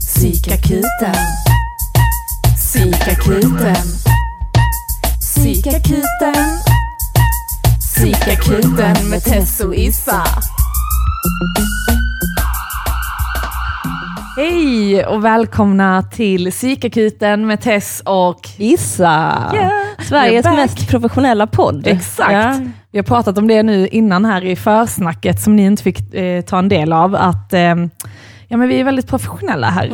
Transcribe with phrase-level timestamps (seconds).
[0.00, 1.14] Psykakuten.
[2.56, 3.74] Psykakuten.
[5.20, 6.44] Psykakuten.
[7.78, 10.22] Psykakuten med Tess och Issa.
[14.36, 19.52] Hej och välkomna till Psykakuten med Tess och Issa!
[19.54, 19.70] Yeah,
[20.08, 21.86] Sveriges mest professionella podd.
[21.86, 22.32] Exakt.
[22.32, 22.60] Ja.
[22.90, 26.40] Vi har pratat om det nu innan här i försnacket som ni inte fick eh,
[26.42, 27.14] ta en del av.
[27.14, 27.74] Att eh,
[28.54, 29.92] ja, men vi är väldigt professionella här.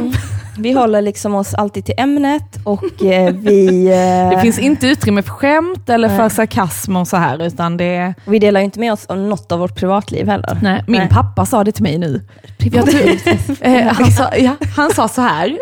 [0.58, 3.86] Vi håller liksom oss alltid till ämnet och eh, vi,
[4.32, 6.30] eh, Det finns inte utrymme för skämt eller för Nej.
[6.30, 7.42] sarkasm och så här.
[7.42, 10.58] Utan det, vi delar ju inte med oss om något av vårt privatliv heller.
[10.62, 11.08] nej, min Nej.
[11.10, 12.20] pappa sa det till mig nu.
[13.60, 15.58] Eh, han, sa, ja, han sa så här.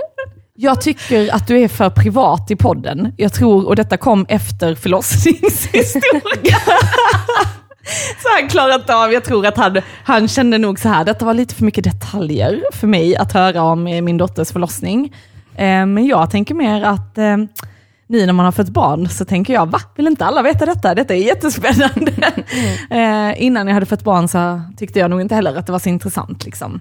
[0.55, 3.12] Jag tycker att du är för privat i podden.
[3.17, 6.56] Jag tror, och detta kom efter förlossningshistoria.
[8.23, 11.24] Så han klarar inte av, jag tror att han, han kände nog så här, detta
[11.24, 15.14] var lite för mycket detaljer för mig att höra om min dotters förlossning.
[15.55, 17.36] Eh, men jag tänker mer att eh,
[18.06, 19.80] nu när man har fått barn så tänker jag, va?
[19.97, 20.95] Vill inte alla veta detta?
[20.95, 22.12] Detta är jättespännande.
[22.91, 25.78] Eh, innan jag hade fått barn så tyckte jag nog inte heller att det var
[25.78, 26.45] så intressant.
[26.45, 26.80] Liksom.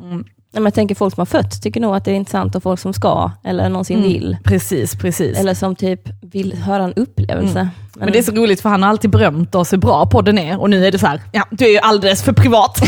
[0.00, 0.24] Mm.
[0.52, 2.62] Nej, men jag tänker folk som har fött tycker nog att det är intressant och
[2.62, 4.08] folk som ska eller någonsin Mm.
[4.08, 4.36] vill.
[4.44, 5.38] Precis, precis.
[5.38, 6.00] Eller som typ
[6.32, 7.68] vill höra en upplevelse.
[7.96, 10.60] Men det är så roligt för han har alltid berömt oss hur bra podden är
[10.60, 12.78] och nu är det så här, ja du är ju alldeles för privat.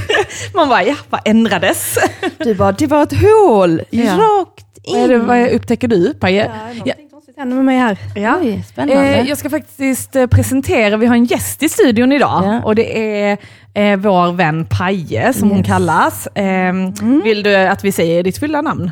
[0.54, 1.98] Man bara, ja vad ändrades?
[2.38, 4.04] Du bara, det var ett hål Ja.
[4.16, 4.94] rakt in.
[4.94, 6.50] Vad, är det, vad upptäcker du Paje?
[6.84, 6.94] Ja.
[7.36, 7.98] Händer med mig här.
[8.14, 8.38] Ja.
[8.42, 9.14] Oj, spännande.
[9.18, 12.62] Eh, jag ska faktiskt eh, presentera, vi har en gäst i studion idag Ja.
[12.64, 13.38] och det är
[13.74, 15.66] eh, vår vän Paje som hon Yes.
[15.66, 16.26] kallas.
[16.26, 16.72] Eh,
[17.24, 18.90] Vill du att vi säger ditt fulla namn?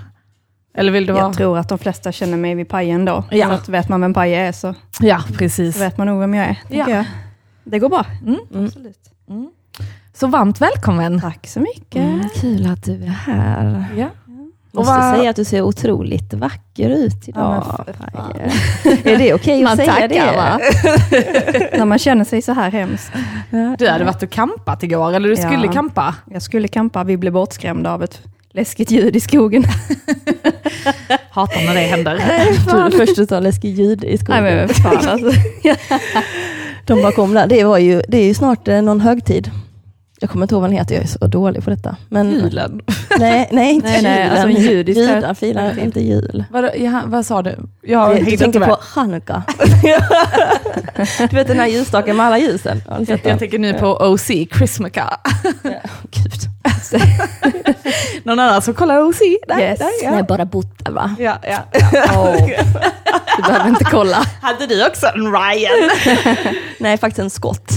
[0.77, 1.23] Eller vill du vara...
[1.25, 3.25] Jag tror att de flesta känner mig vid pajen då.
[3.31, 3.47] Ja.
[3.49, 5.75] Så att vet man vem paje är så, Ja, precis.
[5.77, 6.57] så vet man nog vem jag är.
[6.69, 6.91] Ja.
[6.91, 7.05] Jag.
[7.65, 8.05] Det går bra.
[8.27, 8.65] Mm.
[8.67, 8.99] Absolut.
[10.15, 11.21] Så varmt välkommen.
[11.21, 11.97] Tack så mycket.
[12.03, 13.85] Mm, kul att du är här.
[13.97, 14.07] Ja.
[14.73, 17.65] Måste vad- säga att du ser otroligt vacker ut idag.
[17.67, 17.85] Ja,
[19.05, 20.37] är det okej Man att säga tackar, det?
[20.37, 20.59] va?
[21.79, 23.13] När man känner sig så här hemskt.
[23.79, 25.49] Du hade varit och campat igår, eller du Ja.
[25.51, 26.15] skulle campa?
[26.31, 28.21] Jag skulle kampa, vi blev bortskrämda av ett
[28.51, 29.65] läskigt ljud i skogen.
[31.31, 32.23] Hatar när det händer.
[32.57, 34.45] Jag trodde först du sa läskig ljud i skogen.
[34.45, 35.31] Nej men fan alltså.
[36.87, 37.47] De bara kom där.
[37.47, 39.51] Det, var ju, det är ju snart eh, någon högtid.
[40.21, 41.97] Jag kommer inte ihåg vad den heter, jag är så dålig på detta.
[42.09, 42.81] Men, Julen.
[43.19, 44.31] Nej, nej inte Nej, nej, julen.
[44.31, 46.45] alltså en judisk Judar firar inte jul.
[46.51, 47.57] Vad, ja, vad sa du?
[47.83, 48.69] Jag Du tänker med.
[48.69, 49.43] på Chanukka.
[51.31, 52.83] du vet den här ljusstaken med alla ljusen?
[52.89, 53.07] Den?
[53.25, 55.17] Jag tänker nu på OC, Chrismica.
[56.11, 56.33] Gud.
[58.25, 59.19] Någon annan som kollar OC?
[59.49, 59.79] Där, Yes.
[59.79, 60.23] där, Nej, ja.
[60.23, 61.15] bara bott där va?
[61.19, 61.59] Ja, ja.
[63.37, 64.17] Du behöver inte kolla.
[64.43, 65.91] Hade du också en Ryan?
[66.79, 67.73] Nej, faktiskt en skott.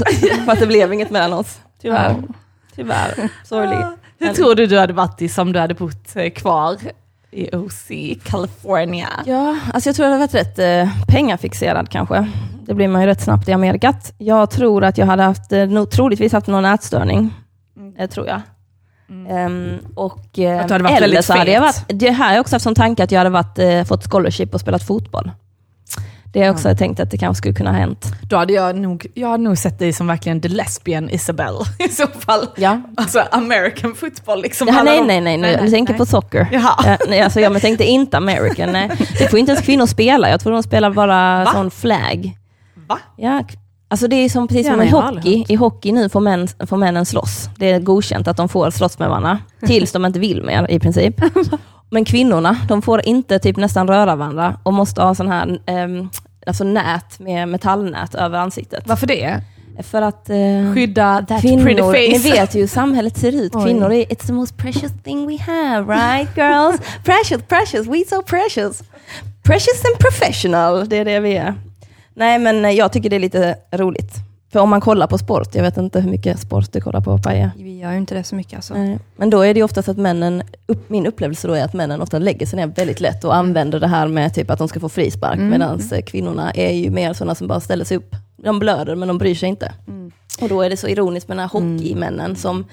[0.46, 1.58] För att det blev inget mellan oss.
[1.82, 2.16] Tyvärr.
[2.76, 3.30] Tyvärr.
[3.44, 3.86] Sorglig.
[4.20, 6.78] Hur tror du du hade varit i som du hade bott eh, kvar
[7.32, 7.88] i OC,
[8.24, 9.10] California?
[9.26, 12.28] Ja, alltså jag tror jag hade varit rätt eh, pengafixerad kanske.
[12.66, 14.14] Det blir man ju rätt snabbt i Amerikat.
[14.18, 17.34] Jag tror att jag hade haft, eh, nog, troligtvis haft någon ätstörning.
[17.98, 18.42] Eh, tror jag.
[19.30, 22.76] Ehm, och, eh, eller så hade jag varit, det här har jag också haft som
[22.76, 25.32] tanke att jag hade varit, eh, fått scholarship och spelat fotboll.
[26.34, 28.06] Det jag också tänkt att det kanske skulle kunna ha hänt.
[28.30, 31.90] Då hade jag nog, jag hade nog sett dig som verkligen the lesbian Isabel i
[31.90, 32.48] så fall.
[32.58, 32.82] Ja.
[32.98, 34.68] Alltså American football liksom.
[34.68, 36.48] Ja, nej, nej, nej, nej, du tänker på soccer.
[36.52, 36.76] Jaha.
[36.86, 38.72] Ja, nej, alltså, jag men tänkte inte American.
[38.72, 38.90] Nej.
[39.20, 40.30] Det får inte ens kvinnor spela.
[40.30, 41.52] Jag tror de spelar bara Va?
[41.52, 42.38] sån flag.
[42.88, 43.00] Va?
[43.18, 43.44] Ja,
[43.88, 45.46] alltså det är som, precis Ja, som nej, i jag hockey.
[45.48, 47.50] I hockey nu får, män, får männen slåss.
[47.58, 49.40] Det är godkänt att de får slåss med varandra.
[49.66, 51.16] Tills de inte vill mer i princip.
[51.94, 56.10] Men kvinnorna, de får inte typ nästan röra varandra och måste ha sån här ehm,
[56.46, 58.84] alltså nät med metallnät över ansiktet.
[58.88, 59.42] Varför det?
[59.84, 61.82] För att eh, Skydda that kvinnor, pretty
[62.12, 62.32] ni face.
[62.32, 63.56] vet ju hur samhället ser ut.
[63.56, 63.64] Oj.
[63.64, 66.82] Kvinnor är, it's the most precious thing we have, right girls?
[67.04, 68.84] precious, precious, we so precious.
[69.44, 71.54] Precious and professional, det är det vi är.
[72.14, 74.31] Nej men eh, jag tycker det är lite roligt.
[74.52, 77.18] För om man kollar på sport, jag vet inte hur mycket sport du kollar på
[77.18, 77.52] Paja.
[77.58, 78.74] Vi gör ju inte det så mycket alltså.
[78.74, 79.00] Nej.
[79.16, 82.20] Men då är det oftast att männen, upp, min upplevelse då är att männen ofta
[82.20, 84.90] lägger sig ner väldigt lätt och använder det här med typ att de ska få
[84.90, 85.50] frispark, Mm.
[85.50, 88.16] medan kvinnorna är ju mer sådana som bara ställer sig upp.
[88.38, 89.74] De blöder men de bryr sig inte.
[89.88, 90.12] Mm.
[90.42, 92.66] Och då är det så ironiskt med den här hockeymännen som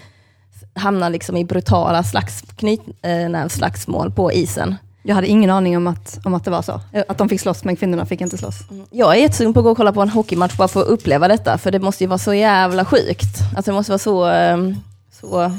[0.74, 4.74] hamnar liksom i brutala slags, knytnävsslagsmål på isen.
[5.08, 6.80] Jag hade ingen aning om att, om att det var så.
[7.08, 8.58] Att de fick slåss men kvinnorna fick inte slåss.
[8.90, 11.28] Jag är jättesugen på att gå och kolla på en hockeymatch bara för att uppleva
[11.28, 13.38] detta, för det måste ju vara så jävla sjukt.
[13.56, 14.76] Alltså det måste vara så, ehm,
[15.20, 15.52] så,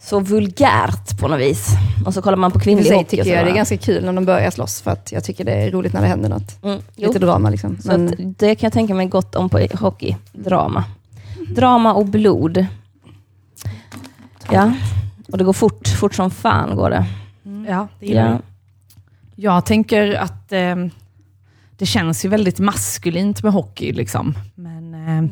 [0.00, 1.68] så vulgärt på något vis.
[2.06, 3.04] Och så kollar man på kvinnlig hockey.
[3.04, 5.52] tycker jag det är ganska kul när de börjar slåss för att jag tycker det
[5.52, 6.64] är roligt när det händer något.
[6.64, 6.80] Mm.
[6.94, 7.78] Lite drama liksom.
[7.80, 10.16] Så Men, att det kan jag tänka mig gott om på hockey.
[10.32, 10.84] Drama.
[11.54, 12.66] Drama och blod.
[14.50, 14.72] Ja.
[15.32, 17.06] Och det går fort, fort som fan går det.
[17.68, 18.38] Ja, det gillar Ja.
[19.36, 19.66] jag.
[19.66, 20.76] Tänker att eh,
[21.76, 23.92] det känns ju väldigt maskulint med hockey.
[23.92, 24.34] Liksom.
[24.54, 25.30] Men eh,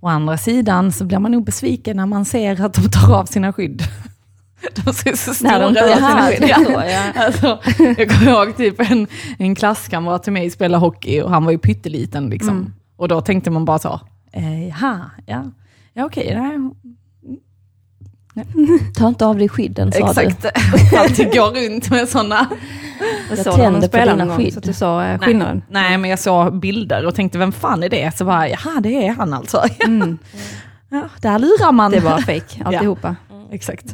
[0.00, 3.24] å andra sidan så blir man nog besviken när man ser att de tar av
[3.24, 3.82] sina skydd.
[4.84, 7.12] De ser så stora När de ut, ja.
[7.24, 7.58] Alltså,
[7.98, 9.06] jag kommer ihåg typ en,
[9.38, 12.28] en klasskamrat till mig spelade hockey och han var ju pytteliten.
[12.28, 12.56] Liksom.
[12.56, 12.72] Mm.
[12.96, 14.00] Och då tänkte man bara så,
[14.32, 15.44] eh, jaha, ja,
[15.92, 16.38] ja okej,
[18.34, 18.46] nej,
[18.96, 20.04] Ta inte av dig skydden sa du.
[20.22, 20.46] exakt.
[20.98, 22.46] Alltid går runt med sådana.
[23.30, 24.52] Jag Jag honom på dina gång skydd.
[24.52, 25.62] så att du såg eh, Nej, skillnaden.
[25.70, 28.16] nej, men jag såg bilder och tänkte, vem fan är det?
[28.16, 29.62] Så bara, jaha, det är han alltså.
[29.84, 30.18] Mm.
[30.90, 31.90] Ja, där lurar man.
[31.90, 33.16] Det var fake alltihopa.
[33.52, 33.84] Exakt.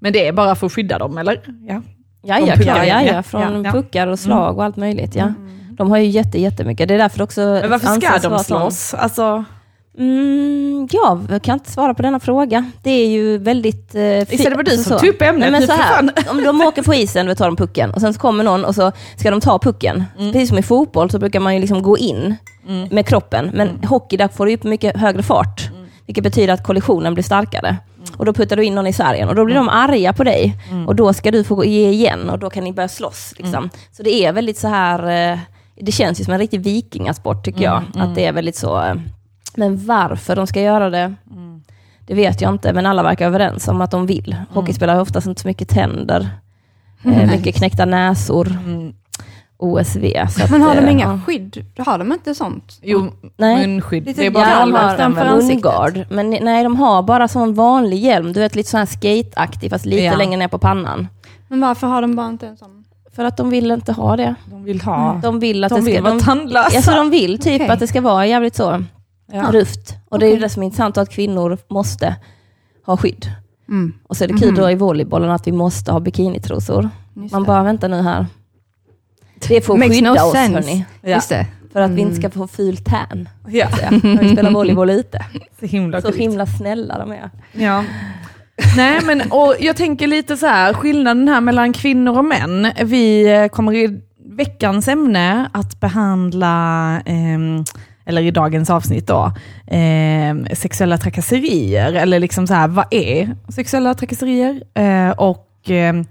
[0.00, 1.40] Men det är bara för att skydda dem, eller?
[1.68, 1.82] Ja.
[2.22, 3.12] Ja, ja, puckar, klar, ja, ja.
[3.12, 3.72] ja, från Ja, ja.
[3.72, 5.14] puckar och slag och allt möjligt.
[5.14, 5.32] Ja.
[5.70, 6.88] De har ju jätte, jättemycket.
[6.88, 7.40] Det är därför också...
[7.40, 7.86] Men varför
[8.18, 8.94] ska de slåss?
[8.94, 9.44] Alltså,
[9.98, 12.70] Mm, jag kan inte svara på denna fråga.
[12.82, 13.94] Det är ju väldigt...
[13.94, 16.10] Eh, det var du som tog upp ämnet Nej, men så för här.
[16.30, 18.74] Om de åker på isen, då tar de pucken och sen så kommer någon och
[18.74, 20.04] så ska de ta pucken.
[20.18, 20.32] Mm.
[20.32, 22.36] Precis som i fotboll så brukar man ju liksom gå in
[22.90, 23.50] med kroppen.
[23.54, 23.82] Men Mm.
[23.88, 25.70] hockey, där får du upp mycket högre fart.
[26.06, 27.68] Vilket betyder att kollisionen blir starkare.
[27.68, 28.08] Mm.
[28.16, 30.56] Och då puttar du in någon i sargen och då blir de arga på dig.
[30.86, 33.34] Och då ska du få gå- ge igen och då kan ni börja slåss.
[33.36, 33.54] Liksom.
[33.54, 33.70] Mm.
[33.92, 35.38] Så det är väldigt så här, eh,
[35.80, 37.82] det känns ju som en riktig vikingasport tycker jag.
[37.94, 38.94] Mm, Att det är väldigt så, eh,
[39.56, 41.62] men varför de ska göra det, Mm.
[42.06, 42.72] det vet jag inte.
[42.72, 44.32] Men alla verkar överens om att de vill.
[44.32, 44.44] Mm.
[44.50, 46.28] Hockeyspelare har oftast inte så mycket tänder.
[47.04, 48.46] Eh, mycket knäckta näsor.
[48.46, 48.92] mm,
[49.56, 50.26] OSV.
[50.30, 51.20] Så att, Men har de eh, inga ja.
[51.26, 51.64] skydd?
[51.78, 52.78] Har de inte sånt?
[52.82, 53.66] jo, Nej.
[53.66, 54.04] munskydd.
[54.06, 56.10] Lite Det är bara Ja, de har framför ansiktet.
[56.10, 58.32] Men nej, de har bara sån vanlig hjälm.
[58.32, 60.16] Du vet, lite sån här skate-aktig, fast lite Ja.
[60.16, 61.08] längre ner på pannan.
[61.48, 62.84] Men varför har de bara inte en sån?
[63.16, 64.34] För att de vill inte ha det.
[64.50, 65.20] De vill ha...
[65.22, 66.02] De vill att De det vill ska...
[66.02, 66.76] vara De, tandlösa.
[66.76, 67.68] alltså, de vill typ Okej.
[67.72, 68.84] att det ska vara jävligt så
[69.32, 69.42] Ja.
[69.52, 69.94] rufft.
[70.08, 72.16] Och det är ju det som är intressant, att kvinnor måste
[72.86, 73.26] ha skydd.
[73.68, 73.92] Mm.
[74.06, 74.60] Och så är det kul Mhm.
[74.60, 76.88] då i volleybollen att vi måste ha bikinitrosor.
[77.16, 77.46] Just Man det.
[77.46, 78.26] bara, vänta nu här.
[79.48, 80.54] Det att Makes skydda no oss sense.
[80.54, 80.84] hörni.
[81.00, 81.08] Ja.
[81.10, 81.46] Just det.
[81.72, 82.06] För att vi Mm.
[82.08, 83.28] inte ska få ful tan.
[83.48, 83.68] Ja.
[83.90, 85.24] När vi spelar volleyboll ute.
[85.60, 87.30] Så himla Så himla snälla de är.
[87.52, 87.84] Ja.
[88.76, 92.72] Nej men och jag tänker lite så här, skillnaden här mellan kvinnor och män.
[92.84, 97.64] Vi eh, kommer i veckans ämne att behandla, ehm,
[98.06, 99.32] eller i dagens avsnitt då,
[99.66, 101.92] ehm, sexuella trakasserier.
[101.92, 104.62] Eller liksom så här, vad är sexuella trakasserier?
[104.74, 106.04] Eh, och ehm,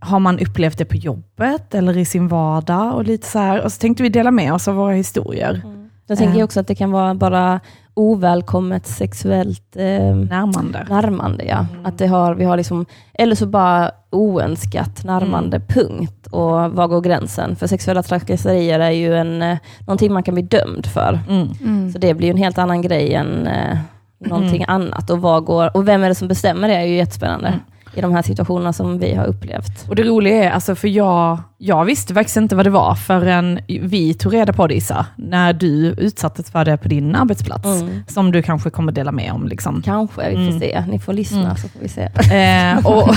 [0.00, 2.94] har man upplevt det på jobbet eller i sin vardag?
[2.94, 3.62] Och lite så här.
[3.64, 5.62] Och så tänkte vi dela med oss av våra historier.
[6.06, 6.44] Jag tänker Eh.
[6.44, 7.60] också att det kan vara bara
[7.94, 9.82] ovälkommet sexuellt eh,
[10.16, 10.86] Närmande.
[10.88, 11.44] närmande.
[11.44, 11.66] Ja.
[11.72, 11.86] Mm.
[11.86, 15.66] Att det har, vi har liksom, eller så bara oönskat närmande, Mm.
[15.68, 16.26] punkt.
[16.30, 17.56] Och var går gränsen?
[17.56, 21.18] För sexuella trakasserier är ju en, eh, någonting man kan bli dömd för.
[21.28, 21.48] Mm.
[21.60, 21.92] Mm.
[21.92, 23.78] Så det blir en helt annan grej än eh,
[24.18, 25.10] någonting annat.
[25.10, 27.54] Och, vad går, och vem är det som bestämmer det är ju jättespännande.
[27.96, 29.88] I de här situationerna som vi har upplevt.
[29.88, 33.60] Och det roliga är, alltså för jag, jag visste faktiskt inte vad det var förrän
[33.66, 37.64] vi tog reda på det Issa, när du utsattes för det på din arbetsplats.
[37.66, 38.02] Mm.
[38.08, 39.48] Som du kanske kommer dela med om.
[39.48, 39.82] Liksom.
[39.82, 40.60] Kanske, vi får Mm.
[40.60, 40.84] se.
[40.88, 41.56] Ni får lyssna Mm.
[41.56, 42.02] så får vi se.
[42.36, 43.14] Eh, och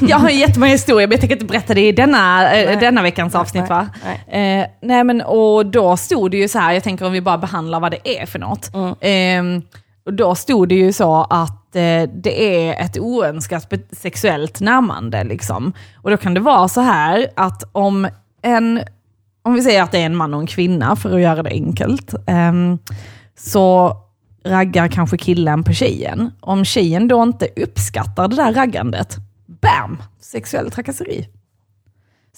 [0.08, 2.76] jag har jättemånga historier, men jag tänker inte berätta det i denna, eh, Nej.
[2.80, 3.68] denna veckans avsnitt.
[3.68, 3.88] Va?
[4.28, 4.60] Nej.
[4.60, 7.38] Eh, nej men, och då stod det ju så här, jag tänker om vi bara
[7.38, 8.70] behandlar vad det är för något.
[9.00, 9.62] Eh,
[10.06, 15.24] och då stod det ju så att eh, det är ett oönskat sexuellt närmande.
[15.24, 15.72] Liksom.
[15.96, 18.08] Och då kan det vara så här att om
[18.42, 18.80] en,
[19.42, 21.50] om vi säger att det är en man och en kvinna för att göra det
[21.50, 22.52] enkelt, eh,
[23.36, 23.96] så
[24.44, 26.30] raggar kanske killen på tjejen.
[26.40, 31.28] Om tjejen då inte uppskattar det där raggandet, bam, sexuell trakasseri.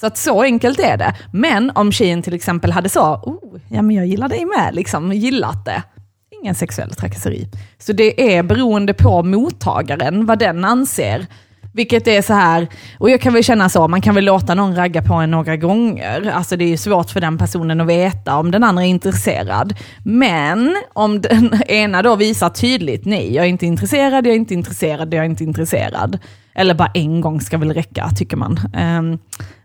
[0.01, 1.17] Så att så enkelt är det.
[1.33, 5.13] Men om tjejen till exempel hade så, oh, ja men jag gillar dig med, liksom
[5.13, 5.83] gillat det.
[6.43, 7.49] Ingen sexuell trakasseri.
[7.79, 11.27] Så det är beroende på mottagaren, vad den anser.
[11.75, 12.69] Vilket är så här,
[12.99, 15.57] och jag kan väl känna så, man kan väl låta någon ragga på en några
[15.57, 16.31] gånger.
[16.31, 19.75] Alltså det är ju svårt för den personen att veta om den andra är intresserad.
[20.05, 24.55] Men om den ena då visar tydligt, nej jag är inte intresserad, jag är inte
[24.55, 26.19] intresserad, jag är inte intresserad.
[26.55, 28.61] Eller bara en gång ska väl räcka, tycker man.
[28.75, 29.19] Ehm,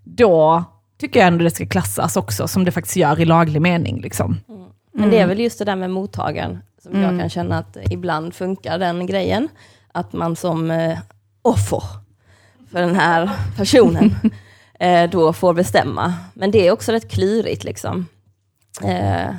[0.04, 0.64] då
[1.00, 4.02] tycker jag ändå det ska klassas också, som det faktiskt gör i laglig mening.
[4.02, 4.38] Liksom.
[4.50, 4.68] Mm.
[4.98, 7.04] Men det är väl just det där med mottagaren, som Mm.
[7.04, 9.50] jag kan känna att ibland funkar den grejen.
[9.92, 11.00] Att man som eh,
[11.42, 11.84] offer
[12.72, 14.16] för den här personen
[14.80, 16.14] eh, då får bestämma.
[16.34, 17.64] Men det är också rätt klurigt.
[17.64, 18.06] Liksom.
[18.84, 19.30] Eh,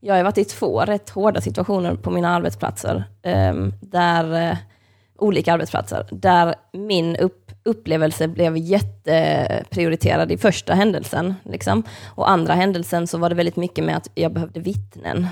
[0.00, 4.56] jag har varit i två rätt hårda situationer på mina arbetsplatser, eh, där, eh,
[5.18, 11.34] olika arbetsplatser, där min upp, upplevelse blev jätteprioriterad i första händelsen.
[11.44, 11.82] Liksom.
[12.06, 15.26] Och andra händelsen så var det väldigt mycket med att jag behövde vittnen.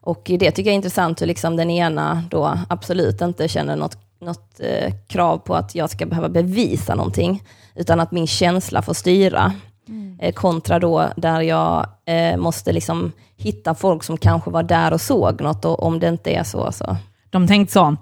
[0.00, 3.98] Och det tycker jag är intressant hur liksom den ena då absolut inte känner något,
[4.20, 7.42] något eh, krav på att jag ska behöva bevisa någonting,
[7.74, 9.52] utan att min känsla får styra.
[10.22, 15.00] Eh, kontra då där jag eh, måste liksom hitta folk som kanske var där och
[15.00, 16.96] såg något och om det inte är så så.
[17.30, 17.96] De tänkte så,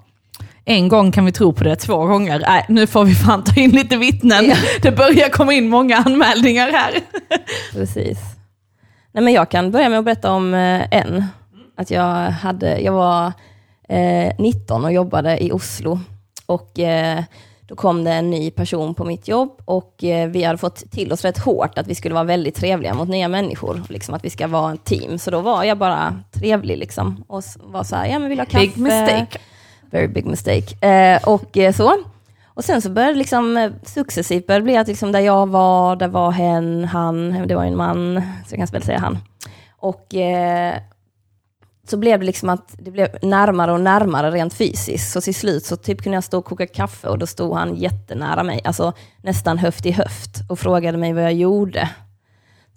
[0.65, 3.61] en gång kan vi tro på det, två gånger, nej nu får vi fan ta
[3.61, 4.45] in lite vittnen.
[4.45, 4.55] Ja.
[4.81, 6.93] Det börjar komma in många anmälningar här.
[7.73, 8.19] Precis.
[9.11, 11.25] Nej, men jag kan börja med att berätta om eh, en.
[11.77, 13.31] Att jag, hade, jag var
[13.89, 15.99] eh, 19 och jobbade i Oslo.
[16.45, 17.23] Och eh,
[17.61, 21.11] då kom det en ny person på mitt jobb och eh, vi hade fått till
[21.11, 23.81] oss rätt hårt att vi skulle vara väldigt trevliga mot nya människor.
[23.89, 25.17] Liksom att vi ska vara ett team.
[25.17, 27.23] Så då var jag bara trevlig liksom.
[27.27, 28.59] Och var så här, ja men vill ha kaffe?
[28.59, 29.39] Big mistake.
[29.91, 30.87] Very big mistake.
[30.87, 31.97] Eh, och eh, så.
[32.53, 35.95] Och sen så började det liksom eh, successivt började bli att liksom där jag var,
[35.95, 39.17] där var hen, han, det var en man, så jag kan väl säga han.
[39.77, 40.75] Och eh,
[41.87, 45.11] så blev det liksom att det blev närmare och närmare rent fysiskt.
[45.11, 47.75] Så till slut så typ kunde jag stå och koka kaffe och då stod han
[47.75, 51.89] jättenära mig, alltså nästan höft i höft och frågade mig vad jag gjorde.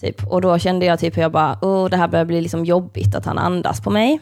[0.01, 0.27] Typ.
[0.27, 3.15] Och då kände jag typ hur jag bara, oh, det här börjar bli liksom jobbigt
[3.15, 4.21] att han andas på mig.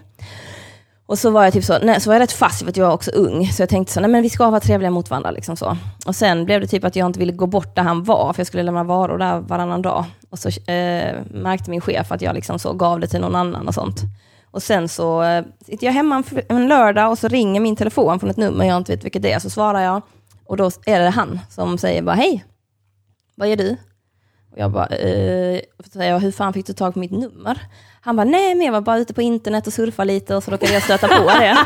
[1.07, 2.87] Och så var jag typ så, nej, så var jag rätt fast för att jag
[2.87, 5.31] var också ung, så jag tänkte så, nej men vi ska vara trevliga mot varandra.
[5.31, 5.77] Liksom så.
[6.07, 8.41] Och sen blev det typ att jag inte ville gå bort där han var, för
[8.41, 10.05] jag skulle lämna varor där varannan dag.
[10.31, 13.69] Och så eh, märkte min chef att jag liksom så gav det till någon annan
[13.69, 14.01] och sånt.
[14.51, 18.21] Och sen så eh, sitter jag hemma en, en lördag och så ringer min telefon
[18.21, 20.03] från ett nummer jag inte vet vilket det är, så svarar jag.
[20.47, 22.45] Och då är det han som säger bara, hej,
[23.35, 23.77] vad gör du?
[24.53, 25.61] Och jag bara, eh,
[25.93, 27.61] säger hur fan fick du tag på mitt nummer?
[28.05, 30.51] Han bara, nej men jag var bara ute på internet och surfade lite och så
[30.51, 31.57] råkade jag stöta på det.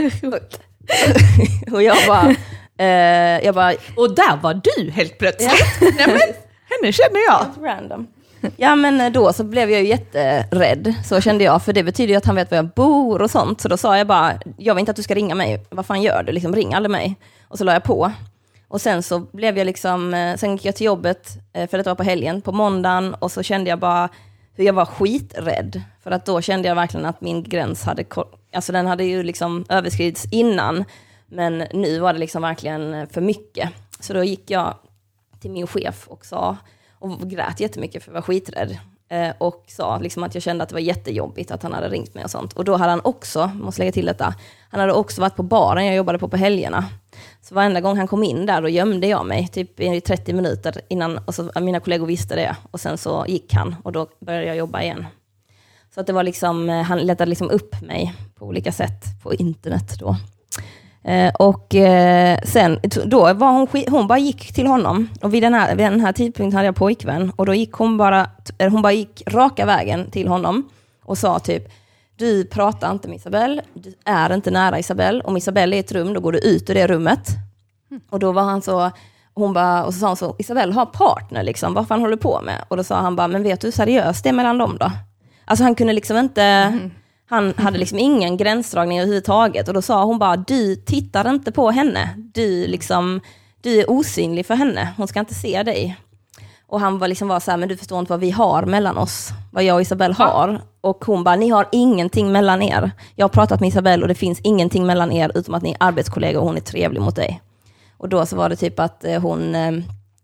[1.72, 2.34] och jag bara,
[2.78, 5.52] eh, jag bara, Och där var du helt plötsligt.
[5.80, 6.20] Nej, men,
[6.68, 7.38] henne känner jag.
[7.38, 8.06] Helt random.
[8.56, 12.16] Ja men då så blev jag ju jätterädd, så kände jag, för det betyder ju
[12.16, 13.60] att han vet var jag bor och sånt.
[13.60, 16.02] Så då sa jag bara, jag vill inte att du ska ringa mig, vad fan
[16.02, 16.32] gör du?
[16.32, 17.16] Liksom, ring aldrig mig.
[17.48, 18.12] Och så la jag på.
[18.70, 21.86] Och sen så blev jag liksom, eh, sen gick jag till jobbet, eh, för det
[21.86, 24.08] var på helgen, på måndagen, och så kände jag bara
[24.54, 25.82] hur jag var skiträdd.
[26.02, 28.04] För att då kände jag verkligen att min gräns hade,
[28.54, 30.84] alltså den hade ju liksom överskridits innan,
[31.26, 33.70] men nu var det liksom verkligen eh, för mycket.
[34.00, 34.74] Så då gick jag
[35.40, 36.56] till min chef och sa,
[36.98, 38.78] och grät jättemycket för jag var skiträdd.
[39.38, 42.24] Och sa liksom att jag kände att det var jättejobbigt att han hade ringt mig
[42.24, 42.52] och sånt.
[42.52, 44.34] Och då hade han också, måste lägga till detta,
[44.70, 46.84] han hade också varit på baren jag jobbade på på helgerna.
[47.42, 50.80] Så varenda gång han kom in där, då gömde jag mig, typ i 30 minuter
[50.88, 52.56] innan, och så, mina kollegor visste det.
[52.70, 55.06] Och sen så gick han och då började jag jobba igen.
[55.94, 59.34] Så att det var liksom, eh, han letade liksom upp mig på olika sätt på
[59.34, 60.16] internet då.
[61.10, 65.08] Eh, och eh, sen, då var hon, hon bara gick till honom.
[65.22, 67.32] Och vid den, här, vid den här tidpunkten hade jag pojkvän.
[67.36, 70.68] Och då gick hon bara, hon bara gick raka vägen till honom
[71.04, 71.68] och sa typ,
[72.20, 75.22] du pratar inte med Isabelle, du är inte nära Isabelle.
[75.24, 77.28] Om Isabelle är i ett rum, då går du ut ur det rummet.
[78.10, 78.90] Och då var han så,
[79.34, 82.22] hon bara, och så sa hon så, Isabelle har partner liksom, vad fan håller du
[82.22, 82.64] på med?
[82.68, 84.92] Och då sa han bara, men vet du hur seriöst det är mellan dem då?
[85.44, 86.78] Alltså han kunde liksom inte,
[87.28, 89.68] han hade liksom ingen gränsdragning överhuvudtaget.
[89.68, 92.14] Och då sa hon bara, du tittar inte på henne.
[92.34, 93.20] Du, liksom,
[93.60, 95.96] du är osynlig för henne, hon ska inte se dig.
[96.66, 98.98] Och han var liksom var så här, men du förstår inte vad vi har mellan
[98.98, 99.28] oss.
[99.52, 100.60] Vad jag och Isabelle har.
[100.80, 102.90] Och hon bara, ni har ingenting mellan er.
[103.14, 105.76] Jag har pratat med Isabelle och det finns ingenting mellan er utom att ni är
[105.80, 107.40] arbetskollegor och hon är trevlig mot dig.
[107.98, 109.70] Och då så var det typ att eh, hon, eh,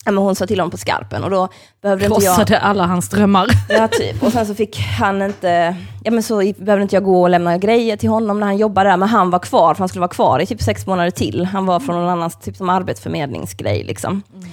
[0.05, 1.49] ja, men hon sa till honom på skarpen och då
[1.83, 2.37] behövde inte jag...
[2.37, 3.47] Krossade alla hans drömmar.
[3.69, 4.23] Ja, typ.
[4.23, 7.59] Och sen så fick han inte, ja men så behövde inte jag gå och lämna
[7.59, 10.09] grejer till honom när han jobbade där, men han var kvar, för han skulle vara
[10.09, 11.45] kvar i typ sex månader till.
[11.45, 14.23] Han var från någon annans, typ som arbetsförmedlingsgrej liksom.
[14.35, 14.49] Eh,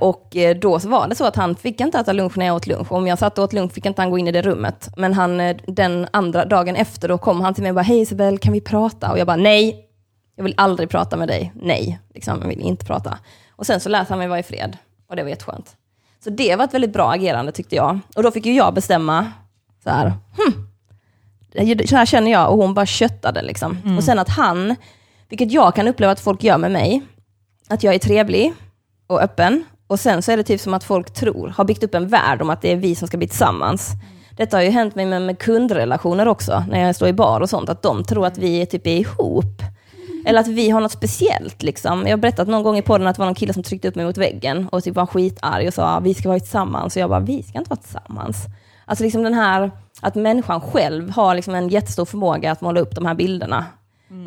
[0.00, 2.56] Och eh, då så var det så att han fick inte äta lunch när jag
[2.56, 2.92] åt lunch.
[2.92, 4.88] Om jag satt och åt lunch fick inte han gå in i det rummet.
[4.96, 8.00] Men han, eh, den andra dagen efter, då kom han till mig och bara, hej
[8.00, 9.12] Isabel, kan vi prata?
[9.12, 9.86] Och jag bara, nej,
[10.36, 11.52] jag vill aldrig prata med dig.
[11.54, 13.18] Nej, liksom, jag vill inte prata.
[13.50, 14.76] Och sen så lät han mig vara i fred.
[15.08, 15.76] Och det var jätteskönt.
[16.24, 17.98] Så det var ett väldigt bra agerande tyckte jag.
[18.16, 19.32] Och då fick ju jag bestämma,
[19.84, 20.06] så här,
[20.36, 20.66] hm,
[21.86, 22.50] så här känner jag.
[22.50, 23.96] Och hon bara köttade liksom.
[23.96, 24.76] Och sen att han,
[25.28, 27.02] vilket jag kan uppleva att folk gör med mig,
[27.68, 28.52] att jag är trevlig
[29.06, 29.64] och öppen.
[29.86, 32.42] Och sen så är det typ som att folk tror, har byggt upp en värld
[32.42, 33.90] om att det är vi som ska bli tillsammans.
[34.36, 37.50] Detta har ju hänt mig med, med kundrelationer också, när jag står i bar och
[37.50, 39.62] sånt, att de tror att vi är typ är ihop.
[40.26, 41.62] Eller att vi har något speciellt.
[41.62, 42.02] Liksom.
[42.02, 43.94] Jag har berättat någon gång i podden att det var någon kille som tryckte upp
[43.94, 46.96] mig mot väggen och typ var skitarg och sa ah, vi ska vara tillsammans.
[46.96, 48.46] Och jag bara, vi ska inte vara tillsammans.
[48.84, 49.70] Alltså liksom den här,
[50.00, 53.64] att människan själv har liksom en jättestor förmåga att måla upp de här bilderna.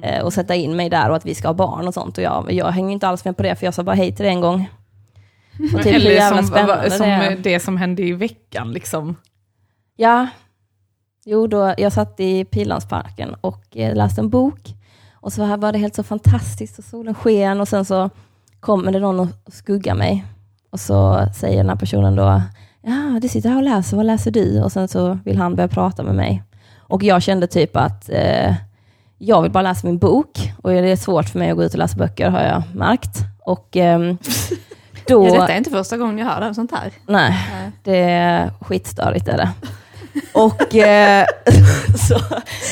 [0.01, 2.17] Eh, och sätta in mig där och att vi ska ha barn och sånt.
[2.17, 4.25] Och jag, jag hänger inte alls med på det, för jag sa bara hej till
[4.25, 4.69] det en gång.
[5.74, 8.71] Och typ Eller jävla som, spännande som det det som hände i veckan.
[8.71, 9.15] Liksom.
[9.95, 10.27] Ja,
[11.25, 14.75] jo, då, jag satt i Pilansparken och eh, läste en bok.
[15.13, 18.09] Och så var det helt så fantastiskt och solen sken och sen så
[18.59, 20.25] kommer det någon och skuggar mig.
[20.69, 22.41] Och så säger den här personen då,
[22.81, 24.62] ja du sitter här och läser, vad läser du?
[24.62, 26.43] Och sen så vill han börja prata med mig.
[26.77, 28.55] Och jag kände typ att eh,
[29.19, 31.73] jag vill bara läsa min bok och det är svårt för mig att gå ut
[31.73, 33.17] och läsa böcker har jag märkt.
[33.45, 34.17] Och ehm,
[35.07, 35.27] då...
[35.27, 36.91] Ja, detta är inte första gången jag hör om sånt här.
[37.07, 37.71] Nej, Nej.
[37.83, 39.49] det är skitstörigt är det.
[40.33, 41.25] Och eh,
[42.07, 42.19] så,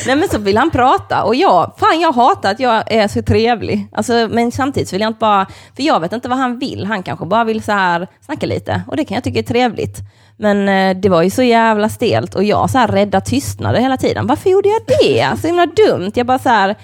[0.06, 3.22] nej men så vill han prata och jag, fan jag hatar att jag är så
[3.22, 3.88] trevlig.
[3.92, 6.86] Alltså, men samtidigt vill jag inte bara, för jag vet inte vad han vill.
[6.86, 9.98] Han kanske bara vill så här snacka lite och det kan jag tycka är trevligt.
[10.38, 13.96] Men eh, det var ju så jävla stelt och jag så här rädda tystnader hela
[13.96, 14.26] tiden.
[14.26, 15.28] Varför gjorde jag det?
[15.40, 16.12] Så himla dumt.
[16.14, 16.76] Jag bara så här,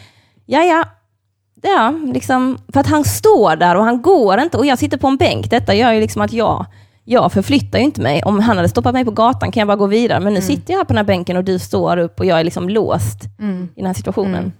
[0.47, 0.85] ja ja,
[1.67, 5.09] Ja, liksom, för att han står där och han går inte och jag sitter på
[5.09, 5.51] en bänk.
[5.51, 6.67] Detta gör ju liksom att jag,
[7.05, 8.23] jag förflyttar ju inte mig.
[8.23, 10.21] Om han hade stoppat mig på gatan kan jag bara gå vidare.
[10.21, 12.41] Men nu sitter jag här på den här bänken och du står upp och jag
[12.41, 13.25] är liksom låst
[13.77, 14.53] i den här situationen.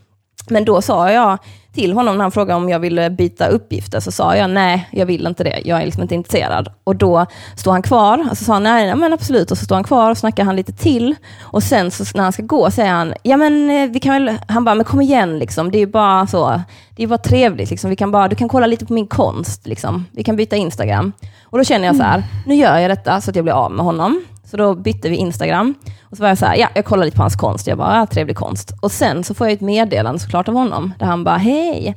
[0.49, 1.39] Men då sa jag
[1.75, 5.07] till honom när han frågade om jag ville byta uppgifter, så sa jag nej, jag
[5.07, 5.63] vill inte det.
[5.65, 6.69] Jag är liksom inte intresserad.
[6.85, 7.27] Och då
[7.57, 9.51] står han kvar, och så sa han nej, nej men absolut.
[9.51, 11.15] Och så står han kvar och snackar han lite till.
[11.41, 14.37] Och sen så när han ska gå säger han, ja men eh, vi kan väl,
[14.49, 15.71] han bara, men kom igen liksom.
[15.71, 16.63] Det är bara så,
[16.97, 17.91] det är bara trevligt liksom.
[17.91, 20.07] Vi kan bara, du kan kolla lite på min konst liksom.
[20.13, 21.13] Vi kan byta Instagram.
[21.43, 23.73] Och då känner jag så här, nu gör jag detta så att jag blir av
[23.73, 24.25] med honom.
[24.45, 25.75] Så då bytte vi Instagram.
[26.03, 27.67] Och så var jag så här, ja, jag kollar lite på hans konst.
[27.67, 28.73] Jag bara, ja, trevlig konst.
[28.81, 31.97] Och sen så får jag ett meddelande såklart av honom, där han bara, hej,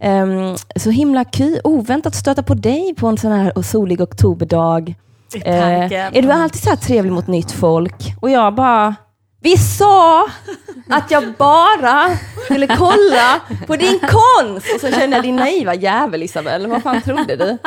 [0.00, 4.94] ehm, så himla kul, oväntat stöta på dig på en sån här solig oktoberdag.
[5.44, 8.14] Eh, är du alltid så här trevlig mot nytt folk?
[8.20, 8.94] Och jag bara,
[9.40, 10.26] vi sa
[10.90, 12.10] att jag bara
[12.44, 14.66] skulle kolla på din konst!
[14.74, 17.58] Och så kände jag, din naiva jävel Isabel, vad fan trodde du?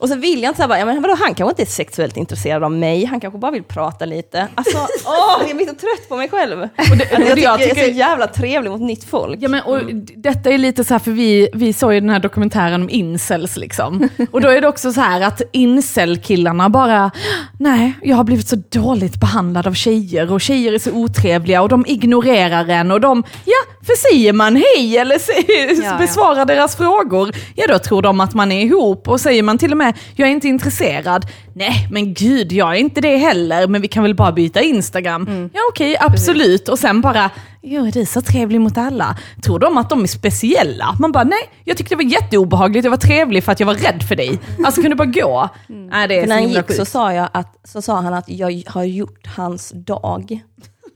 [0.00, 2.64] Och så vill jag inte säga, ja, men vadå, han kanske inte är sexuellt intresserad
[2.64, 4.48] av mig, han kanske bara vill prata lite.
[4.54, 6.60] Alltså, åh, jag blir så trött på mig själv.
[6.62, 9.38] Och det, jag, tycker jag, är så jävla trevlig mot nytt folk.
[9.42, 12.10] Ja, men, och d- Detta är lite så här, för vi, vi såg ju den
[12.10, 14.08] här dokumentären om incels liksom.
[14.30, 17.10] Och då är det också så här att incel-killarna bara,
[17.58, 21.68] nej, jag har blivit så dåligt behandlad av tjejer och tjejer är så otrevliga och
[21.68, 25.98] de ignorerar en och de, ja, för säger man hej eller se- ja.
[25.98, 29.70] besvarar deras frågor, ja då tror de att man är ihop och säger man till
[29.72, 33.82] och med, jag är inte intresserad, nej men gud, jag är inte det heller, men
[33.82, 35.50] vi kan väl bara byta Instagram.
[35.54, 36.68] Ja okej, absolut.
[36.68, 37.30] Och sen bara,
[37.62, 39.16] jo du är så trevlig mot alla.
[39.44, 40.96] Tror de att de är speciella?
[41.00, 43.74] Man bara, nej, jag tyckte det var jätteobehagligt, jag var trevlig för att jag var
[43.74, 44.38] rädd för dig.
[44.64, 45.48] Alltså kan du bara gå?
[45.68, 48.28] Nej, det är För när han gick så sa, jag att, så sa han att
[48.28, 50.40] jag har gjort hans dag.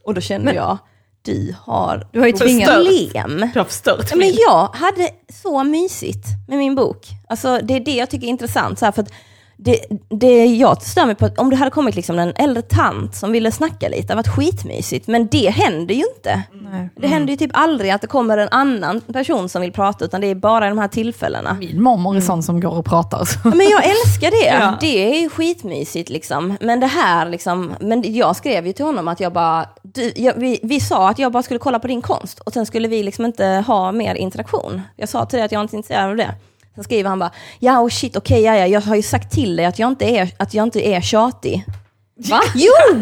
[0.05, 0.77] Och då kände jag,
[1.25, 2.73] du har, Du har ju tvingat...
[2.73, 3.49] problem.
[3.53, 5.09] Du har förstört Ja, men jag hade
[5.41, 7.07] så mysigt med min bok.
[7.29, 8.79] Alltså, det är det jag tycker är intressant.
[8.79, 9.11] Så här, för att
[9.57, 13.31] det, det jag stör mig på, om det hade kommit liksom en äldre tant som
[13.31, 15.07] ville snacka lite, det hade varit skitmysigt.
[15.07, 16.43] Men det händer ju inte.
[16.71, 16.89] Nej.
[16.95, 20.21] Det händer ju typ aldrig att det kommer en annan person som vill prata, utan
[20.21, 21.53] det är bara i de här tillfällena.
[21.53, 23.27] Min mormor är sån som går och pratar.
[23.43, 24.45] Ja, Men jag älskar det.
[24.59, 24.77] Ja.
[24.81, 26.57] Det är skitmysigt liksom.
[26.61, 30.33] Men det här liksom, men jag skrev ju till honom att jag bara, du, jag,
[30.33, 33.03] vi, vi sa att jag bara skulle kolla på din konst och sen skulle vi
[33.03, 34.81] liksom inte ha mer interaktion.
[34.95, 36.35] Jag sa till dig att jag inte är intresserad av det.
[36.75, 39.55] Sen skriver han bara, ja och shit okej, ja, ja, jag har ju sagt till
[39.55, 41.65] dig att jag inte är, att jag inte är tjatig.
[42.29, 42.41] Va?
[42.55, 42.71] Jo!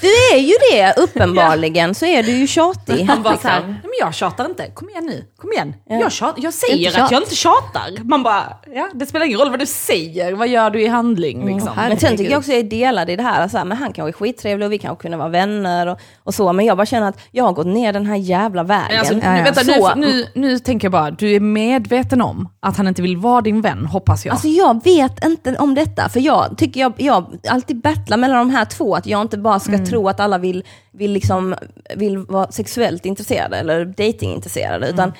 [0.00, 3.04] Du är ju det, uppenbarligen så är du ju tjatig.
[3.04, 3.72] Han bara så här, liksom.
[3.72, 5.74] nej men jag tjatar inte, kom igen nu, kom igen.
[5.88, 6.00] Ja.
[6.00, 8.04] Jag, tjat, jag säger att jag inte tjatar.
[8.04, 8.42] Man bara,
[8.74, 11.70] ja det spelar ingen roll vad du säger, vad gör du i handling liksom.
[11.76, 13.92] Men sen tycker jag också jag är delad i det här, så här, men han
[13.92, 16.86] kanske är skittrevlig och vi kanske kunde vara vänner och, och så, men jag bara
[16.86, 18.98] känner att jag har gått ner den här jävla vägen.
[18.98, 19.44] Alltså, Ja, nu, ja.
[19.44, 23.16] vänta, nu, nu, nu tänker jag bara, du är medveten om att han inte vill
[23.16, 24.32] vara din vän, hoppas jag.
[24.32, 28.50] Alltså jag vet inte om detta, för jag tycker jag, jag alltid battlar mellan de
[28.50, 31.54] här två, att jag inte bara ska tro att alla vill, vill, liksom,
[31.96, 35.12] vill vara sexuellt intresserade eller datingintresserade, utan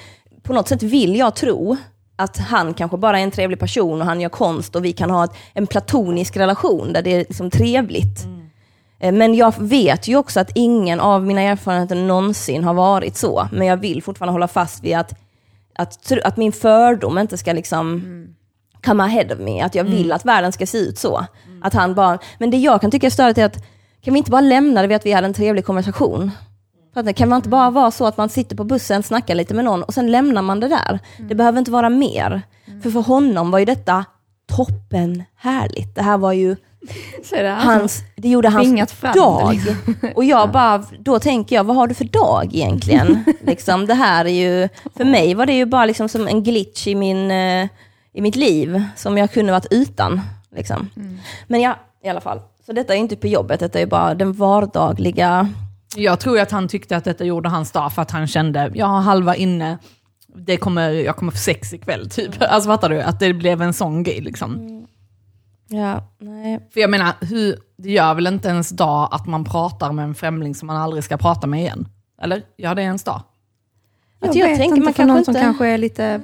[0.42, 1.76] på något sätt vill jag tro
[2.16, 5.10] att han kanske bara är en trevlig person och han gör konst och vi kan
[5.10, 8.26] ha ett, en platonisk relation där det är liksom trevligt.
[9.00, 13.48] Eh, Men jag vet ju också att ingen av mina erfarenheter någonsin har varit så,
[13.52, 15.14] men jag vill fortfarande hålla fast vid att,
[15.74, 18.02] att, att min fördom inte ska liksom
[18.84, 21.26] come ahead of me, att jag vill att världen ska se ut så.
[21.62, 23.64] Att han bara, men det jag kan tycka är störigt är att,
[24.04, 26.30] kan vi inte bara lämna det vid att vi hade en trevlig konversation?
[27.16, 29.82] Kan man inte bara vara så att man sitter på bussen, snackar lite med någon
[29.82, 30.98] och sen lämnar man det där?
[31.28, 32.42] Det behöver inte vara mer.
[32.82, 34.04] För för honom var ju detta
[34.56, 35.94] toppen härligt.
[35.94, 36.56] Det här var ju
[37.30, 39.54] det hans, det gjorde hans fram dag.
[39.54, 39.96] liksom.
[40.14, 43.24] Och jag bara, då tänker jag, vad har du för dag egentligen?
[43.40, 46.86] liksom, det här är ju, för mig var det ju bara liksom som en glitch
[46.86, 47.68] i, min, eh,
[48.12, 50.20] i mitt liv, som jag kunde varit utan.
[50.56, 50.90] Liksom.
[51.46, 52.40] Men ja, i alla fall.
[52.66, 55.48] Så detta är inte på jobbet, detta är bara den vardagliga
[55.96, 58.87] Jag tror att han tyckte att detta gjorde hans dag för att han kände, jag
[58.87, 59.79] har halva inne,
[60.35, 62.35] det kommer, jag kommer få sex ikväll typ.
[62.42, 63.01] Alltså fattar du?
[63.01, 64.79] Att det blev en sån grej liksom.
[65.68, 66.68] Ja, nej.
[66.72, 70.14] För jag menar, hur, det gör väl inte ens dag att man pratar med en
[70.14, 71.88] främling som man aldrig ska prata med igen?
[72.22, 72.42] Eller?
[72.57, 73.22] Gör det ens dag?
[74.20, 76.20] Att jag vet tänker inte, man för någon kanske som inte- kanske är lite...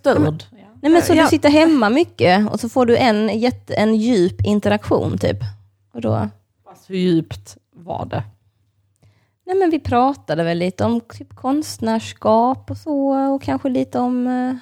[0.00, 0.44] Störd?
[0.84, 1.22] Nej men så Ja.
[1.22, 5.36] du sitter hemma mycket och så får du en, jätte, en djup interaktion typ.
[5.94, 6.28] Och då,
[6.64, 8.22] Fast hur djupt var det?
[9.46, 14.26] nej men vi pratade väl lite om typ konstnärskap och så och kanske lite om,
[14.26, 14.56] eh,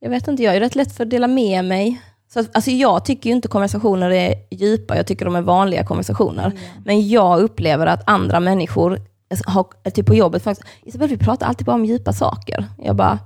[0.00, 2.02] jag vet inte, jag är rätt lätt för att dela med mig.
[2.32, 6.52] Så alltså jag tycker ju inte konversationer är djupa, jag tycker de är vanliga konversationer.
[6.84, 8.98] Men jag upplever att andra människor
[9.46, 12.66] har, typ på jobbet, faktiskt, Isabel vi pratar alltid bara om djupa saker.
[12.78, 13.18] Jag bara,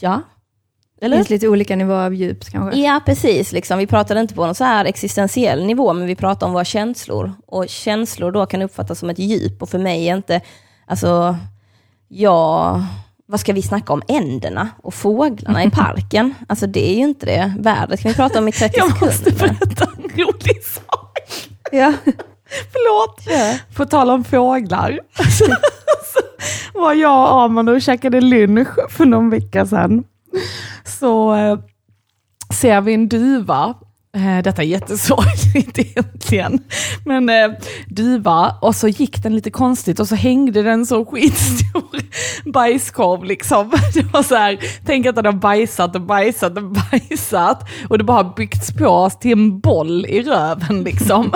[0.00, 0.20] ja.
[1.02, 1.16] Det Eller?
[1.16, 2.78] finns lite olika nivåer av djup kanske.
[2.80, 3.52] Ja, precis.
[3.52, 3.78] Liksom.
[3.78, 7.32] Vi pratade inte på någon så här existentiell nivå, men vi pratade om våra känslor.
[7.46, 9.62] Och känslor då kan uppfattas som ett djup.
[9.62, 10.40] Och för mig är inte,
[10.86, 11.36] alltså,
[12.08, 12.80] ja,
[13.26, 14.02] vad ska vi snacka om?
[14.08, 16.34] Änderna och fåglarna i parken.
[16.48, 17.54] Alltså det är ju inte det.
[17.58, 19.38] Vädret kan vi prata om i 30 Jag måste sekunder.
[19.38, 21.18] berätta en rolig sak.
[21.72, 21.92] Ja.
[22.72, 23.20] Förlåt.
[23.26, 23.54] Ja.
[23.76, 25.00] På tal om fåglar.
[25.38, 25.46] så
[26.80, 30.04] var jag och Armand och käkade lunch för någon vecka sedan.
[30.84, 31.58] Så eh,
[32.52, 33.74] ser vi en duva.
[34.16, 36.60] Eh, detta är jättesorgligt egentligen.
[37.04, 37.50] Men eh,
[37.86, 42.00] duva, och så gick den lite konstigt och så hängde den så skitstor
[42.52, 43.72] bajskorv liksom.
[43.94, 48.04] Det var så här, tänk att den har bajsat och bajsat och bajsat och det
[48.04, 51.32] bara byggts på till en boll i röven liksom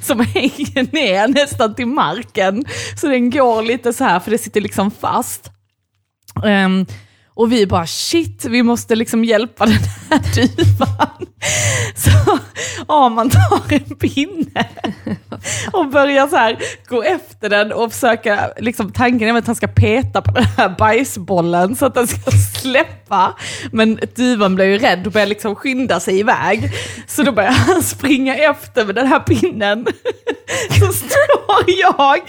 [0.00, 2.64] som hänger ner nästan till marken.
[3.00, 5.50] Så den går lite så här, för det sitter liksom fast.
[6.44, 6.86] Ehm,
[7.34, 9.78] och vi bara shit, vi måste liksom hjälpa den
[10.10, 11.26] här duvan.
[11.96, 12.38] Så
[13.10, 14.68] man tar en pinne
[15.72, 19.66] och börjar så här gå efter den och försöka, liksom tanken är att han ska
[19.66, 23.36] peta på den här bajsbollen så att den ska släppa.
[23.72, 26.72] Men duvan blir ju rädd och börjar liksom skynda sig iväg.
[27.06, 29.86] Så då börjar han springa efter med den här pinnen.
[30.80, 32.20] Så står jag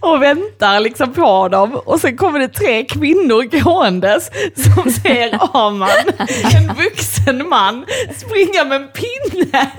[0.00, 5.88] och väntar liksom på dem och sen kommer det tre kvinnor gåendes som ser Aman,
[6.56, 7.84] en vuxen man,
[8.16, 9.70] springa med en pinne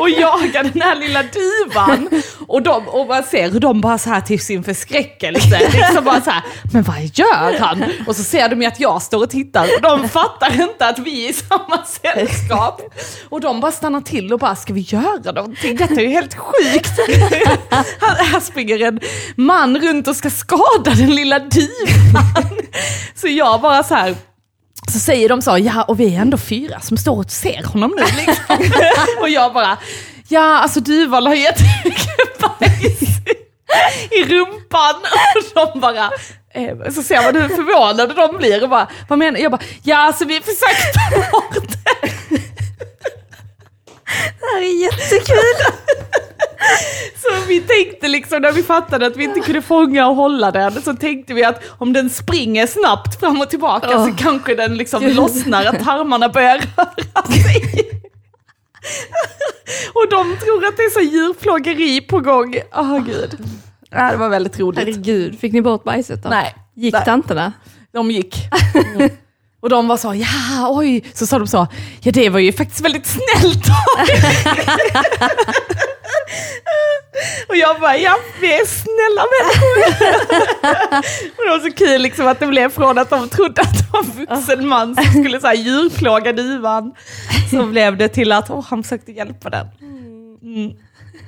[0.00, 2.08] och jaga den här lilla duvan.
[2.46, 6.20] Och, de, och man ser hur de bara så här till sin förskräckelse, liksom bara
[6.20, 7.84] så här, men vad gör han?
[8.06, 10.98] Och så ser de ju att jag står och tittar och de fattar inte att
[10.98, 12.82] vi är i samma sällskap.
[13.28, 15.76] Och de bara stannar till och bara, ska vi göra någonting?
[15.76, 16.90] Detta är ju helt sjukt.
[17.70, 19.00] Här, här springer en
[19.36, 22.58] man runt och ska skada den lilla duvan.
[23.14, 24.14] Så jag bara så här,
[24.92, 27.94] så säger de så, ja och vi är ändå fyra som står och ser honom
[27.96, 28.04] nu.
[28.16, 28.56] Liksom.
[29.20, 29.78] och jag bara,
[30.28, 33.00] ja alltså duvan har jättemycket bajs
[34.10, 34.94] i rumpan.
[35.34, 36.10] Och de bara,
[36.54, 39.42] eh, så ser man hur förvånade de blir och bara, vad menar du?
[39.42, 42.08] Jag bara, ja alltså vi försökte ta bort det.
[44.40, 45.74] Det här är jättekul!
[47.16, 50.82] Så vi tänkte liksom när vi fattade att vi inte kunde fånga och hålla den
[50.82, 55.02] så tänkte vi att om den springer snabbt fram och tillbaka så kanske den liksom
[55.06, 57.90] lossnar, att tarmarna börjar röra sig.
[59.94, 62.60] och de tror att det är så djurplågeri på gång.
[62.74, 63.38] Åh gud.
[63.90, 64.78] Ja, det var väldigt roligt.
[64.78, 66.28] Herregud, fick ni bort bajset då?
[66.28, 67.04] Nej, Gick Nej.
[67.04, 67.52] tanterna?
[67.92, 68.36] de gick.
[69.60, 71.66] Och de var så, ja oj, så sa de så,
[72.00, 74.18] ja det var ju faktiskt väldigt snällt av er."
[77.48, 79.76] Och jag bara, ja vi är snälla människor.
[81.36, 83.86] och det var så kul liksom att det blev från att de trodde att det
[83.92, 86.94] var en vuxen man som skulle så här, djurplåga duvan.
[87.50, 89.66] Så blev det till att oh, han försökte hjälpa den.
[90.42, 90.72] Mm.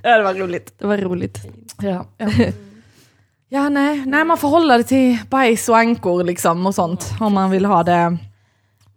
[0.03, 0.75] Ja, det var roligt.
[0.79, 1.39] Det var roligt.
[1.79, 2.29] Ja, ja.
[3.53, 7.35] Ja nej, nej, man får hålla det till bajs och ankor liksom och sånt om
[7.35, 8.19] man vill ha det.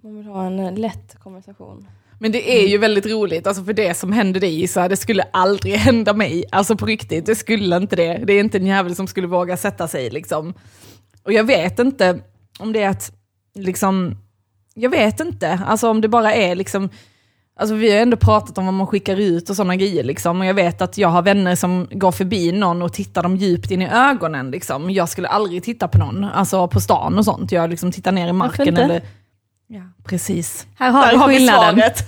[0.03, 1.87] Man vill ha en eh, lätt konversation.
[2.19, 5.23] Men det är ju väldigt roligt, alltså för det som hände dig så det skulle
[5.23, 6.45] aldrig hända mig.
[6.51, 8.23] Alltså på riktigt, det skulle inte det.
[8.25, 10.53] Det är inte en jävel som skulle våga sätta sig liksom.
[11.23, 12.19] Och jag vet inte
[12.59, 13.11] om det är att,
[13.55, 14.17] liksom,
[14.73, 16.89] jag vet inte, alltså om det bara är liksom,
[17.59, 20.39] alltså vi har ändå pratat om vad man skickar ut och sådana grejer liksom.
[20.39, 23.71] Och jag vet att jag har vänner som går förbi någon och tittar dem djupt
[23.71, 24.89] in i ögonen liksom.
[24.89, 27.51] Jag skulle aldrig titta på någon, alltså på stan och sånt.
[27.51, 29.01] Jag liksom tittar ner i marken eller...
[29.67, 30.67] Ja, precis.
[30.79, 32.03] Här har Där vi vi svaret.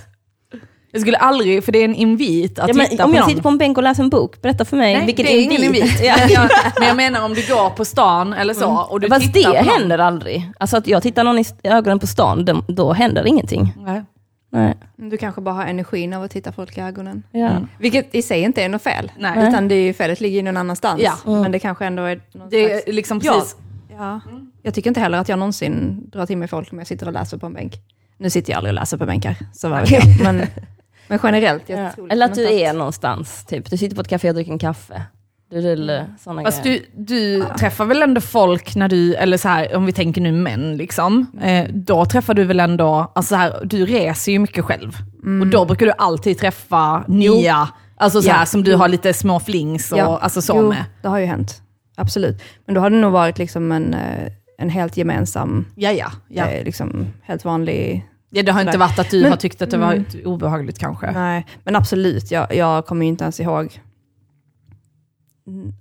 [0.92, 3.28] Jag skulle aldrig, för det är en invit att Ja, men titta om jag någon.
[3.30, 5.42] sitter på en bänk och läser en bok, berätta för mig Nej, vilken det är
[5.42, 6.00] ingen invit.
[6.02, 6.16] Ja.
[6.28, 9.20] Ja, men jag menar om du går på stan eller så och du Mm.
[9.20, 9.74] Fast tittar det på någon.
[9.80, 10.50] händer aldrig.
[10.60, 13.72] Alltså att jag tittar någon i ögonen på stan, då, då händer ingenting.
[13.76, 14.04] Nej.
[14.50, 14.74] Nej.
[14.96, 17.22] Du kanske bara har energin av att titta folk i ögonen.
[17.30, 17.48] Ja.
[17.48, 17.68] Mm.
[17.78, 19.12] Vilket i sig inte är något fel.
[19.18, 19.48] Nej.
[19.48, 21.02] Utan det är ju felet ligger ju någon annanstans.
[21.02, 21.14] Ja.
[21.26, 21.40] Mm.
[21.42, 22.16] Men det kanske ändå är
[22.50, 22.86] Det slags...
[22.88, 23.32] är liksom Ja.
[23.32, 23.56] precis...
[23.98, 24.20] Ja.
[24.62, 27.12] Jag tycker inte heller att jag någonsin drar till mig folk om jag sitter och
[27.12, 27.74] läser på en bänk.
[28.18, 29.88] Nu sitter jag aldrig och läser på bänkar, så vad.
[30.22, 30.42] Men,
[31.08, 31.68] men generellt.
[31.68, 31.90] Jag Ja.
[31.92, 33.70] tror Eller att du är någonstans, typ.
[33.70, 35.02] Du sitter på ett café och dricker en kaffe.
[35.50, 36.82] Du, du, du, såna Fast grejer.
[36.94, 37.04] du,
[37.38, 40.76] du träffar väl ändå folk när du, eller så här, om vi tänker nu män,
[40.76, 44.92] liksom, eh, då träffar du väl ändå, alltså så här, du reser ju mycket själv.
[45.40, 48.32] Och då brukar du alltid träffa nya, alltså så Ja.
[48.32, 50.18] här, som du har lite små flings och Ja.
[50.22, 50.84] alltså så jo, med.
[51.02, 51.62] det har ju hänt.
[51.96, 52.42] Absolut.
[52.66, 56.06] Men då har det nog varit liksom en, eh, en helt gemensam, Ja, ja.
[56.28, 56.44] ja.
[56.46, 58.06] eh, liksom helt vanlig...
[58.30, 61.10] ja det har inte varit att du Men- har tyckt att det var obehagligt kanske.
[61.10, 62.30] Nej, men absolut.
[62.30, 63.80] Jag, jag kommer ju inte ens ihåg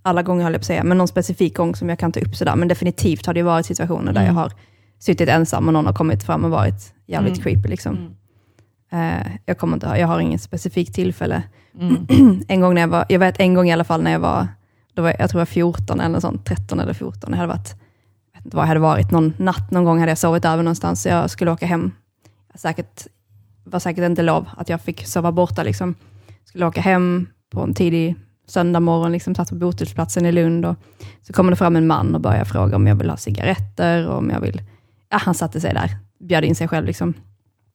[0.01, 2.19] alla gånger höll jag på att säga, men någon specifik gång som jag kan ta
[2.19, 2.55] upp sådär.
[2.55, 4.35] Men definitivt har det varit situationer där Mm.
[4.35, 4.51] jag har
[4.99, 7.43] suttit ensam och någon har kommit fram och varit jävligt Mm.
[7.43, 7.69] creepy.
[7.69, 7.97] Liksom.
[8.91, 9.21] Mm.
[9.21, 11.43] Eh, jag, kommer inte, jag har inget specifikt tillfälle.
[11.79, 12.07] Mm.
[12.47, 14.47] en gång när jag var, jag vet en gång i alla fall när jag var,
[14.93, 17.29] då var jag tror jag var 14 eller sånt, 13 eller 14.
[17.31, 17.75] Jag hade varit,
[18.33, 20.63] jag vet inte vad jag hade varit, någon natt någon gång hade jag sovit över
[20.63, 21.91] någonstans, så jag skulle åka hem.
[22.51, 23.07] Jag säkert,
[23.63, 25.63] var säkert inte lov att jag fick sova borta.
[25.63, 25.95] Liksom.
[26.45, 30.65] Skulle åka hem på en tidig söndag morgon, liksom, satt på Bothulsplatsen i Lund.
[30.65, 30.75] Och
[31.21, 34.17] så kommer det fram en man och börjar fråga om jag vill ha cigaretter, och
[34.17, 34.61] om jag vill...
[35.09, 36.85] Ja, han satte sig där, bjöd in sig själv.
[36.85, 37.13] Liksom.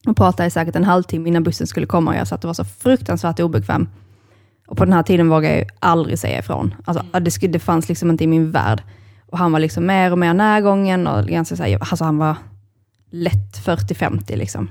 [0.06, 2.10] Och pratade i säkert en halvtimme innan bussen skulle komma.
[2.10, 3.88] Och jag satt och var så fruktansvärt obekväm.
[4.66, 6.74] Och på den här tiden vågade jag ju aldrig säga ifrån.
[6.84, 8.82] Alltså, det, skulle, det fanns liksom inte i min värld.
[9.26, 12.36] Och han var liksom mer och mer närgången och ganska så här, alltså han var
[13.10, 14.68] lätt 40-50 liksom.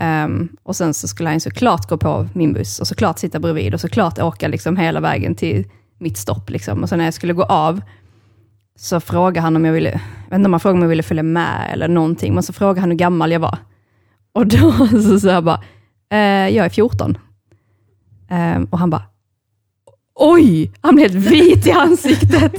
[0.00, 3.74] Um, och sen så skulle han såklart gå på min buss och såklart sitta bredvid
[3.74, 5.66] och såklart åka liksom hela vägen till
[5.98, 6.50] mitt stopp.
[6.50, 6.82] Liksom.
[6.82, 7.80] Och sen när jag skulle gå av
[8.78, 11.02] så frågade han om jag ville, jag vet inte om han frågade om jag ville
[11.02, 13.58] följa med eller någonting, men så frågade han hur gammal jag var.
[14.32, 15.60] Och då så sa jag bara,
[16.12, 17.10] eh, jag är 14.
[17.10, 17.16] Um,
[18.28, 19.02] ehm, och han bara,
[20.14, 22.52] oj, han blev helt vit i ansiktet.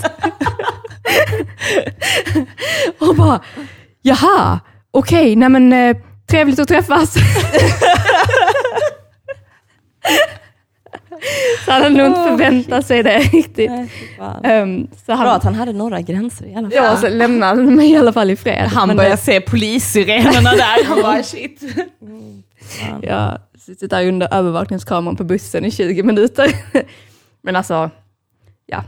[3.00, 3.42] och bara,
[4.02, 4.60] jaha,
[4.92, 5.98] okej, nej men eh,
[6.32, 7.14] trevligt att träffas.
[11.66, 13.72] så han hade nog inte förväntat sig det riktigt.
[13.72, 13.90] Nej.
[14.44, 16.76] Ehm, så han, Bra att han hade några gränser i alla fall.
[16.76, 18.68] ja, så lämnade han mig i alla fall i fred.
[18.68, 21.60] Han Men, börjar eh, se polissirenerna där, han bara shit.
[22.62, 23.00] Fan.
[23.04, 26.52] Jag sitter där under övervakningskameran på bussen i 20 minuter.
[27.42, 27.90] Men alltså,
[28.66, 28.84] ja.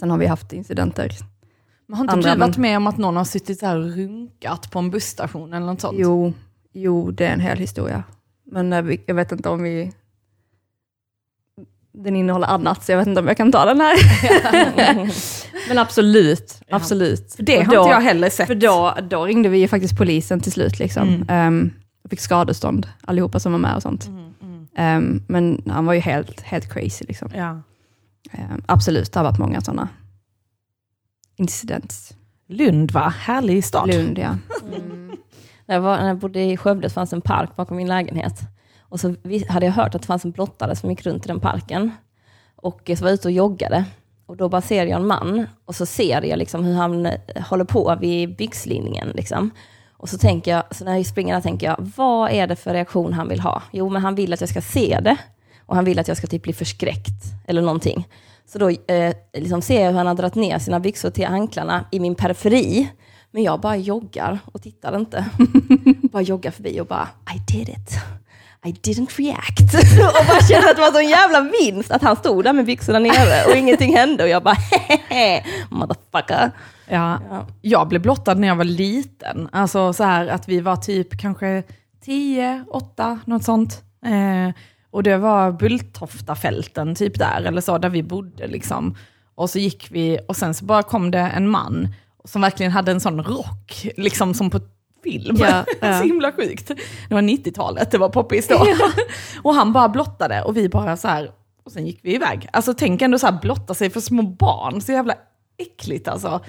[0.00, 1.10] Sen har vi haft incidenter.
[1.88, 3.76] Men har inte Andra, du varit men- med om att någon har suttit så här
[3.76, 5.96] och runkat på en busstation eller något sånt?
[6.00, 6.32] Jo,
[6.72, 8.02] jo, det är en hel historia.
[8.46, 9.92] Men eh, jag vet inte om vi...
[11.92, 13.96] Den innehåller annat, så jag vet inte om jag kan ta den här.
[15.68, 16.76] Men absolut, Ja.
[16.76, 17.34] absolut.
[17.34, 18.46] För det har då- inte jag heller sett.
[18.46, 20.78] För då, då ringde vi ju faktiskt polisen till slut.
[20.78, 21.08] Liksom.
[21.08, 21.26] Mm.
[21.28, 21.70] Ehm,
[22.04, 24.06] och fick skadestånd, allihopa som var med och sånt.
[24.06, 24.66] Mm, mm.
[24.76, 27.04] Ehm, men han var ju helt, helt crazy.
[27.08, 27.30] Liksom.
[27.34, 27.62] Ja.
[28.32, 29.88] Ehm, absolut, det har varit många sådana
[31.38, 32.14] incidents.
[32.46, 33.14] Lund va?
[33.18, 33.88] Härlig stad.
[33.94, 34.36] Lund, ja.
[35.66, 38.40] När jag, var, när jag bodde i Skövde så fanns en park bakom min lägenhet.
[38.80, 39.14] Och så
[39.48, 41.90] hade jag hört att det fanns en blottare som gick runt i den parken.
[42.56, 43.84] Och så var jag ute och joggade.
[44.26, 47.16] Och då bara ser jag en man och så ser jag liksom hur han eh,
[47.36, 49.08] håller på vid byxlinningen.
[49.08, 49.50] Liksom.
[49.96, 52.72] Och så tänker jag, så när jag springer där tänker jag, vad är det för
[52.72, 53.62] reaktion han vill ha?
[53.72, 55.16] Jo, men han vill att jag ska se det.
[55.66, 58.08] Och han vill att jag ska typ bli förskräckt eller någonting.
[58.52, 61.84] Så då eh, liksom ser jag hur han har dragit ner sina byxor till anklarna
[61.90, 62.90] i min periferi.
[63.30, 65.24] Men jag bara joggar och tittar inte.
[66.12, 67.90] bara joggar förbi och bara, I did it.
[68.64, 69.74] I didn't react.
[70.20, 72.64] och bara kände att det var så en jävla vinst att han stod där med
[72.64, 74.22] byxorna nere och ingenting hände.
[74.22, 76.50] Och jag bara, hehehe, motherfucker.
[76.88, 77.20] Ja.
[77.30, 77.46] Ja.
[77.62, 79.48] Jag blev blottad när jag var liten.
[79.52, 81.62] Alltså så här att vi var typ kanske
[82.04, 83.82] 10, 8, något sånt.
[84.04, 84.54] Eh,
[84.90, 88.96] och det var Bulltoftafälten typ där, eller så, där vi bodde liksom.
[89.34, 91.88] Och så gick vi, och sen så bara kom det en man
[92.24, 94.60] som verkligen hade en sån rock, liksom som på
[95.04, 95.36] film.
[95.40, 95.98] Ja, ja.
[95.98, 96.68] så himla sjukt.
[97.08, 98.66] Det var 90-talet, det var poppis då.
[99.42, 101.30] och han bara blottade och vi bara så här,
[101.64, 102.48] och sen gick vi iväg.
[102.52, 105.14] Alltså tänk ändå så här blotta sig för små barn, så jävla
[105.58, 106.40] äckligt alltså.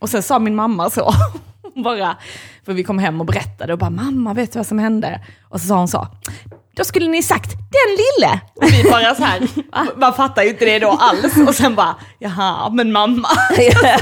[0.00, 1.12] Och sen sa min mamma så,
[1.84, 2.16] bara,
[2.64, 5.20] för vi kom hem och berättade och bara mamma vet du vad som hände?
[5.42, 6.06] Och så sa hon så,
[6.80, 8.40] då skulle ni sagt den lille.
[8.54, 9.40] Och vi bara så här,
[9.96, 11.36] man fattar ju inte det då alls.
[11.48, 13.28] Och sen bara, jaha men mamma.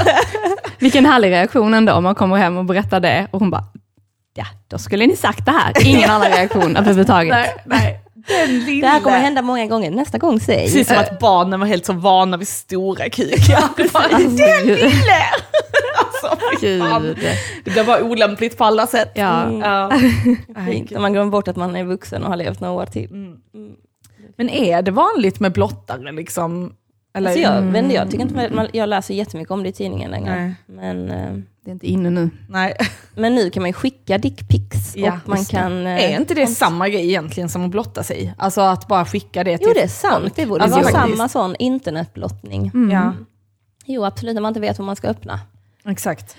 [0.79, 3.65] Vilken härlig reaktion ändå om man kommer hem och berättar det och hon bara,
[4.35, 5.87] ja, då skulle ni sagt det här.
[5.87, 7.31] Ingen annan reaktion överhuvudtaget.
[7.31, 8.01] Nej, nej.
[8.81, 9.91] Det här kommer hända många gånger.
[9.91, 10.65] Nästa gång säg.
[10.65, 13.93] Precis som att barnen var helt så vana vid stora kukar.
[13.93, 15.23] Bara, Den lille!
[16.23, 17.19] Alltså Gud.
[17.65, 19.13] Det blir bara olämpligt på alla sätt.
[19.15, 19.43] Ja.
[19.43, 19.61] Mm.
[19.61, 19.91] Ja.
[20.67, 23.11] Fint, när man glömmer bort att man är vuxen och har levt några år till.
[23.11, 23.37] Mm.
[24.37, 26.73] Men är det vanligt med blottare liksom?
[27.15, 27.31] Eller?
[27.31, 30.11] Alltså jag, vet inte, jag, tycker inte man, jag läser jättemycket om det i tidningen
[30.11, 30.35] längre.
[30.35, 30.55] Nej.
[30.67, 31.33] Men, eh,
[31.65, 32.31] Det är inte inne nu.
[32.49, 32.77] Nej.
[33.15, 34.97] men nu kan man ju skicka dickpics.
[34.97, 38.35] Ja, man kan, eh, Är inte det samma grej egentligen som att blotta sig?
[38.39, 41.29] Alltså att bara skicka det till Jo det är sant, det borde Alltså, vara samma
[41.29, 42.71] sån internetblottning.
[42.93, 43.13] Ja,
[43.87, 45.41] Jo absolut, när man inte vet vad man ska öppna.
[45.85, 46.37] Exakt.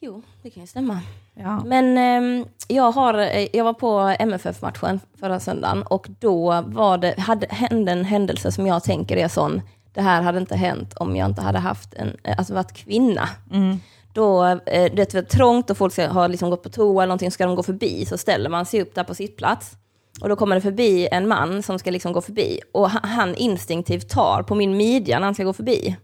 [0.00, 1.00] Jo, det kan ju stämma.
[1.34, 1.64] Ja.
[1.64, 7.18] Men ehm, jag, har, eh, jag var på MFF-matchen förra söndagen och då var det,
[7.18, 9.62] hade, hände en händelse som jag tänker är sån,
[9.92, 13.28] det här hade inte hänt om jag inte hade haft en, eh, alltså varit kvinna.
[13.52, 13.80] Mm.
[14.12, 17.08] Då, eh, det är väl trångt och folk ska, har liksom gått på toa eller
[17.08, 19.76] någonting, ska de gå förbi så ställer man sig upp där på sitt plats.
[20.20, 23.34] Och då kommer det förbi en man som ska liksom gå förbi och han, han
[23.34, 25.96] instinktivt tar på min midja när han ska gå förbi.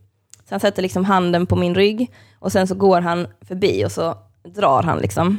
[0.48, 3.92] Så han sätter liksom handen på min rygg och sen så går han förbi och
[3.92, 4.14] så
[4.56, 5.38] drar han liksom.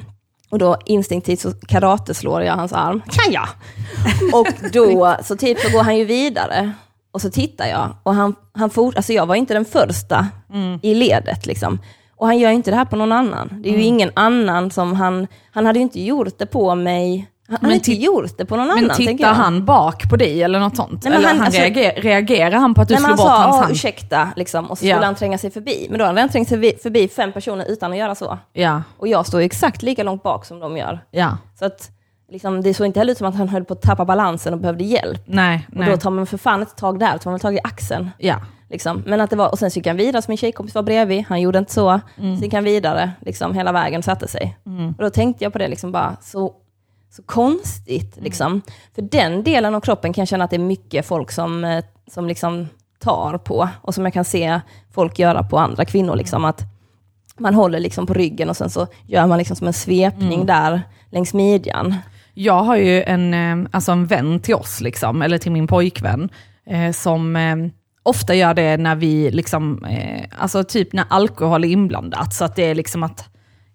[0.49, 3.01] Och då instinktivt så karateslår jag hans arm.
[3.09, 3.47] Kan jag?
[4.33, 6.71] Och då så typ så går han ju vidare.
[7.11, 10.27] Och så tittar jag och han, han fort, alltså jag var inte den första
[10.81, 11.79] i ledet liksom.
[12.15, 13.49] Och han gör ju inte det här på någon annan.
[13.63, 17.29] Det är ju ingen annan som han, han hade ju inte gjort det på mig.
[17.49, 18.95] Han Men hade inte gjort det på någon Men annan.
[18.95, 20.91] tänker tittar han bak på dig eller något sånt?
[20.91, 23.27] Nej, men eller han- han, alltså- reager, reagerar han på att du Nej, men slår
[23.29, 23.65] han bort hans sa, hand?
[23.69, 25.87] "Åh, ursäkta, liksom, och så skulle han tränga sig förbi.
[25.89, 28.37] Men då hade han trängt sig förbi, förbi fem personer utan att göra så.
[28.53, 30.99] Ja, Och jag står exakt lika långt bak som de gör.
[31.11, 31.37] ja.
[31.59, 31.89] Så att,
[32.31, 34.59] liksom, det såg inte heller ut som att han höll på att tappa balansen och
[34.59, 35.21] behövde hjälp.
[35.25, 35.89] Nej, Och nej.
[35.89, 38.09] då tar man för fan ett tag där, tar man tag i axeln.
[38.17, 38.35] Ja.
[38.69, 39.03] Liksom.
[39.05, 41.25] Men att det var, och sen så gick han vidare, så min tjejkompis var bredvid,
[41.29, 41.99] han gjorde inte så.
[42.17, 42.37] Mm.
[42.37, 44.57] Så gick han vidare, liksom, hela vägen och satte sig.
[44.97, 46.53] Och då tänkte jag på det, liksom, bara, så,
[47.11, 48.13] så konstigt.
[48.13, 48.23] Mm.
[48.23, 48.61] Liksom.
[48.95, 51.83] För den delen av kroppen kan jag känna att det är mycket folk som, eh,
[52.11, 52.67] som liksom
[52.99, 54.59] tar på, och som jag kan se
[54.93, 56.15] folk göra på andra kvinnor.
[56.15, 56.61] Liksom, att
[57.37, 60.45] man håller liksom på ryggen och sen så gör man liksom som en svepning Mm.
[60.45, 61.95] där längs midjan.
[62.33, 66.29] Jag har ju en, eh, alltså en vän till oss, liksom, eller till min pojkvän,
[66.65, 67.37] eh, som
[68.03, 69.85] ofta gör det när vi, liksom,
[70.37, 73.29] alltså typ när alkohol är inblandat, så att det är liksom att,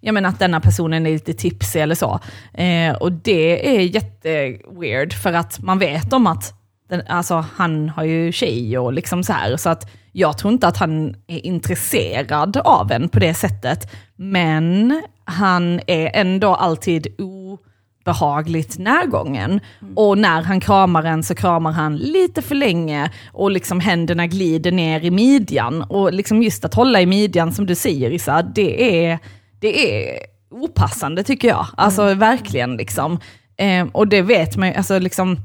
[0.05, 2.21] jag menar att denna personen är lite tipsig eller så.
[2.55, 6.53] Eh, och det är jätteweird, för att man vet om att
[6.88, 10.69] den, alltså, han har ju tjej och liksom så här, så att jag tror inte
[10.69, 18.79] att han är intresserad av en på det sättet, men han är ändå alltid obehagligt
[18.79, 19.61] närgången.
[19.97, 24.73] Och när han kramar en så kramar han lite för länge och liksom händerna glider
[24.73, 25.83] ner i midjan.
[25.83, 29.19] Och liksom just att hålla i midjan som du säger Issa, det är,
[29.64, 30.18] det är
[30.50, 31.66] opassande tycker jag.
[31.77, 33.18] Alltså verkligen liksom.
[33.57, 35.37] Eh, och det vet man ju, alltså liksom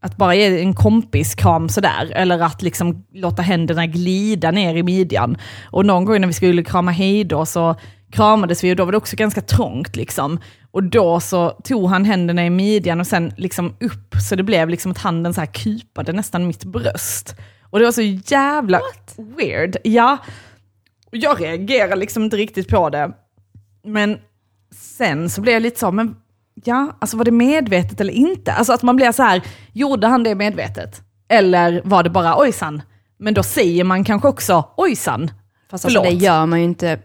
[0.00, 5.36] att bara ge en kompiskram sådär, eller att liksom låta händerna glida ner i midjan.
[5.64, 7.76] Och någon gång när vi skulle krama hej då så
[8.12, 10.40] kramades vi och då var det också ganska trångt liksom.
[10.70, 14.68] Och då så tog han händerna i midjan och sen liksom upp, så det blev
[14.68, 17.34] liksom att handen så här kupade nästan mitt bröst.
[17.70, 18.80] Och det var så jävla
[19.16, 19.76] weird.
[19.84, 20.18] Ja,
[21.10, 23.12] jag reagerade liksom inte riktigt på det.
[23.84, 24.18] Men
[24.74, 26.16] sen så blev jag lite så, men
[26.64, 28.52] ja, alltså var det medvetet eller inte?
[28.52, 29.42] Alltså att man blir så här,
[29.72, 31.00] gjorde han det medvetet?
[31.28, 32.82] Eller var det bara ojsan?
[33.18, 35.30] Men då säger man kanske också ojsan.
[35.70, 36.22] Fast alltså, det Förlåt.
[36.22, 36.98] gör man ju inte.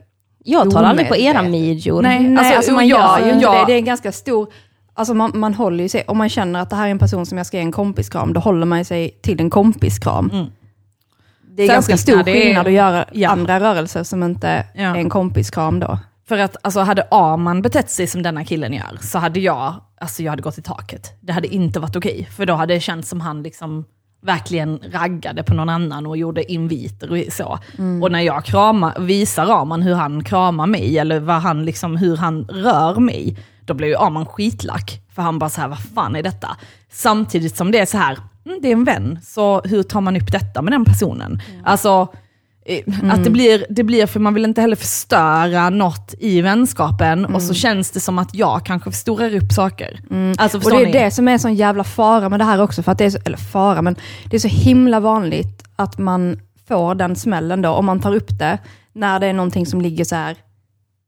[0.43, 2.01] Jag tar aldrig på era midjor.
[2.01, 2.19] Nej.
[2.19, 3.63] Nej, alltså, alltså, man gör ju inte det.
[3.67, 4.47] Det är en ganska stor...
[4.93, 7.25] Alltså man, man håller ju sig, om man känner att det här är en person
[7.25, 10.29] som jag ska ge en kompiskram, då håller man sig till en kompiskram.
[10.33, 10.45] Mm.
[11.55, 13.29] Det är Särskilt ganska stor det är- skillnad att göra Ja.
[13.29, 14.81] andra rörelser som inte Ja.
[14.81, 15.99] är en kompiskram då.
[16.27, 20.23] För att alltså, hade Arman betett sig som denna killen gör, så hade jag, alltså,
[20.23, 21.17] jag hade gått i taket.
[21.21, 23.85] Det hade inte varit okej, för då hade det känts som han liksom
[24.21, 27.59] verkligen raggade på någon annan och gjorde inviter och så.
[28.01, 32.17] Och när jag kramar, visar Arman hur han kramar mig, eller vad han liksom, hur
[32.17, 35.01] han rör mig, då blir ju Arman skitlack.
[35.15, 36.57] För han bara så här, vad fan är detta?
[36.91, 40.15] Samtidigt som det är så här, mm, det är en vän, så hur tar man
[40.17, 41.41] upp detta med den personen?
[41.63, 42.07] Alltså,
[42.67, 47.25] eh, Att det blir, det blir, för man vill inte heller förstöra något i vänskapen
[47.25, 49.99] och så känns det som att jag kanske förstorar upp saker.
[50.37, 50.91] Alltså Och det är ni?
[50.91, 53.17] det som är sån jävla fara med det här också, för att det är så,
[53.25, 53.95] eller fara, men
[54.29, 58.39] det är så himla vanligt att man får den smällen då, om man tar upp
[58.39, 58.57] det,
[58.93, 60.37] när det är någonting som ligger så här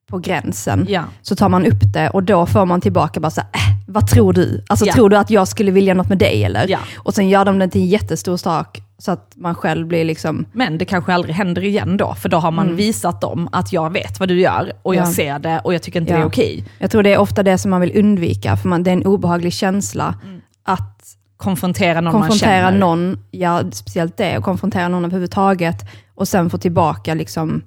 [0.10, 1.03] på gränsen, Ja.
[1.22, 4.07] så tar man upp det och då får man tillbaka bara så här, äh, vad
[4.07, 4.64] tror du?
[4.70, 4.93] Alltså Ja.
[4.93, 6.68] tror du att jag skulle vilja något med dig eller?
[6.68, 6.80] Ja.
[6.97, 10.45] Och sen gör de det till en jättestor sak, så att man själv blir liksom,
[10.54, 13.93] Men det kanske aldrig händer igen då, för då har man visat dem att jag
[13.93, 15.12] vet vad du gör och jag Ja.
[15.12, 16.18] ser det och jag tycker inte Ja.
[16.18, 16.66] det är okej.
[16.80, 19.06] jag tror det är ofta det som man vill undvika, för man, det är en
[19.06, 20.16] obehaglig känsla
[20.64, 20.95] att
[21.38, 22.80] Konfrontera någon man konfrontera känner.
[22.80, 25.76] någon, ja speciellt det, och konfrontera någon överhuvudtaget
[26.16, 27.62] och sen få tillbaka liksom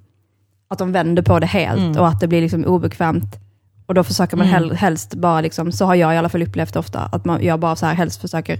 [0.68, 3.36] att de vänder på det helt och att det blir liksom obekvämt.
[3.86, 6.76] Och då försöker man hel, helst bara, liksom, så har jag i alla fall upplevt
[6.76, 8.58] ofta, att man, jag bara så här helst försöker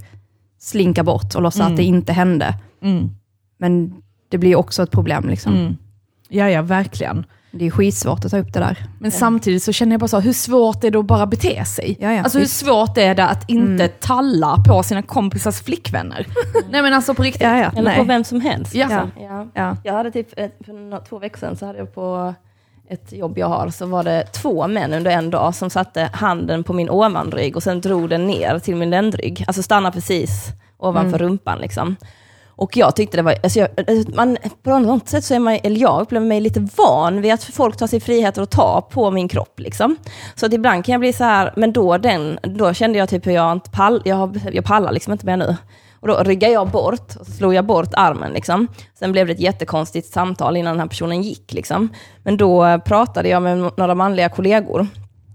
[0.63, 2.55] slinka bort och låtsas att det inte hände.
[2.83, 3.11] Mm.
[3.59, 3.95] Men
[4.29, 5.29] det blir också ett problem.
[5.29, 5.55] Liksom.
[5.55, 5.77] Mm.
[6.29, 7.27] Ja, ja, verkligen.
[7.55, 8.79] Det är skitsvårt att ta upp det där.
[9.01, 11.97] Men samtidigt så känner jag bara så, hur svårt är det att bara bete sig?
[12.01, 12.57] Ja, ja, alltså hur visst.
[12.67, 16.27] svårt är det att inte talla på sina kompisars flickvänner?
[16.71, 17.43] Nej men alltså på riktigt.
[17.43, 17.99] Ja, ja, Eller nej.
[17.99, 18.75] på vem som helst.
[18.75, 18.87] Ja.
[18.87, 19.25] liksom.
[19.25, 19.47] ja.
[19.55, 19.77] Ja.
[19.85, 22.35] Jag hade typ, ett- för två veckor sedan så hade jag på
[22.89, 26.65] ett jobb jag har, så var det två män under en dag som satte handen
[26.65, 29.45] på min ovanrygg och sen drog den ner till min ländrygg.
[29.47, 31.97] Alltså stanna precis ovanför rumpan liksom.
[32.57, 33.69] Och jag tyckte det var, alltså jag,
[34.15, 37.45] man, på något sätt så är man, eller jag upplever mig lite van vid att
[37.45, 39.97] folk tar sig friheter att ta på min kropp liksom.
[40.35, 43.27] Så att ibland kan jag bli så här, men då, den, då kände jag typ
[43.27, 45.57] hur jag inte pall, jag, jag pallar liksom inte mer nu.
[46.03, 48.33] Och då ryggade jag bort, och så slog jag bort armen.
[48.33, 48.69] Liksom.
[48.99, 51.53] Sen blev det ett jättekonstigt samtal innan den här personen gick.
[51.53, 51.89] Liksom.
[52.23, 54.87] Men då pratade jag med några manliga kollegor.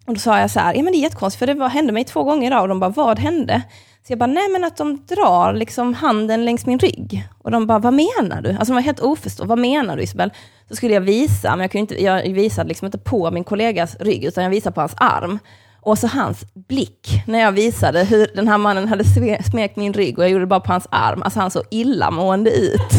[0.07, 1.93] Och då sa jag så här, ja men det är jättekonstigt, för det var, hände
[1.93, 2.61] mig två gånger idag.
[2.61, 3.61] Och de bara, vad hände?
[4.07, 7.27] Så jag bara, nej men att de drar liksom handen längs min rygg.
[7.37, 8.49] Och de bara, vad menar du?
[8.49, 10.31] Alltså de var helt oförstående, vad menar du Isabel?
[10.69, 13.95] Så skulle jag visa, men jag, kunde inte, jag visade liksom inte på min kollegas
[13.99, 15.39] rygg, utan jag visade på hans arm.
[15.87, 19.03] Och så hans blick när jag visade hur den här mannen hade
[19.43, 21.23] smekt min rygg och jag gjorde det bara på hans arm.
[21.23, 22.91] Alltså han såg illamående ut.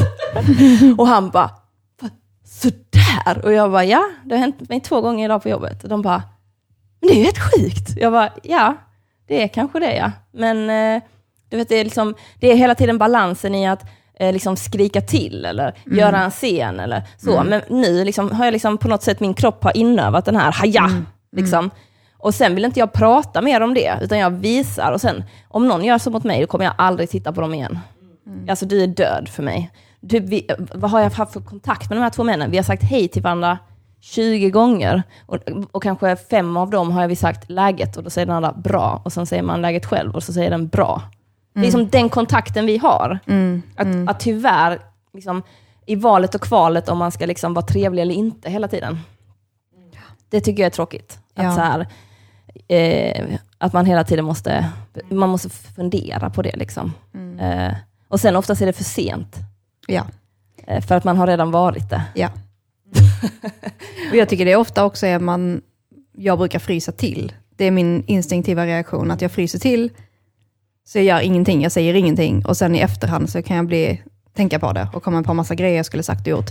[0.98, 1.50] och han bara,
[2.02, 2.10] "Va,
[2.44, 3.44] sådär?
[3.44, 5.82] Och jag bara, ja, det har hänt mig två gånger idag på jobbet.
[5.82, 6.22] Och de bara,
[7.00, 7.90] men det är ju helt sjukt.
[7.96, 8.74] Jag bara, ja,
[9.26, 10.12] det är kanske det ja.
[10.32, 11.02] Men eh,
[11.48, 13.82] du vet, det, är liksom, det är hela tiden balansen i att
[14.20, 17.44] eh, liksom skrika till eller göra en scen eller så.
[17.44, 20.52] Men nu liksom, har jag liksom på något sätt, min kropp har inövat den här
[20.52, 20.90] haja.
[21.36, 21.70] Liksom.
[22.18, 24.92] Och sen vill inte jag prata mer om det, utan jag visar.
[24.92, 27.54] Och sen, om någon gör så mot mig, då kommer jag aldrig titta på dem
[27.54, 27.78] igen.
[28.48, 29.70] Alltså du är död för mig.
[30.00, 32.50] Du, vi, vad har jag haft för kontakt med de här två männen?
[32.50, 33.58] Vi har sagt hej till varandra
[34.00, 35.02] 20 gånger.
[35.26, 35.36] Och,
[35.72, 39.02] och kanske fem av dem har vi sagt läget och då säger den andra bra.
[39.04, 41.02] Och sen säger man läget själv och så säger den bra.
[41.54, 43.18] Det är liksom den kontakten vi har.
[43.26, 43.62] Mm.
[43.76, 44.78] Att, att tyvärr,
[45.14, 45.42] liksom,
[45.86, 48.98] i valet och kvalet om man ska liksom vara trevlig eller inte hela tiden.
[50.30, 51.18] Det tycker jag är tråkigt.
[51.34, 51.54] Att, Ja.
[51.54, 51.86] så här,
[52.68, 53.26] eh,
[53.58, 54.70] att man hela tiden måste,
[55.10, 56.56] man måste fundera på det.
[56.56, 56.92] Liksom.
[57.40, 57.74] Eh,
[58.08, 59.36] och sen oftast är det för sent.
[59.86, 60.06] Ja.
[60.66, 62.02] Eh, för att man har redan varit det.
[62.14, 62.30] Ja.
[64.10, 65.60] och jag tycker det är ofta också är man,
[66.16, 67.32] jag brukar frysa till.
[67.56, 69.90] Det är min instinktiva reaktion, att jag fryser till,
[70.84, 74.02] så jag gör ingenting, jag säger ingenting, och sen i efterhand så kan jag bli,
[74.34, 76.50] tänka på det och komma på massa grejer jag skulle sagt och gjort.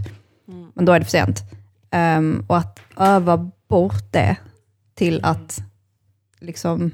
[0.74, 1.44] Men då är det för sent.
[1.92, 4.36] Ehm, och att öva bort det
[4.96, 5.60] till att
[6.40, 6.92] liksom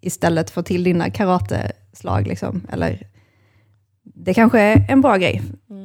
[0.00, 3.08] istället få till dina karateslag, liksom, eller
[4.02, 5.42] det kanske är en bra grej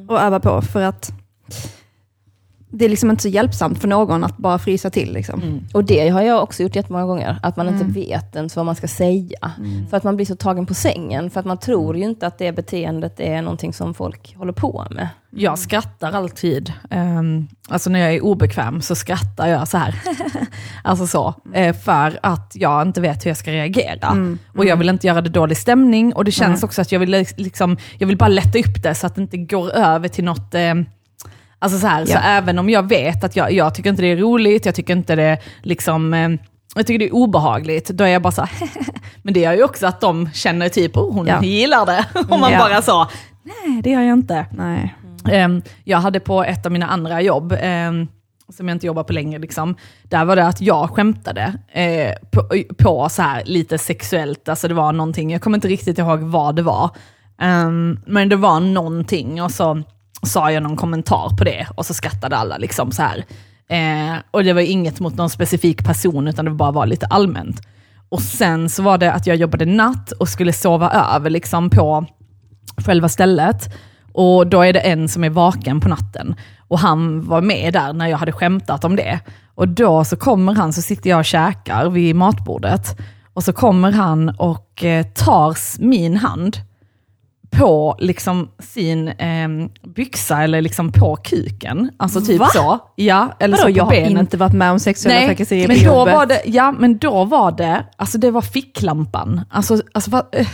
[0.08, 1.12] att öva på, för att
[2.70, 5.12] det är liksom inte så hjälpsamt för någon att bara frysa till.
[5.12, 5.60] Liksom.
[5.74, 8.76] Och det har jag också gjort jättemånga gånger, att man inte vet ens vad man
[8.76, 9.52] ska säga.
[9.90, 12.38] För att man blir så tagen på sängen, för att man tror ju inte att
[12.38, 15.08] det beteendet är någonting som folk håller på med.
[15.30, 16.72] Jag skrattar alltid.
[16.90, 19.94] Um, alltså när jag är obekväm så skrattar jag så här.
[20.84, 21.34] alltså så.
[21.54, 24.36] eh, för att jag inte vet hur jag ska reagera.
[24.56, 26.12] Och jag vill inte göra det dålig stämning.
[26.14, 29.06] Och det känns också att jag vill, liksom, jag vill bara lätta upp det så
[29.06, 30.74] att det inte går över till något eh,
[31.58, 32.18] Alltså så, här, så Ja.
[32.20, 35.16] även om jag vet att jag, jag tycker inte det är roligt, jag tycker inte
[35.16, 36.28] det liksom, eh,
[36.74, 38.68] jag tycker det är obehagligt, då är jag bara så här,
[39.22, 41.42] Men det gör ju också att de känner typ, oh, hon Ja.
[41.42, 42.04] gillar det.
[42.30, 42.58] Och man Ja.
[42.58, 43.08] bara sa,
[43.42, 44.46] nej det gör jag inte.
[44.50, 44.94] Nej.
[45.32, 48.08] Ehm, jag hade på ett av mina andra jobb, ehm,
[48.56, 52.48] som jag inte jobbar på längre, liksom, där var det att jag skämtade eh, på,
[52.84, 56.56] på så här lite sexuellt, alltså det var någonting, jag kommer inte riktigt ihåg vad
[56.56, 56.90] det var,
[57.40, 59.82] Ehm, men det var någonting och så
[60.22, 63.24] sa jag någon kommentar på det och så skrattade alla liksom så här.
[63.70, 67.60] Eh, och det var inget mot någon specifik person utan det bara var lite allmänt.
[68.08, 72.06] Och sen så var det att jag jobbade natt och skulle sova över liksom på
[72.76, 73.74] själva stället.
[74.12, 76.34] Och då är det en som är vaken på natten.
[76.68, 79.20] Och han var med där när jag hade skämtat om det.
[79.54, 82.98] Och då så kommer han, så sitter jag och käkar vid matbordet.
[83.32, 86.56] Och så kommer han och eh, tar min hand
[87.50, 89.48] på liksom sin eh,
[89.94, 91.90] byxa eller liksom på kuken.
[91.96, 92.48] Alltså typ Va?
[92.52, 92.78] så.
[92.96, 94.20] Ja, eller Vadå, så på jag har benet.
[94.20, 96.14] inte varit med om sexuella trakasserier men på då jobbet.
[96.14, 99.40] var det, ja men då var det, alltså det var ficklampan.
[99.50, 100.46] Alltså, alltså eh,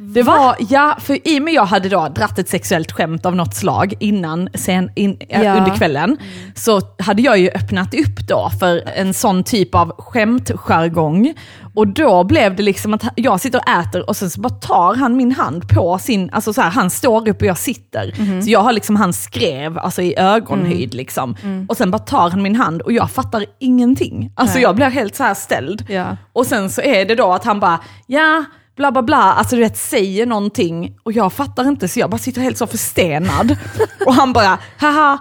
[0.00, 3.36] Det var, ja, för i och med jag hade då dratt ett sexuellt skämt av
[3.36, 5.56] något slag innan, sen, in, Ja.
[5.56, 6.16] under kvällen,
[6.54, 11.34] så hade jag ju öppnat upp då för en sån typ av skämtjargong.
[11.74, 14.94] Och då blev det liksom att jag sitter och äter och sen så bara tar
[14.94, 18.14] han min hand på sin, alltså så här, han står upp och jag sitter.
[18.42, 21.36] Så jag har liksom hans skrev alltså i ögonhöjd liksom.
[21.68, 24.32] Och sen bara tar han min hand och jag fattar ingenting.
[24.34, 24.62] Alltså Nej.
[24.62, 25.84] jag blir helt så här ställd.
[25.88, 26.16] Ja.
[26.32, 28.44] Och sen så är det då att han bara, ja,
[28.78, 32.18] bla bla bla, alltså du vet, säger någonting och jag fattar inte så jag bara
[32.18, 33.56] sitter helt så förstenad.
[34.06, 35.18] och han bara, haha,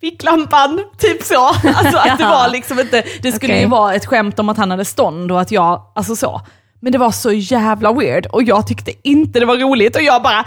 [0.00, 1.46] ficklampan, typ så.
[1.46, 3.62] Alltså att det var liksom inte, det skulle Okej.
[3.62, 6.40] ju vara ett skämt om att han hade stånd och att jag, alltså så.
[6.80, 10.22] Men det var så jävla weird och jag tyckte inte det var roligt och jag
[10.22, 10.44] bara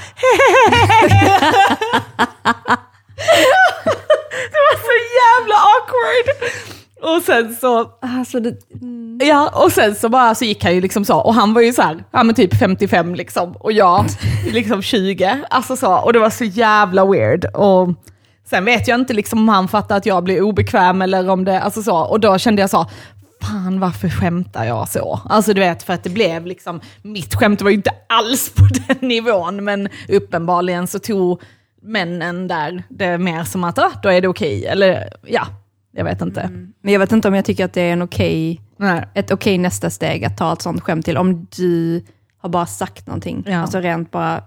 [4.52, 6.79] Det var så jävla awkward.
[7.02, 8.58] Och sen så Alltså det,
[9.26, 11.74] Ja, och sen så bara så gick han ju liksom så, och han var ju
[11.74, 14.06] så här, ja men typ 55 liksom, och jag
[14.52, 17.46] liksom 20, alltså så, och det var så jävla weird.
[17.46, 17.90] Och
[18.50, 21.62] sen vet jag inte liksom om han fattade att jag blev obekväm eller om det,
[21.62, 22.86] alltså så, och då kände jag så,
[23.42, 25.20] fan varför skämtar jag så?
[25.30, 28.68] Alltså du vet, för att det blev liksom, mitt skämt var ju inte alls på
[28.88, 31.42] den nivån, men uppenbarligen så tog
[31.82, 35.48] männen där det mer som att, ah, då är det okej, eller ja,
[35.92, 36.50] jag vet inte.
[36.82, 39.08] men jag vet inte om jag tycker att det är en okej, Nej.
[39.14, 41.18] ett okej nästa steg att ta ett sånt skämt till.
[41.18, 42.04] Om du
[42.38, 43.58] har bara sagt någonting, Ja.
[43.58, 44.44] alltså rent bara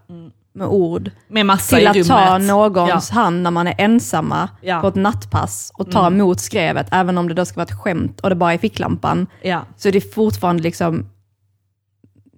[0.54, 1.10] med ord.
[1.28, 2.08] Med massa Till i att rummet.
[2.08, 3.20] ta någons Ja.
[3.20, 4.80] hand när man är ensamma Ja.
[4.80, 8.20] på ett nattpass och ta emot skrevet, även om det då ska vara ett skämt
[8.20, 9.62] och det bara är ficklampan, Ja.
[9.76, 11.06] så är det fortfarande liksom...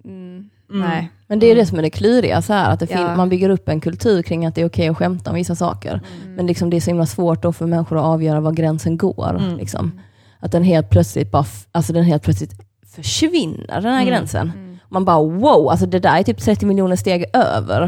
[0.05, 1.11] Mm, Nej.
[1.27, 3.15] Men det är det som är det kluriga, så här, att det Ja.
[3.15, 6.01] man bygger upp en kultur kring att det är okej att skämta om vissa saker.
[6.35, 9.55] Men liksom det är så himla svårt då för människor att avgöra var gränsen går.
[9.57, 10.01] Liksom.
[10.39, 12.51] Att den helt plötsligt bara, alltså den helt plötsligt
[12.95, 14.51] försvinner, den här gränsen.
[14.89, 17.81] Man bara wow, alltså det där är typ 30 miljoner steg över.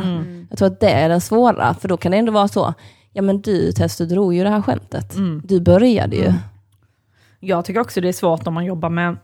[0.49, 2.73] Jag tror att det är den svåra, för då kan det ändå vara så,
[3.13, 5.15] ja men du Tess, du drog ju det här skämtet.
[5.43, 6.33] Du började ju.
[7.39, 9.17] Jag tycker också det är svårt om man jobbar med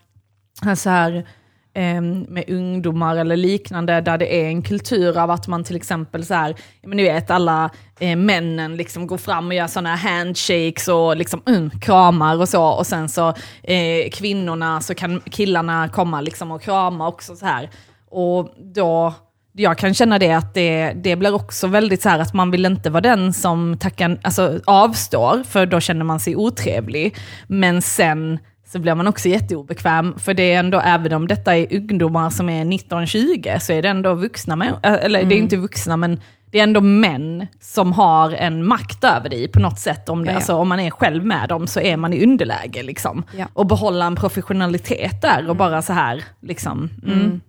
[0.78, 1.28] så här,
[1.76, 6.26] Ehm, med ungdomar eller liknande, där det är en kultur av att man till exempel
[6.26, 7.70] så här, men ni vet alla
[8.00, 12.64] eh, männen liksom går fram och gör sådana handshakes och liksom, mm, kramar och så,
[12.64, 13.30] och sen så
[13.64, 17.70] eh, kvinnorna, så kan killarna komma liksom och krama också så här.
[18.10, 19.14] Och då,
[19.54, 22.66] jag kan känna det att det, det blir också väldigt så här att man vill
[22.66, 27.16] inte vara den som tackar, alltså, avstår, för då känner man sig otrevlig.
[27.48, 28.40] Men sen
[28.74, 32.50] så blir man också jätteobekväm, för det är ändå, även om detta är ungdomar som
[32.50, 36.20] är 19-20, så är det ändå vuxna, män- äh, eller det är inte vuxna, men
[36.46, 40.10] det är ändå män som har en makt över dig på något sätt.
[40.10, 40.36] Om, det, Ja, ja.
[40.36, 42.84] Alltså, om man är själv med dem så är man i underläge.
[42.84, 43.24] Liksom.
[43.38, 43.46] Ja.
[43.54, 46.90] Och behålla en professionalitet där och bara så här, liksom.
[47.08, 47.42] Mm.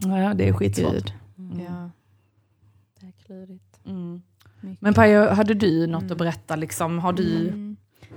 [0.00, 0.92] Ja, det är skitsvårt.
[0.92, 1.12] Gud.
[1.68, 1.90] Ja.
[3.86, 4.22] Mm.
[4.80, 6.56] Men Pajo, hade du något att berätta?
[6.56, 6.98] Liksom?
[6.98, 7.67] Har du Mm.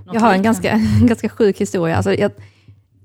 [0.06, 1.96] Jag har en ganska, en ganska sjuk historia.
[1.96, 2.32] Alltså, jag,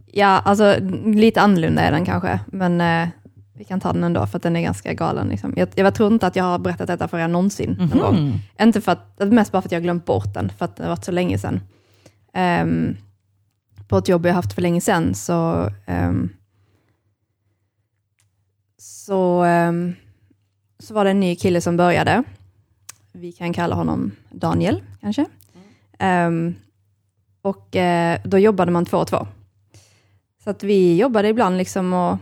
[0.07, 3.09] ja, alltså, lite annorlunda är den kanske, men eh,
[3.59, 5.29] vi kan ta den ändå, för den är ganska galen.
[5.29, 5.55] Liksom.
[5.57, 7.77] Jag, jag tror inte att jag har berättat detta för er någonsin.
[7.79, 8.15] Någon gång.
[8.15, 8.39] Mhm.
[8.61, 10.83] Inte för att, mest bara för att jag har glömt bort den, för att det
[10.83, 11.61] har varit så länge sedan.
[12.33, 12.97] Ehm,
[13.89, 16.29] på ett jobb jag haft för länge sedan så, ehm,
[18.79, 19.95] så, ehm,
[20.79, 22.23] så var det en ny kille som började.
[23.13, 25.27] Vi kan kalla honom Daniel, kanske.
[25.99, 26.55] Ehm,
[27.47, 29.27] och eh, då jobbade man två och två.
[30.45, 32.19] Så att vi jobbade ibland liksom och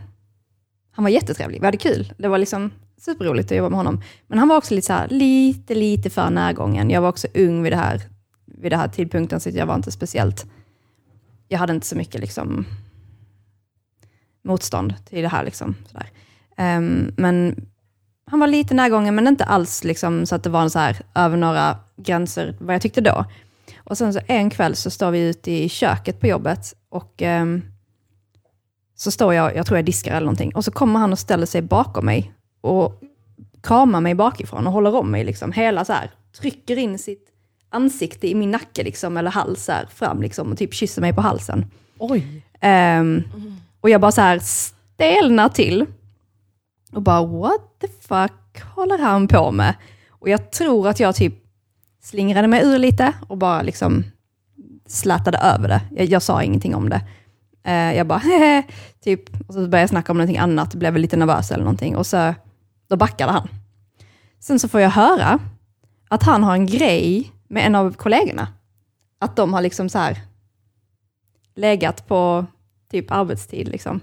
[0.91, 2.13] han var jättetrevlig, vi hade kul.
[2.19, 4.03] Det var liksom superroligt att jobba med honom.
[4.27, 6.91] Men han var också lite, så här, lite, lite för närgången.
[6.91, 8.03] Jag var också ung vid det här,
[8.45, 10.47] vid det här tidpunkten, så jag var inte speciellt...
[11.49, 12.67] Jag hade inte så mycket liksom,
[14.45, 15.45] motstånd till det här.
[15.45, 16.11] Liksom, sådär.
[16.77, 17.67] Um, men
[18.27, 21.37] han var lite närgången, men inte alls liksom, så att det var så här, över
[21.37, 23.25] några gränser, vad jag tyckte då.
[23.77, 27.63] Och sen så en kväll så står vi ute i köket på jobbet och ehm,
[28.97, 31.47] så står jag, jag tror jag diskar eller någonting, och så kommer han och ställer
[31.47, 33.01] sig bakom mig och
[33.63, 36.11] kramar mig bakifrån och håller om mig, liksom, hela så här,
[36.41, 37.29] trycker in sitt
[37.71, 41.21] ansikte i min nacke, liksom, eller hals här, fram, liksom, och typ kysser mig på
[41.21, 41.67] halsen.
[41.99, 42.43] Oj.
[42.61, 43.23] Ehm,
[43.81, 45.87] och jag bara så här stelnar till.
[46.93, 49.75] Och bara what the fuck håller han på med?
[50.09, 51.35] Och jag tror att jag typ
[52.05, 54.05] slingrade mig ur lite och bara liksom
[54.87, 55.81] slätade över det.
[55.91, 57.01] Jag, jag sa ingenting om det.
[57.65, 58.63] Eh, jag bara hehe,
[59.01, 61.97] typ, och så började jag snacka om någonting annat, blev lite nervös eller någonting.
[61.97, 62.35] Och så,
[62.89, 63.49] då backade han.
[64.41, 65.39] Sen så får jag höra
[66.09, 68.49] att han har en grej med en av kollegorna.
[69.19, 70.19] Att de har liksom så här
[71.55, 72.47] legat på
[72.91, 73.69] typ arbetstid.
[73.69, 74.01] Liksom.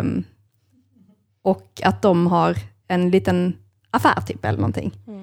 [0.00, 0.24] Um,
[1.42, 2.56] och att de har
[2.88, 3.56] en liten
[3.90, 4.92] affär typ eller någonting.
[5.06, 5.17] Mm.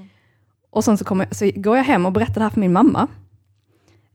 [0.75, 3.07] Och sen så, kommer, så går jag hem och berättar det här för min mamma.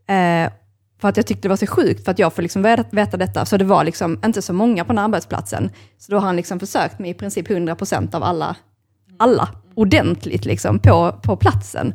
[0.06, 0.52] Eh,
[1.00, 3.44] för att jag tyckte det var så sjukt, för att jag får liksom veta, detta.
[3.44, 5.70] Så det var liksom inte så många på den här arbetsplatsen.
[5.98, 8.56] Så då har han liksom försökt med i princip 100% av alla,
[9.16, 11.94] alla ordentligt liksom på, på platsen.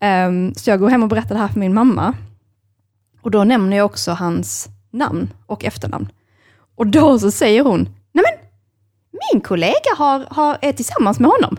[0.00, 2.14] Um, så jag går hem och berättar det här för min mamma.
[3.22, 6.12] Och då nämner jag också hans namn och efternamn.
[6.76, 8.48] Och då så säger hon, nej men
[9.32, 11.56] min kollega har, har, är tillsammans med honom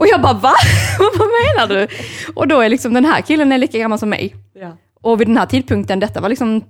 [0.00, 0.52] och jag bara, va?
[0.98, 1.88] Vad menar du?
[2.34, 4.34] Och då är liksom den här killen är lika gammal som mig.
[4.54, 4.76] Ja.
[5.00, 6.64] Och vid den här tidpunkten, detta var liksom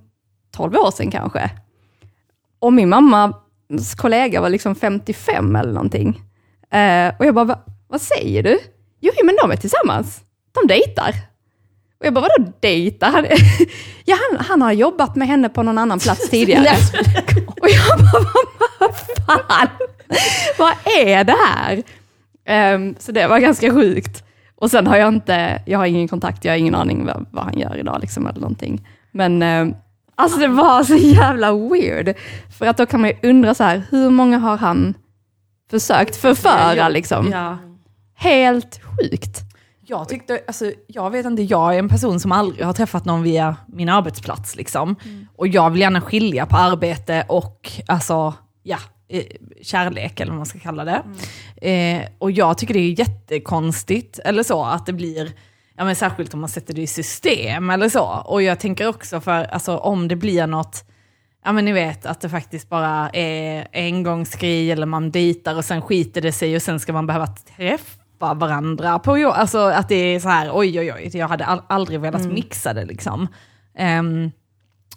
[0.55, 1.49] 12 år sedan kanske.
[2.59, 6.21] Och min mammas kollega var liksom 55 eller någonting.
[6.71, 8.59] Eh, och jag bara, Va, vad säger du?
[8.99, 10.21] Jo, men de är tillsammans.
[10.51, 11.15] De dejtar.
[11.99, 13.05] Och jag bara, vadå dejta?
[13.05, 13.25] Han,
[14.05, 16.75] ja, han, han har jobbat med henne på någon annan plats tidigare.
[17.61, 18.23] och jag bara,
[18.79, 18.95] vad
[19.27, 19.67] fan?
[20.57, 21.83] Vad är det här?
[22.45, 24.23] Ehm, så det var ganska sjukt.
[24.55, 27.43] Och sen har jag inte, jag har ingen kontakt, jag har ingen aning vad, vad
[27.43, 28.87] han gör idag liksom, eller någonting.
[29.11, 29.75] Men ehm,
[30.15, 32.15] alltså det var så jävla weird.
[32.57, 34.93] För att då kan man ju undra så här, hur många har han
[35.69, 37.29] försökt förföra liksom?
[37.31, 37.57] Ja.
[38.15, 39.39] Helt sjukt.
[39.85, 43.23] Jag tyckte, alltså, jag vet inte, jag är en person som aldrig har träffat någon
[43.23, 44.55] via min arbetsplats.
[44.55, 44.95] Liksom.
[45.35, 48.33] Och jag vill gärna skilja på arbete och alltså,
[48.63, 48.77] ja,
[49.61, 51.03] kärlek eller vad man ska kalla det.
[51.69, 55.31] Eh, och jag tycker det är jättekonstigt, eller så, att det blir,
[55.77, 58.23] ja, men särskilt om man sätter det i system eller så.
[58.25, 60.85] Och jag tänker också för, alltså, om det blir något,
[61.45, 65.81] ja men ni vet att det faktiskt bara är engångsgrej eller man dejtar och sen
[65.81, 69.33] skiter det sig och sen ska man behöva träffa varandra på jobb.
[69.35, 72.73] Alltså att det är så här, oj oj oj, jag hade all, aldrig velat mixa
[72.73, 73.27] det liksom.
[73.77, 74.31] Ehm,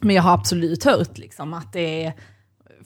[0.01, 2.13] men jag har absolut hört liksom att det är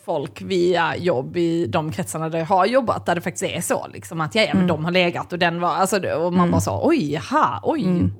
[0.09, 3.86] folk via jobb i de kretsarna där jag har jobbat, där det faktiskt är så.
[3.92, 6.61] Liksom, att ja, ja, men de har legat och den var, alltså, och man bara
[6.61, 8.11] så, oj, jaha, oj.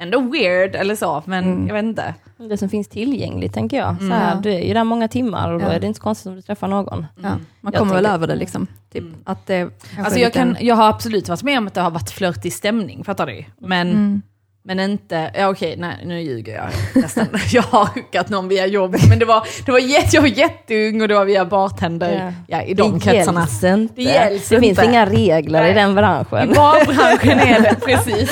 [0.00, 2.14] Ändå weird eller så, men jag vet inte.
[2.38, 3.96] Det som finns tillgängligt tänker jag.
[3.98, 5.70] Så här, Du är ju där många timmar och då Ja.
[5.72, 7.06] är det inte så konstigt om du träffar någon.
[7.22, 7.28] Ja,
[7.60, 8.66] man Jag kommer väl tänker- över det liksom.
[8.92, 11.90] Typ, att det Alltså jag, kan, jag har absolut varit med om att det har
[11.90, 13.44] varit flörtig stämning, fattar du?
[13.58, 14.22] Men,
[14.70, 17.26] men inte, ja okej, nej nu ljuger jag nästan.
[17.52, 21.02] jag har hookat någon via jobb, men det var, det var jätte, jag var jätteung
[21.02, 22.62] och det var via bartender ja.
[22.62, 23.40] i de det kretsarna.
[23.40, 23.94] Gälls inte.
[23.94, 24.84] Det gälls det finns inte.
[24.90, 25.70] inga regler Nej.
[25.70, 26.52] i den I branschen.
[26.54, 28.30] barbranschen är det, precis.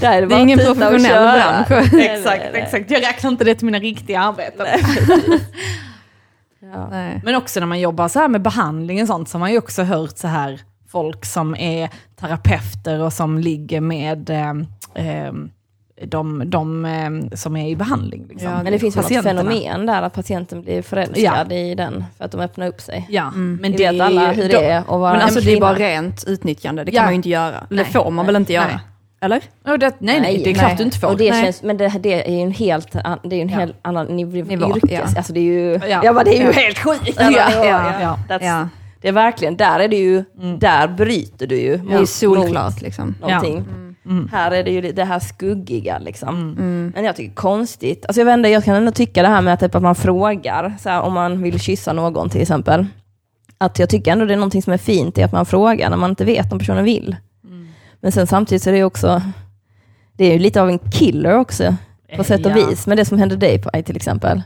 [0.00, 1.94] Där är Det är ingen och professionell bransch.
[1.94, 2.90] exakt, exakt.
[2.90, 4.66] Jag räknar inte det till mina riktiga arbeten.
[6.74, 6.88] Ja.
[6.90, 7.20] Nej.
[7.24, 9.58] Men också när man jobbar så här med behandling och sånt så har man ju
[9.58, 10.60] också hört så här
[10.96, 11.88] folk som är
[12.20, 14.50] terapeuter och som ligger med eh,
[15.06, 15.32] eh,
[16.04, 18.26] de, de eh, som är i behandling.
[18.28, 18.50] Liksom.
[18.50, 19.40] Ja, Men det finns Patienterna.
[19.50, 23.06] fenomen där att patienten blir förälskad i den för att de öppnar upp sig.
[23.10, 25.60] Ja, men Vi det vet alla hur det är att vara Men alltså det är
[25.60, 27.02] bara rent utnyttjande, det kan Ja.
[27.02, 27.66] man ju inte göra.
[27.70, 27.92] Eller Nej.
[27.92, 28.66] får man väl inte göra?
[28.66, 28.78] Nej.
[29.20, 29.42] Eller?
[29.66, 30.76] Och det, nej, nej, det är klart nej.
[30.76, 31.08] du inte får.
[31.08, 31.44] Och det Nej.
[31.44, 32.92] känns, men det, det är ju en helt,
[33.22, 33.58] det är en Ja.
[33.58, 34.90] helt annan niv- Nivå, yrkes...
[34.90, 35.00] ja.
[35.16, 36.00] Alltså det är ju, Ja.
[36.04, 36.12] ja.
[36.12, 36.52] men det är ju Ja.
[36.52, 37.02] helt sjukt.
[37.18, 38.18] Ja, Alltså, ja, ja.
[38.28, 38.66] That's,
[39.06, 39.12] Ja.
[39.12, 40.24] Det är verkligen, där är det ju,
[40.58, 43.14] där bryter du ju Det är solklart liksom.
[43.20, 43.64] någonting.
[44.32, 46.52] Här är det ju det här skuggiga liksom.
[46.94, 49.54] Men jag tycker konstigt, alltså jag vet inte, jag kan ändå tycka det här med
[49.54, 52.86] att, typ att man frågar, så här, om man vill kyssa någon till exempel.
[53.58, 55.96] Att jag tycker ändå det är någonting som är fint i att man frågar när
[55.96, 57.16] man inte vet om personen vill.
[58.00, 59.22] Men sen samtidigt så är det ju också,
[60.12, 61.74] det är ju lite av en killer också
[62.16, 62.68] på sätt och Ja.
[62.68, 62.86] vis.
[62.86, 64.42] Men det som hände dig på till exempel.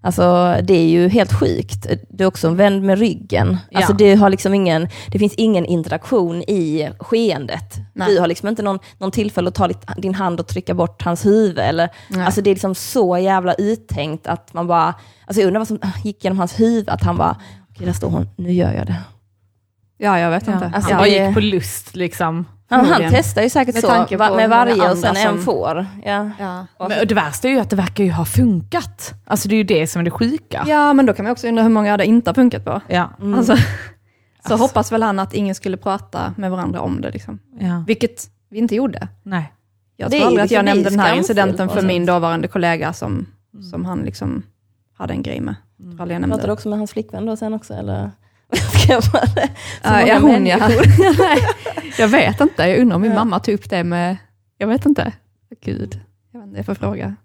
[0.00, 1.86] Alltså det är ju helt sjukt.
[2.08, 3.56] Du är också vänd med ryggen.
[3.70, 3.78] Ja.
[3.78, 7.74] Alltså det, har liksom ingen, det finns ingen interaktion i skeendet.
[7.94, 8.08] Nej.
[8.14, 11.26] Du har liksom inte någon, någon tillfälle att ta din hand och trycka bort hans
[11.26, 11.58] huvud.
[11.58, 12.24] Eller, Nej.
[12.26, 14.94] alltså det är liksom så jävla uttänkt att man bara,
[15.26, 17.36] alltså jag undrar vad som gick genom hans huvud, att han bara,
[17.70, 19.00] okej där står hon, nu gör jag det.
[19.98, 20.52] Ja, jag vet Ja.
[20.52, 20.66] inte.
[20.74, 20.96] Alltså, ja.
[20.96, 22.46] Han bara gick på lust liksom.
[22.70, 25.22] Han, han testar ju säkert Med så, tanke på va- med varje och sen en
[25.22, 25.86] som- får.
[26.04, 26.30] Ja.
[26.38, 26.66] Ja.
[26.88, 29.14] Men, det värsta är ju att det verkar ju ha funkat.
[29.26, 30.64] Alltså det är ju det som är det sjuka.
[30.66, 32.80] ja, men då kan man också undra hur många det inte har funkat på.
[32.88, 33.10] Ja.
[33.36, 33.62] Alltså, så
[34.42, 34.56] Alltså.
[34.64, 37.10] hoppas väl han att ingen skulle prata med varandra om det.
[37.10, 37.38] Liksom.
[37.60, 37.84] ja.
[37.86, 39.08] Vilket vi inte gjorde.
[39.22, 39.52] Nej.
[39.96, 42.48] Jag Det är tror aldrig att jag liksom nämnde den här incidenten för min dåvarande
[42.48, 43.26] kollega som,
[43.70, 44.42] som han liksom
[44.96, 45.54] hade en grej med.
[45.78, 48.10] Nämnde Pratade du också med hans flickvän då sen också eller?
[49.02, 49.18] Så
[49.82, 50.58] Ja, ja, hon ja.
[50.58, 51.18] människor.
[51.18, 51.38] Nej,
[51.98, 53.16] jag vet inte, jag undrar om min Ja.
[53.18, 54.16] mamma tog upp det med,
[54.58, 55.12] jag vet inte.
[55.64, 56.00] Gud,
[56.32, 57.16] jag vet inte, jag får fråga.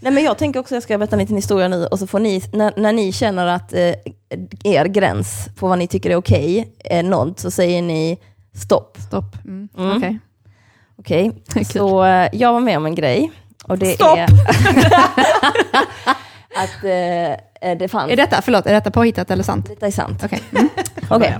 [0.00, 2.18] Nej men jag tänker också, jag ska berätta en liten historia nu och så får
[2.20, 3.94] ni, när, när ni känner att eh,
[4.64, 8.18] er gräns på vad ni tycker är okej är nådd så säger ni
[8.54, 8.98] stopp.
[9.08, 9.44] Stopp.
[9.44, 9.68] Mm.
[9.78, 9.96] Mm.
[9.96, 10.18] Okej.
[10.98, 11.64] Okej, Kul.
[11.64, 13.32] så eh, jag var med om en grej.
[13.64, 14.18] Och det Stopp!
[14.18, 14.28] är...
[16.56, 18.12] att eh, det fanns.
[18.12, 19.68] Är detta, förlåt, är detta påhittat eller sant?
[19.68, 20.22] Detta är sant.
[20.24, 20.40] Okej.
[20.52, 20.68] Mm.
[21.10, 21.36] Okej.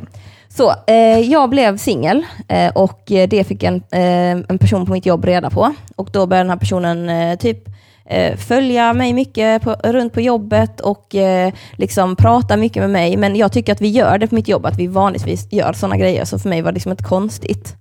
[0.48, 4.92] Så, eh, jag blev singel eh, och eh, det fick en, eh, en person på
[4.92, 5.74] mitt jobb reda på.
[5.96, 7.68] Och då började den här personen eh, typ
[8.06, 13.16] eh, följa mig mycket på, runt på jobbet och eh, liksom prata mycket med mig.
[13.16, 15.96] Men jag tycker att vi gör det på mitt jobb, att vi vanligtvis gör sådana
[15.96, 16.24] grejer.
[16.24, 17.76] Så för mig var det liksom inte konstigt.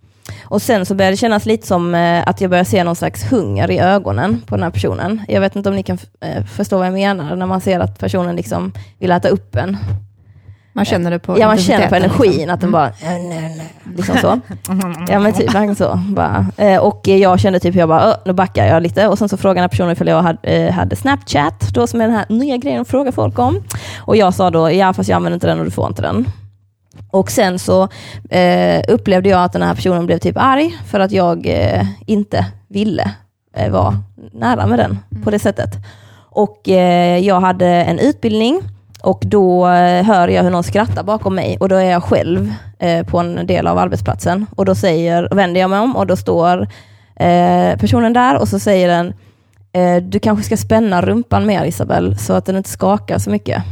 [0.45, 3.31] Och sen så började det kännas lite som eh, att jag började se någon slags
[3.31, 5.21] hunger i ögonen på den här personen.
[5.27, 7.99] Jag vet inte om ni kan eh, förstå vad jag menar, när man ser att
[7.99, 9.77] personen liksom vill äta upp en.
[10.73, 12.49] Man känner det på Ja, man känner på energin, liksom.
[12.53, 14.39] att den bara, "Äh, nej, nej", liksom så.
[15.09, 15.99] Ja men typ verkligen så.
[16.09, 16.45] Bara.
[16.57, 19.07] Eh, Och jag kände typ, jag bara, "Åh, nu backar jag lite.
[19.07, 22.25] Och sen så frågade personen ifall jag hade, hade Snapchat, då som är den här
[22.29, 23.63] nya grejen att fråga folk om.
[23.99, 26.25] Och jag sa då, ja fast jag använder inte den och du får inte den.
[27.11, 27.87] Och sen så
[28.29, 32.45] eh, upplevde jag att den här personen blev typ arg för att jag eh, inte
[32.67, 33.11] ville
[33.55, 33.93] eh, vara
[34.31, 35.69] nära med den på det sättet.
[36.29, 38.61] Och eh, jag hade en utbildning
[39.01, 42.53] och då eh, hör jag hur någon skrattar bakom mig och då är jag själv
[42.79, 44.45] eh, på en del av arbetsplatsen.
[44.55, 46.67] Och då säger, vänder jag mig om och då står
[47.15, 49.13] eh, personen där och så säger den
[49.73, 53.63] eh, du kanske ska spänna rumpan mer Isabel så att den inte skakar så mycket.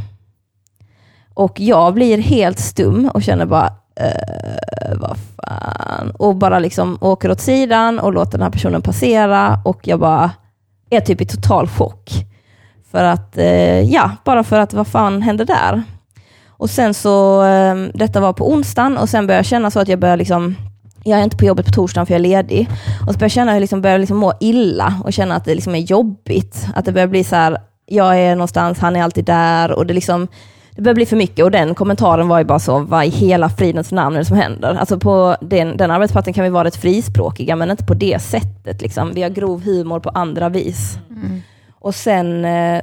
[1.34, 6.10] Och jag blir helt stum och känner bara, eh, vad fan.
[6.18, 10.30] Och bara liksom åker åt sidan och låter den här personen passera och jag bara
[10.90, 12.10] är typ i total chock.
[12.90, 15.82] För att, eh, ja, bara för att vad fan hände där?
[16.48, 19.88] Och sen så, eh, detta var på onsdagen och sen började jag känna så att
[19.88, 20.56] jag började liksom,
[21.04, 22.68] jag är inte på jobbet på torsdagen för jag är ledig.
[23.06, 25.34] Och så började jag känna hur liksom, jag liksom började liksom må illa och känna
[25.34, 26.66] att det liksom är jobbigt.
[26.74, 29.94] Att det börjar bli så här, jag är någonstans, han är alltid där och det
[29.94, 30.28] liksom,
[30.74, 33.48] det börjar bli för mycket och den kommentaren var ju bara så, vad i hela
[33.48, 34.74] fridens namn är det som händer?
[34.74, 38.82] Alltså på den, den arbetsplatsen kan vi vara rätt frispråkiga, men inte på det sättet.
[38.82, 39.12] Liksom.
[39.14, 40.98] Vi har grov humor på andra vis.
[41.10, 41.40] Mm.
[41.70, 42.82] Och sen, eh,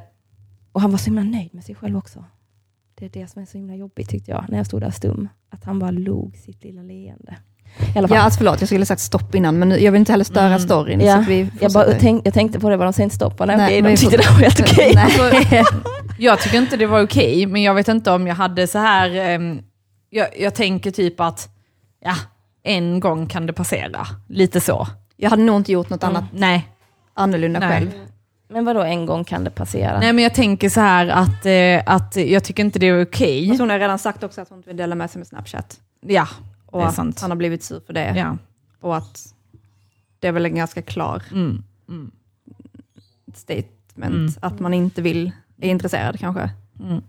[0.71, 2.25] och han var så himla nöjd med sig själv också.
[2.95, 5.29] Det är det som är så himla jobbigt tyckte jag, när jag stod där stum.
[5.49, 7.37] Att han bara log sitt lilla leende.
[7.95, 8.17] I alla fall.
[8.17, 10.23] Ja, alltså förlåt, jag skulle ha sagt stopp innan, men nu- jag vill inte heller
[10.25, 10.59] störa Mm.
[10.59, 11.01] storyn.
[11.01, 13.39] Ja, Så vi jag, bara, tänk, jag tänkte på det, bara de säger inte stopp.
[13.39, 14.91] Nej, Nej, okej, de tyckte det var helt okej.
[14.95, 15.63] Nej.
[16.19, 19.09] Jag tycker inte det var okej, men jag vet inte om jag hade så här...
[19.15, 19.59] ehm,
[20.09, 21.49] jag, jag tänker typ att,
[22.05, 22.15] ja,
[22.63, 24.07] en gång kan det passera.
[24.29, 24.87] Lite så.
[25.17, 26.67] Jag hade nog inte gjort något annat Nej.
[27.13, 27.69] annorlunda Nej.
[27.69, 27.91] själv.
[28.49, 29.99] Men vadå, en gång kan det passera?
[29.99, 33.47] Nej, men jag tänker så här att, eh, att jag tycker inte det är okej.
[33.49, 35.75] Fast Hon har redan sagt också att hon inte vill dela med sig med Snapchat.
[36.07, 36.27] Ja,
[36.67, 37.21] Och det är att sant.
[37.21, 38.13] han har blivit sur för det.
[38.17, 38.37] Ja.
[38.81, 39.33] Och att
[40.19, 41.63] det är väl en ganska klar Mm.
[41.89, 42.11] Mm.
[43.35, 44.33] statement, Mm.
[44.41, 46.49] att man inte vill, är intresserad kanske.
[46.79, 47.01] Mm.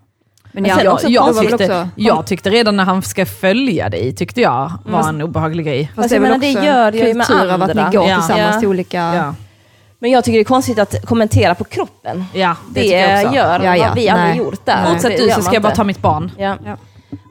[0.53, 4.41] Men Jag, också- jag, tyckte, också- jag tyckte redan när han ska följa dig, tyckte
[4.41, 5.85] jag var Fast- en obehaglig grej.
[5.87, 7.63] Fast Fast det är jag väl menar, det också gör det ju med kultur av
[7.63, 7.91] att andra.
[7.91, 8.17] ni går Ja.
[8.17, 8.61] tillsammans Ja.
[8.61, 8.99] till olika...
[9.15, 9.35] Ja,
[9.99, 12.25] Men jag tycker det är konstigt att kommentera på kroppen.
[12.35, 13.37] ja det, Det, jag också.
[13.37, 13.87] gör Ja, ja.
[13.89, 14.99] vad vi aldrig gjort där.
[15.03, 16.31] Det du så ska jag bara ta mitt barn.
[16.39, 16.57] Ja.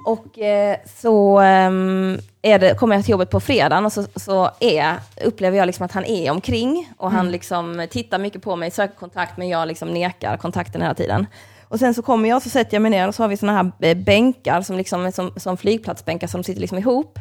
[0.08, 4.49] Och eh, så ehm, är det, kommer jag till jobbet på fredagen och så, så
[4.60, 4.95] är,
[5.26, 8.95] upplever jag liksom att han är omkring och han liksom tittar mycket på mig, söker
[8.95, 11.26] kontakt men jag liksom nekar kontakten hela tiden.
[11.68, 13.53] Och sen så kommer jag, så sätter jag mig ner och så har vi såna
[13.53, 17.20] här eh, bänkar som, liksom, som, som flygplatsbänkar som sitter liksom ihop.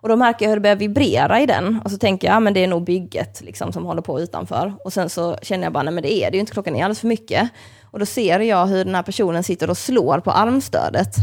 [0.00, 2.40] Och då märker jag hur det börjar vibrera i den och så tänker jag, ja
[2.40, 4.74] men det är nog bygget liksom, som håller på utanför.
[4.84, 6.84] Och sen så känner jag bara, nej men det är det ju inte, klockan är
[6.84, 7.48] alldeles för mycket.
[7.84, 11.16] Och då ser jag hur den här personen sitter och slår på armstödet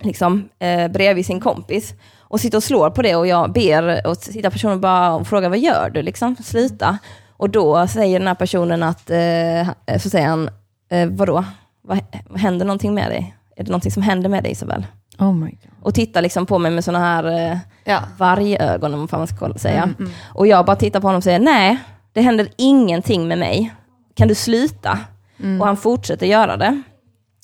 [0.00, 1.94] liksom, eh, bredvid sin kompis.
[2.18, 5.48] Och sitter och slår på det och jag ber och sitter personen bara och frågar
[5.48, 6.02] vad gör du?
[6.02, 6.98] Liksom, sluta.
[7.36, 10.50] Och då säger den här personen att, eh, så säger han,
[10.90, 11.44] eh, vadå?
[11.82, 11.98] Vad,
[12.38, 13.36] händer någonting med dig?
[13.56, 14.86] Är det någonting som händer med dig Isabel?
[15.18, 15.70] Oh my God.
[15.82, 18.00] Och tittar liksom på mig med sådana här eh, Ja.
[18.18, 19.82] vargögon, om man ska säga.
[19.82, 20.10] Mm, mm.
[20.34, 21.78] Och jag bara tittar på honom och säger, nej,
[22.12, 23.74] det händer ingenting med mig.
[24.14, 24.98] Kan du sluta?
[25.40, 25.60] Mm.
[25.60, 26.82] Och han fortsätter göra det.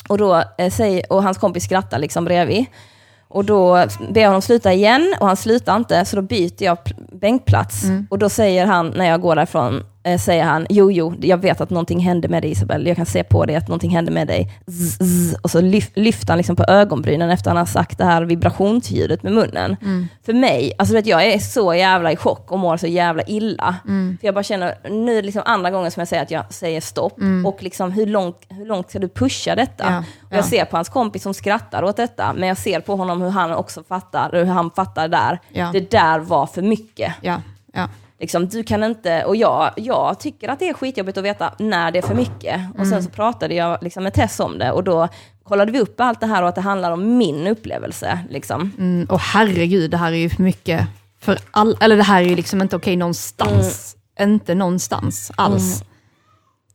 [0.08, 2.64] Och, då, eh, säger, och hans kompis skrattar liksom bredvid.
[3.28, 6.78] Och då ber jag honom sluta igen och han slutar inte, så då byter jag
[6.78, 7.84] pl- bänkplats.
[7.84, 8.06] Mm.
[8.10, 9.84] Och då säger han, när jag går därifrån,
[10.20, 13.24] säger han, jo, jo, jag vet att någonting hände med dig Isabel, jag kan se
[13.24, 14.50] på dig att någonting hände med dig.
[14.66, 15.34] Zzz, zzz.
[15.42, 19.22] Och så lyf, lyfter han liksom på ögonbrynen efter han har sagt det här vibrationsljudet
[19.22, 19.76] med munnen.
[19.82, 20.08] Mm.
[20.26, 23.76] För mig, alltså vet, jag är så jävla i chock och mår så jävla illa.
[23.84, 24.16] Mm.
[24.20, 26.52] För jag bara känner, nu är det liksom andra gången som jag säger att jag
[26.52, 27.18] säger stopp.
[27.18, 27.46] Mm.
[27.46, 29.84] Och liksom hur långt, hur långt ska du pusha detta?
[29.90, 30.42] Ja, Och jag ja.
[30.42, 33.52] ser på hans kompis som skrattar åt detta, men jag ser på honom hur han
[33.52, 35.40] också fattar, hur han fattar där.
[35.48, 35.70] Ja.
[35.72, 37.12] Det där var för mycket.
[37.20, 37.40] Ja.
[38.20, 41.90] Liksom, du kan inte, och jag, jag tycker att det är skitjobbigt att veta när
[41.90, 42.60] det är för mycket.
[42.70, 42.90] Och Mm.
[42.90, 45.08] sen så pratade jag liksom med Tess om det och då
[45.44, 48.18] kollade vi upp allt det här och att det handlar om min upplevelse.
[48.30, 48.72] Liksom.
[48.78, 50.86] Mm, och herregud, det här är ju för mycket
[51.20, 53.96] för all, eller det här är ju liksom inte okej någonstans.
[54.20, 55.84] Inte någonstans alls.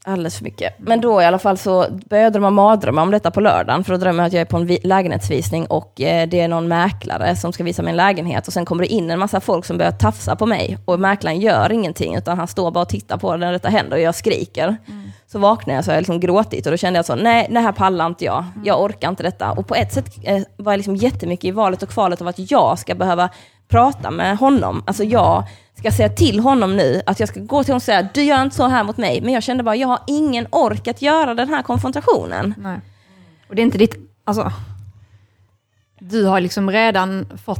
[0.05, 0.73] Alldeles för mycket.
[0.79, 3.91] Men då i alla fall så började jag drömma mardrömmar om detta på lördagen, för
[3.93, 6.67] då drömmer jag att jag är på en vi- lägenhetsvisning och eh, det är någon
[6.67, 9.65] mäklare som ska visa mig en lägenhet och sen kommer det in en massa folk
[9.65, 13.17] som börjar tafsa på mig och mäklaren gör ingenting utan han står bara och tittar
[13.17, 14.77] på när detta händer och jag skriker.
[15.31, 17.71] Så vaknar jag så jag liksom gråtit och då kände jag så, nej det här
[17.71, 19.51] pallar inte jag, jag orkar inte detta.
[19.51, 22.51] Och på ett sätt eh, var jag liksom jättemycket i valet och kvalet av att
[22.51, 23.29] jag ska behöva
[23.69, 24.83] prata med honom.
[24.87, 25.43] Alltså jag
[25.77, 28.41] ska säga till honom nu att jag ska gå till honom och säga du gör
[28.41, 29.21] inte så här mot mig.
[29.21, 32.53] Men jag kände bara, jag har ingen ork att göra den här konfrontationen.
[32.57, 32.79] Nej.
[33.49, 34.51] Och det är inte ditt, alltså,
[35.99, 37.59] du har liksom redan fått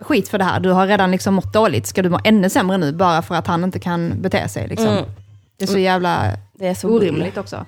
[0.00, 0.60] skit för det här.
[0.60, 1.86] Du har redan liksom mått dåligt.
[1.86, 4.68] Ska du må ännu sämre nu bara för att han inte kan bete sig?
[4.68, 4.88] Liksom?
[4.88, 5.04] Mm.
[5.56, 7.66] Det är så jävla Det är så orimligt också.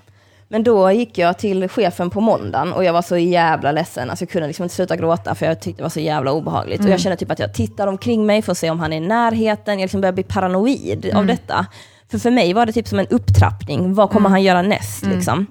[0.53, 4.11] Men då gick jag till chefen på måndagen och jag var så jävla ledsen.
[4.11, 6.85] Alltså jag kunde liksom inte sluta gråta för jag tyckte det var så jävla obehagligt.
[6.85, 8.97] Och jag kände typ att jag tittar omkring mig för att se om han är
[8.97, 9.75] i närheten.
[9.75, 11.67] Jag liksom började bli paranoid av detta.
[12.11, 13.95] För för mig var det typ som en upptrappning.
[13.95, 15.07] Vad kommer han göra näst?
[15.07, 15.47] Liksom?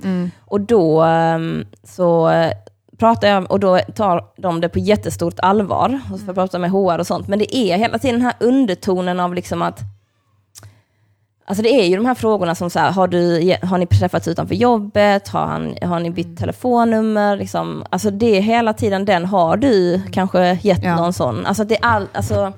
[0.45, 2.52] Och då ehm, så eh,
[2.97, 5.99] pratar jag, och då tar de det på jättestort allvar.
[6.14, 7.28] Och så får jag med HR och sånt.
[7.28, 9.80] Men det är hela tiden den här undertonen av liksom att
[11.52, 14.28] Alltså det är ju de här frågorna som så här, har, du, har ni träffats
[14.28, 15.28] utanför jobbet?
[15.28, 17.38] Har, han, har ni bytt telefonnummer?
[17.38, 20.95] Liksom, alltså det är hela tiden den, har du kanske gett Ja.
[20.95, 21.45] någon sån?
[21.45, 22.54] Alltså det är all, alltså,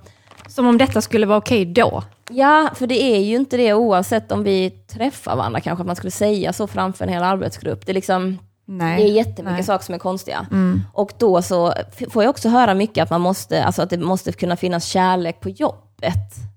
[0.47, 2.03] Som om detta skulle vara okej då.
[2.29, 5.95] ja, för det är ju inte det oavsett om vi träffar varandra kanske, att man
[5.95, 7.85] skulle säga så framför en hel arbetsgrupp.
[7.85, 8.97] Det är liksom, Nej.
[9.03, 9.63] det är jättemycket Nej.
[9.63, 10.45] saker som är konstiga.
[10.93, 11.73] Och då så
[12.09, 15.39] får jag också höra mycket att man måste, alltså att det måste kunna finnas kärlek
[15.39, 16.52] på jobbet.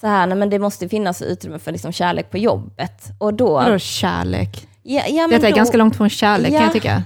[0.00, 3.08] Så här, nej men det måste finnas utrymme för liksom kärlek på jobbet.
[3.18, 3.52] Och då...
[3.52, 4.68] Vadå kärlek?
[4.82, 6.62] Ja, ja, men Detta är då, ganska långt från kärlek kan Ja.
[6.62, 7.02] jag tycka.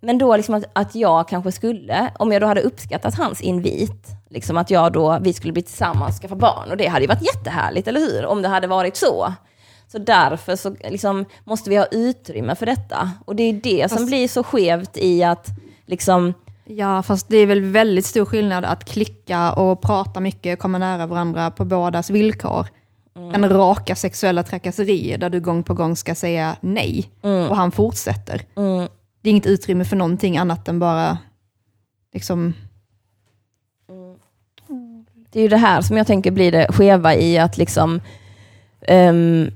[0.00, 4.06] Men då liksom att, att jag kanske skulle, om jag då hade uppskattat hans invit,
[4.30, 6.70] liksom att jag då, vi skulle bli tillsammans och skaffa barn.
[6.70, 8.26] Och det hade ju varit jättehärligt, eller hur?
[8.26, 9.34] Om det hade varit så.
[9.92, 13.10] Så därför så liksom måste vi ha utrymme för detta.
[13.24, 15.46] Och det är det som blir så skevt i att
[15.86, 16.34] liksom,
[16.70, 21.06] Ja, fast det är väl väldigt stor skillnad att klicka och prata mycket, komma nära
[21.06, 22.66] varandra på bådas villkor.
[23.34, 27.10] En raka sexuella trakasserier där du gång på gång ska säga nej
[27.48, 28.42] och han fortsätter.
[29.22, 31.18] Det är inget utrymme för någonting annat än bara
[32.14, 32.54] liksom,
[35.30, 38.00] det är ju det här som jag tänker blir det skeva i att liksom
[38.80, 39.50] ehm,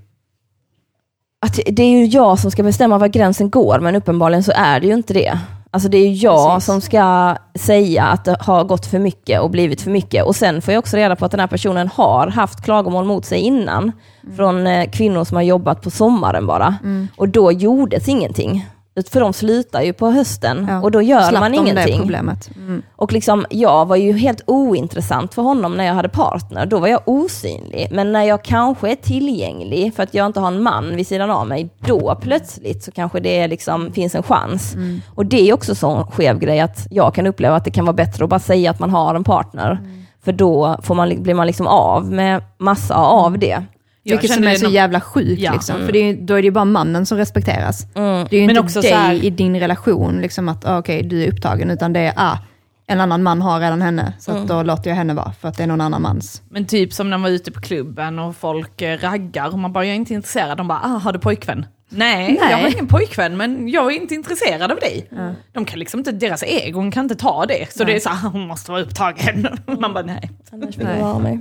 [1.41, 4.81] att det är ju jag som ska bestämma var gränsen går, men uppenbarligen så är
[4.81, 5.39] det ju inte det.
[5.75, 6.67] Alltså det är jag Precis.
[6.67, 10.25] som ska säga att det har gått för mycket och blivit för mycket.
[10.25, 13.25] Och sen får jag också reda på att den här personen har haft klagomål mot
[13.25, 13.93] sig innan.
[14.37, 16.77] Från eh, kvinnor som har jobbat på sommaren bara.
[17.17, 18.67] Och då gjordes ingenting.
[19.11, 21.99] För de slutar ju på hösten ja, och då gör slapp man de det ingenting.
[21.99, 22.51] problemet.
[22.57, 22.83] Mm.
[22.97, 26.67] Och liksom, jag var ju helt ointressant för honom när jag hade partner.
[26.67, 27.89] Då var jag osynlig.
[27.91, 31.31] Men när jag kanske är tillgänglig för att jag inte har en man vid sidan
[31.31, 34.77] av mig, då plötsligt så kanske det liksom finns en chans.
[35.15, 37.97] Och det är också så skev grej att jag kan uppleva att det kan vara
[37.97, 39.79] bättre att bara säga att man har en partner.
[40.25, 43.63] För då får man, blir man liksom av med massa av det.
[44.05, 45.53] Jag Vilket som är så nog- jävla sjukt, Ja.
[45.53, 45.77] liksom.
[45.87, 47.87] för det är, då är det ju bara mannen som respekteras.
[47.95, 51.03] Det är ju Men inte också dig här- i din relation, liksom att ah, okej,
[51.03, 52.39] du är upptagen, utan det är ah,
[52.87, 55.57] en annan man har redan henne, så att då låter jag henne vara, för att
[55.57, 56.43] det är någon annan mans.
[56.51, 59.73] Men typ som när man var ute på klubben och folk eh, raggar och man
[59.73, 60.59] bara, jag är inte intresserad.
[60.59, 61.67] De bara, ah, har du pojkvän?
[61.95, 62.51] Nej, Nej.
[62.51, 65.09] jag har ingen pojkvän men jag är inte intresserad av dig.
[65.53, 67.73] De kan liksom inte, deras egon kan inte ta det.
[67.73, 69.49] Så det är så här, hon måste vara upptagen.
[69.81, 70.31] Man bara, nej.
[70.53, 70.99] Annars vill Nej.
[70.99, 71.41] jag vara mig.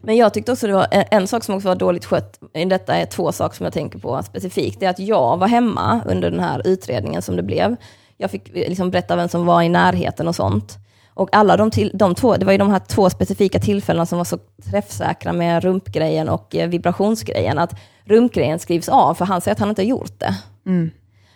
[0.00, 2.64] Men jag tyckte också det var en, en sak som också var dåligt skött, i
[2.64, 6.00] detta är två saker som jag tänker på specifikt, det är att jag var hemma
[6.06, 7.76] under den här utredningen som det blev.
[8.16, 10.78] Jag fick liksom berätta vem som var i närheten och sånt.
[11.16, 14.18] Och alla de, till, de två, det var ju de här två specifika tillfällena som
[14.18, 14.38] var så
[14.70, 17.74] träffsäkra med rumpgrejen och eh, vibrationsgrejen, att
[18.04, 20.34] rumpgrejen skrivs av, för han säger att han inte har gjort det.
[20.66, 20.90] Mm.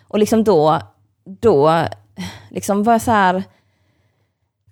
[0.07, 0.81] Och liksom då,
[1.25, 1.85] då
[2.49, 3.43] liksom var jag så här,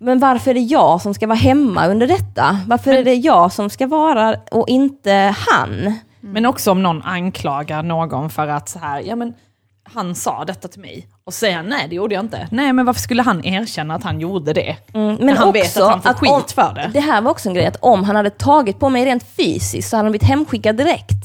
[0.00, 2.60] men varför är det jag som ska vara hemma under detta?
[2.66, 5.94] Varför är det jag som ska vara och inte han?
[6.20, 9.34] Men också om någon anklagar någon för att så här, ja men
[9.84, 11.06] han sa detta till mig.
[11.24, 12.48] Och säger nej det gjorde jag inte.
[12.50, 14.76] Nej men varför skulle han erkänna att han gjorde det?
[14.94, 16.90] Mm, När han vet att han får skit om, för det.
[16.92, 19.88] Det här var också en grej, att om han hade tagit på mig rent fysiskt
[19.90, 21.24] så hade han blivit hemskickad direkt.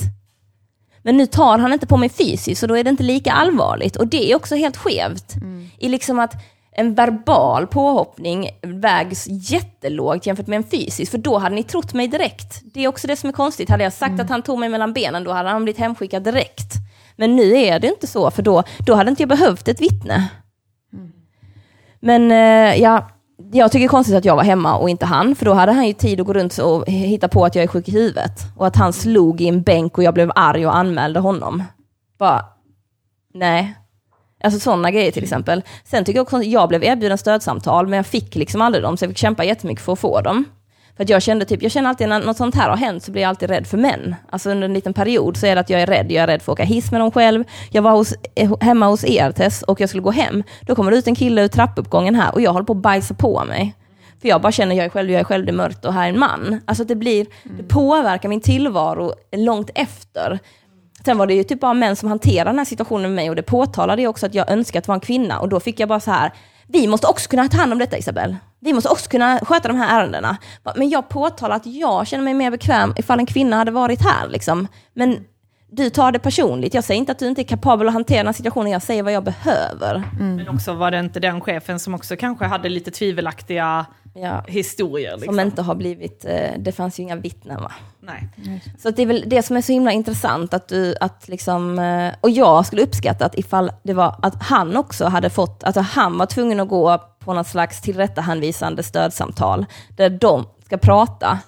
[1.03, 3.95] Men nu tar han inte på mig fysiskt så då är det inte lika allvarligt.
[3.95, 5.34] Och det är också helt skevt.
[5.78, 6.34] I liksom att
[6.78, 12.07] en verbal påhoppning vägs jättelågt jämfört med en fysisk, för då hade ni trott mig
[12.07, 12.61] direkt.
[12.73, 13.69] Det är också det som är konstigt.
[13.69, 16.73] Hade jag sagt att han tog mig mellan benen, då hade han blivit hemskickad direkt.
[17.15, 20.30] Men nu är det inte så, för då, då hade inte jag behövt ett vittne.
[21.99, 23.09] Men eh, ja,
[23.51, 25.71] jag tycker det är konstigt att jag var hemma och inte han, för då hade
[25.71, 28.39] han ju tid att gå runt och hitta på att jag är sjuk i huvudet.
[28.57, 31.63] Och att han slog i en bänk och jag blev arg och anmälde honom.
[32.17, 32.45] Bara,
[33.34, 33.76] nej.
[34.46, 35.62] Alltså sådana grejer till exempel.
[35.84, 38.98] Sen tycker jag också att jag blev erbjuden stödsamtal, men jag fick liksom aldrig dem,
[38.98, 40.46] så jag fick kämpa jättemycket för att få dem.
[40.98, 43.12] För att jag kände typ, jag känner alltid när något sånt här har hänt så
[43.12, 44.16] blir jag alltid rädd för män.
[44.30, 46.12] Alltså under en liten period så är det att jag är rädd.
[46.12, 47.43] Jag är rädd för att åka hiss med dem själv.
[47.72, 50.43] Jag var hos, eh, hemma hos er Tess och jag skulle gå hem.
[50.62, 53.14] Då kommer det ut en kille ur trappuppgången här och jag håller på att bajsa
[53.14, 53.76] på mig.
[54.22, 56.06] För jag bara känner, jag är själv, jag är själv, det är mörkt och här
[56.06, 56.62] är en man.
[56.66, 60.39] Alltså det blir, det påverkar min tillvaro långt efter.
[61.06, 63.36] Sen var det ju typ bara män som hanterade den här situationen med mig och
[63.36, 65.89] det påtalade jag också att jag önskade att vara en kvinna och då fick jag
[65.89, 66.32] bara så här,
[66.68, 68.36] vi måste också kunna ta hand om detta Isabel.
[68.60, 70.38] Vi måste också kunna sköta de här ärendena.
[70.76, 74.28] Men jag påtalar att jag känner mig mer bekväm ifall en kvinna hade varit här.
[74.28, 74.68] Liksom.
[74.93, 75.26] Men
[75.76, 76.73] du tar det personligt.
[76.73, 79.03] Jag säger inte att du inte är kapabel att hantera den här situationen, jag säger
[79.03, 80.03] vad jag behöver.
[80.19, 83.86] Men också var det inte den chefen som också kanske hade lite tvivelaktiga
[84.17, 84.43] Ja.
[84.47, 85.11] historier?
[85.17, 85.34] Liksom.
[85.36, 87.71] Som inte har blivit, eh, det fanns ju inga vittnen va?
[87.99, 88.30] Nej.
[88.80, 91.80] Så att det är väl det som är så himla intressant att du, att liksom,
[91.80, 95.82] eh, och jag skulle uppskatta att ifall det var att han också hade fått, alltså
[95.82, 99.65] han var tvungen att gå på något slags tillrättahänvisande stödsamtal,
[99.97, 101.39] där de ska prata.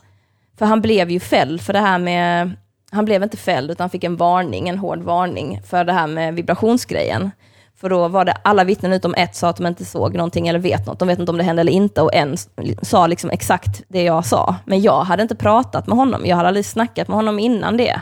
[0.58, 2.52] För han blev ju fälld för det här med,
[2.98, 6.34] han blev inte fälld utan fick en varning, en hård varning för det här med
[6.34, 7.32] vibrationsgrejen.
[7.76, 10.60] För då var det alla vittnen utom ett sa att de inte såg någonting eller
[10.60, 11.00] vet något.
[11.00, 12.38] De vet inte om det hände eller inte och en
[12.82, 14.56] sa liksom exakt det jag sa.
[14.66, 16.26] Men jag hade inte pratat med honom.
[16.26, 18.02] Jag hade aldrig snackat med honom innan det.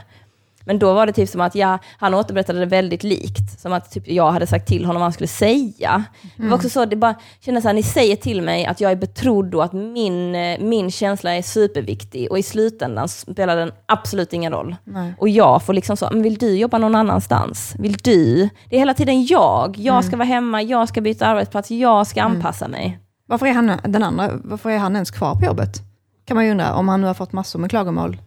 [0.65, 3.59] Men då var det typ som att jag, han återberättade det väldigt likt.
[3.59, 6.03] Som att typ jag hade sagt till honom vad han skulle säga.
[6.37, 8.91] Det var också så, det bara kändes så här, ni säger till mig att jag
[8.91, 12.31] är betrodd och att min, eh, min känsla är superviktig.
[12.31, 14.75] Och i slutändan spelar den absolut ingen roll.
[14.83, 15.13] Nej.
[15.19, 17.75] Och jag får liksom så, men vill du jobba någon annanstans?
[17.79, 18.49] Vill du?
[18.69, 19.75] Det är hela tiden jag.
[19.77, 22.99] Jag ska vara hemma, jag ska byta arbetsplats, jag ska anpassa mig.
[23.27, 25.81] Varför är han, den andra, varför är han ens kvar på jobbet?
[26.25, 28.17] Kan man ju undra, om han nu har fått massor med klagomål.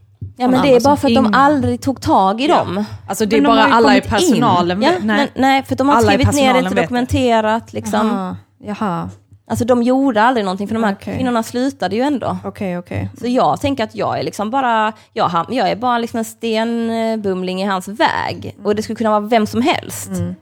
[0.41, 2.85] Ja men det är bara för att de aldrig tog tag i dem.
[3.09, 4.83] Alltså det är bara alla i personalen.
[4.83, 5.17] Ja, nej.
[5.17, 6.83] men, nej, för de har Alla skrivit ner det, inte det.
[6.83, 7.73] dokumenterat.
[7.73, 8.07] Liksom.
[8.09, 9.11] Jaha, jaha.
[9.51, 11.15] Alltså de gjorde aldrig någonting, för de här Okej.
[11.17, 12.39] kvinnorna slutade ju ändå.
[12.45, 13.11] okej okej.
[13.21, 17.63] Så jag tänker att jag är liksom bara, jag, jag är bara liksom en stenbumling
[17.63, 18.57] i hans väg.
[18.65, 20.09] Och det skulle kunna vara vem som helst.
[20.09, 20.35] Mm.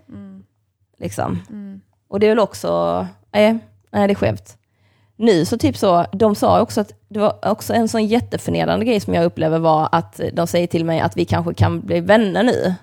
[1.01, 1.41] Liksom.
[2.09, 3.59] Och det är väl också, nej,
[3.93, 4.57] nej det är skevt.
[5.17, 9.01] Nu så typ så, de sa också att det var också en sån jätteförnedrande grej
[9.01, 12.43] som jag upplever var att de säger till mig att vi kanske kan bli vänner
[12.43, 12.75] nu.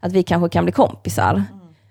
[0.00, 1.44] Att vi kanske kan bli kompisar.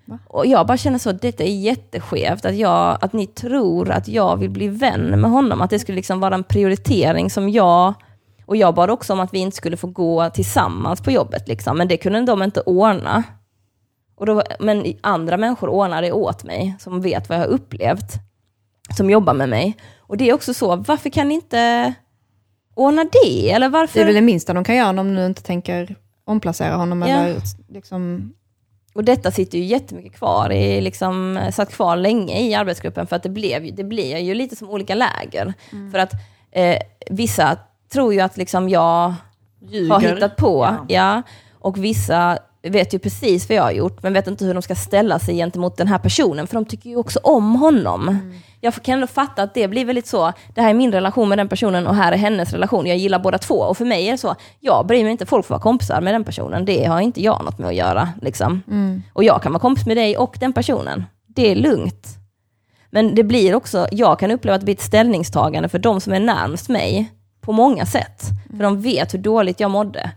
[0.06, 0.20] Va?
[0.28, 4.38] Och jag bara känner så, detta är jätteskevt, att, jag, att ni tror att jag
[4.38, 7.94] vill bli vän med honom, att det skulle liksom vara en prioritering som jag,
[8.46, 11.78] och jag bad också om att vi inte skulle få gå tillsammans på jobbet, liksom,
[11.78, 13.24] men det kunde de inte ordna.
[14.16, 18.14] Och då, men andra människor ordnar det åt mig, som vet vad jag har upplevt,
[18.98, 19.78] som jobbar med mig.
[20.00, 21.94] Och det är också så, varför kan ni inte
[22.76, 23.52] ordna det?
[23.52, 23.94] Eller varför?
[24.00, 27.02] Det är väl det minsta de kan göra om de nu inte tänker omplacera honom
[27.02, 27.08] Ja.
[27.08, 28.34] eller liksom...
[28.94, 33.24] Och detta sitter ju jättemycket kvar, i, liksom, satt kvar länge i arbetsgruppen för att
[33.24, 35.54] det, blev, ju- det blir ju lite som olika läger.
[35.92, 36.12] För att
[36.52, 36.78] eh,
[37.10, 37.58] vissa
[37.94, 39.14] tror ju att liksom jag
[39.70, 39.90] Ljuger.
[39.94, 40.86] har hittat på, Ja.
[40.88, 41.22] ja.
[41.54, 42.38] och vissa
[42.70, 45.36] vet ju precis vad jag har gjort, men vet inte hur de ska ställa sig
[45.36, 48.32] gentemot den här personen, för de tycker ju också om honom.
[48.62, 51.38] Jag kan ändå fatta att det blir väldigt så, det här är min relation med
[51.38, 53.56] den personen och här är hennes relation, jag gillar båda två.
[53.56, 56.14] Och för mig är det så, jag bryr mig inte, folk får vara kompisar med
[56.14, 58.10] den personen, det har inte jag något med att göra.
[58.22, 58.64] Liksom.
[59.14, 61.06] Och jag kan vara kompis med dig och den personen.
[61.28, 62.08] Det är lugnt.
[62.90, 66.14] Men det blir också, jag kan uppleva att det blir ett ställningstagande för de som
[66.14, 67.12] är närmast mig,
[67.42, 68.24] på många sätt.
[68.50, 70.12] För de vet hur dåligt jag mådde.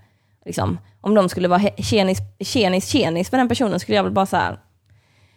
[0.44, 4.26] Liksom, om de skulle vara tjenis, tjenis, tjenis med den personen skulle jag väl bara
[4.26, 4.59] så här.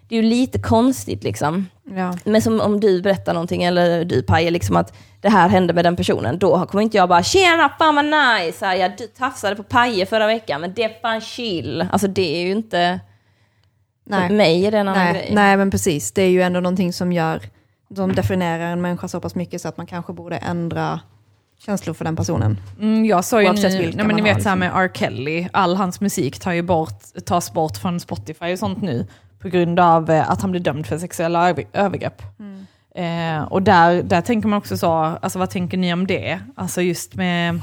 [0.10, 1.66] det är ju lite konstigt liksom.
[1.96, 2.18] Ja.
[2.26, 5.86] Men som om du berättar någonting, eller du Paje, liksom att det här hände med
[5.86, 9.08] den personen, då kommer inte jag bara “tjena, fan vad nice, så här, ja, du
[9.08, 11.88] tafsade på Paje förra veckan, men det är fan chill”.
[11.92, 13.00] Alltså det är ju inte,
[14.06, 14.28] Nej.
[14.28, 15.30] för mig är det en annan Nej, grej.
[15.34, 16.12] nej, men precis.
[16.12, 17.42] Det är ju ändå någonting som gör,
[17.96, 21.00] som definierar en människa så pass mycket så att man kanske borde ändra
[21.66, 22.60] känslor för den personen.
[22.80, 24.60] Mm, jag sa ju vilka nej, men ni man har, vet så här liksom.
[24.60, 24.92] med R.
[24.94, 29.08] Kelly, all hans musik tar ju bort, tas bort från Spotify och sånt nu
[29.40, 32.22] på grund av eh, att han blir dömd för sexuella över, övergrepp.
[32.96, 36.40] Eh, och där, där tänker man också så, alltså vad tänker ni om det?
[36.56, 37.62] Alltså just med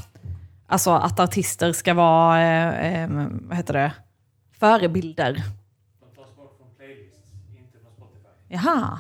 [0.67, 3.93] alltså att artister ska vara, eh, eh, vad heter det,
[4.59, 5.43] förebilder.
[8.49, 8.99] Jaha.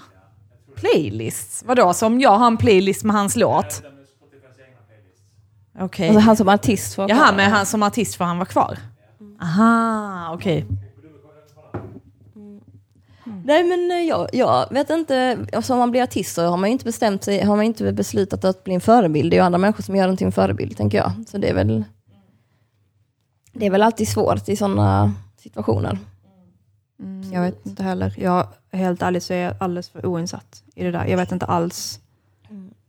[0.76, 1.64] Playlists?
[1.66, 3.82] Vadå, så om jag har en playlist med hans låt?
[5.80, 6.08] Okej.
[6.08, 8.78] Alltså han som artist får Jaha, men han som artist får han vara kvar?
[9.42, 10.66] Aha, okej.
[13.44, 16.68] Nej men eh, jag, jag vet inte, alltså, om man blir artist så har man
[16.68, 19.30] ju inte bestämt sig, har man inte beslutat att bli en förebild.
[19.30, 21.12] Det är ju andra människor som gör en till en förebild, tänker jag.
[21.26, 21.84] Så det är väl,
[23.52, 25.98] det är väl alltid svårt i sådana situationer.
[27.00, 28.14] Mm, jag vet inte heller.
[28.18, 31.06] Jag, helt ärligt så är jag alldeles för oinsatt i det där.
[31.06, 32.00] Jag vet inte alls.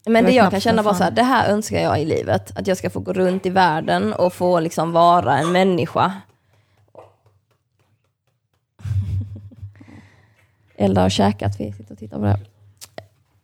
[0.06, 2.58] Men det jag kan känna bara så här, det här önskar jag i livet.
[2.58, 6.14] Att jag ska få gå runt i världen och få liksom vara en människa.
[10.76, 12.40] Elda har käkat, vi sitter och tittar på det.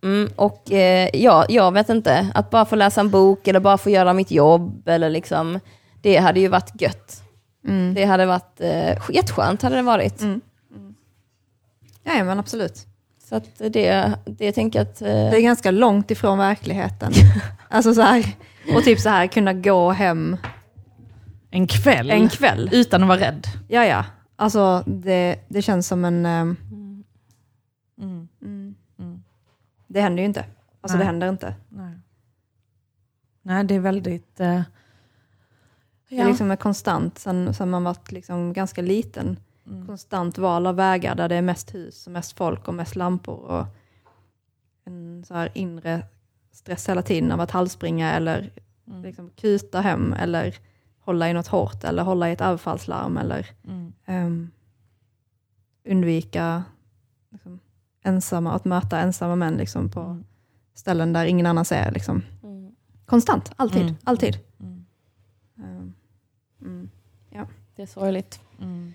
[0.03, 3.77] Mm, och eh, ja, jag vet inte, att bara få läsa en bok eller bara
[3.77, 5.59] få göra mitt jobb eller liksom,
[6.01, 7.23] det hade ju varit gött.
[7.67, 7.93] Mm.
[7.93, 10.21] Det hade varit eh, jätteskönt hade det varit.
[10.21, 10.41] Mm.
[12.03, 12.85] Ja, men absolut.
[13.29, 15.01] Så att det, det tänker att...
[15.01, 17.11] Eh, Det är ganska långt ifrån verkligheten.
[17.69, 18.35] alltså så här,
[18.75, 20.37] och typ så här kunna gå hem
[21.51, 22.69] En kväll, en kväll.
[22.71, 23.47] utan att vara rädd.
[23.67, 24.05] Ja, ja.
[24.35, 26.25] Alltså det, det känns som en...
[26.25, 26.57] ehm,
[27.99, 28.27] Mm.
[28.41, 28.75] mm.
[28.99, 29.23] Mm.
[29.87, 30.45] Det händer ju inte.
[30.81, 31.05] Alltså Nej.
[31.05, 31.55] det händer inte.
[31.69, 31.93] Nej.
[33.41, 34.39] Nej, det är väldigt...
[34.39, 34.61] Eh,
[36.09, 39.87] Det är liksom en konstant, sen, sen man varit liksom ganska liten, Mm.
[39.87, 43.35] konstant val av vägar där det är mest hus och mest folk och mest lampor
[43.37, 43.65] och
[44.85, 46.05] en så här inre
[46.51, 48.51] stress hela tiden av att halsspringa eller
[48.87, 49.01] Mm.
[49.01, 50.55] liksom kuta hem eller
[50.99, 53.93] hålla i något hårt eller hålla i ett överfallslarm eller Mm.
[54.05, 54.51] ehm,
[55.85, 56.63] undvika
[57.31, 57.59] liksom,
[58.03, 60.23] ensamma, att möta ensamma män liksom, på Mm.
[60.73, 61.91] ställen där ingen annan ser.
[61.91, 62.21] Liksom.
[62.43, 62.75] mm.
[63.05, 63.81] Konstant, alltid.
[63.81, 63.95] Mm.
[64.03, 64.39] alltid.
[64.59, 64.85] Mm.
[65.57, 65.93] Ehm,
[66.61, 66.89] mm.
[67.75, 68.41] Det är sorgligt.
[68.61, 68.93] Mm.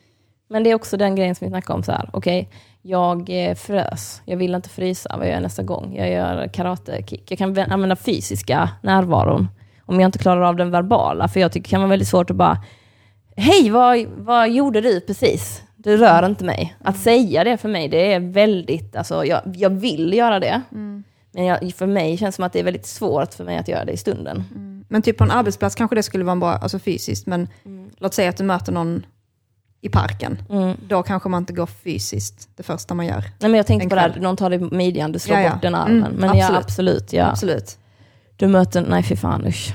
[0.53, 2.11] Men det är också den grejen som vi snackade om så här.
[2.13, 2.49] okej,
[2.83, 5.95] jag eh, frös, jag vill inte frysa, vad gör jag nästa gång?
[5.97, 7.31] Jag gör karate-kick.
[7.31, 9.49] Jag kan vä- använda fysiska närvaron,
[9.87, 12.31] om jag inte klarar av den verbala, för jag tycker det kan vara väldigt svårt
[12.31, 12.59] att bara,
[13.37, 15.63] hej, vad, vad gjorde du precis?
[15.77, 16.77] Du rör inte mig.
[16.85, 20.63] Att säga det för mig, det är väldigt, alltså jag, jag vill göra det,
[21.33, 23.69] men jag, för mig känns det som att det är väldigt svårt för mig att
[23.69, 24.45] göra det i stunden.
[24.89, 27.49] Men typ på en arbetsplats kanske det skulle vara bra, alltså fysiskt, men
[27.99, 29.07] låt säga att du möter någon
[29.85, 30.43] i parken.
[30.51, 30.77] Mm.
[30.89, 33.21] Då kanske man inte går fysiskt det första man gör.
[33.21, 35.45] Nej, men jag tänkte på det här, någon tar dig på midjan, du slår Ja,
[35.45, 35.51] ja.
[35.53, 36.05] bort den armen.
[36.05, 36.65] Mm, men ja, absolut.
[36.65, 37.13] absolut.
[37.13, 37.27] Ja.
[37.27, 37.79] Absolut.
[38.37, 39.75] Du möter, nej fy fan usch.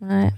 [0.00, 0.34] Nej.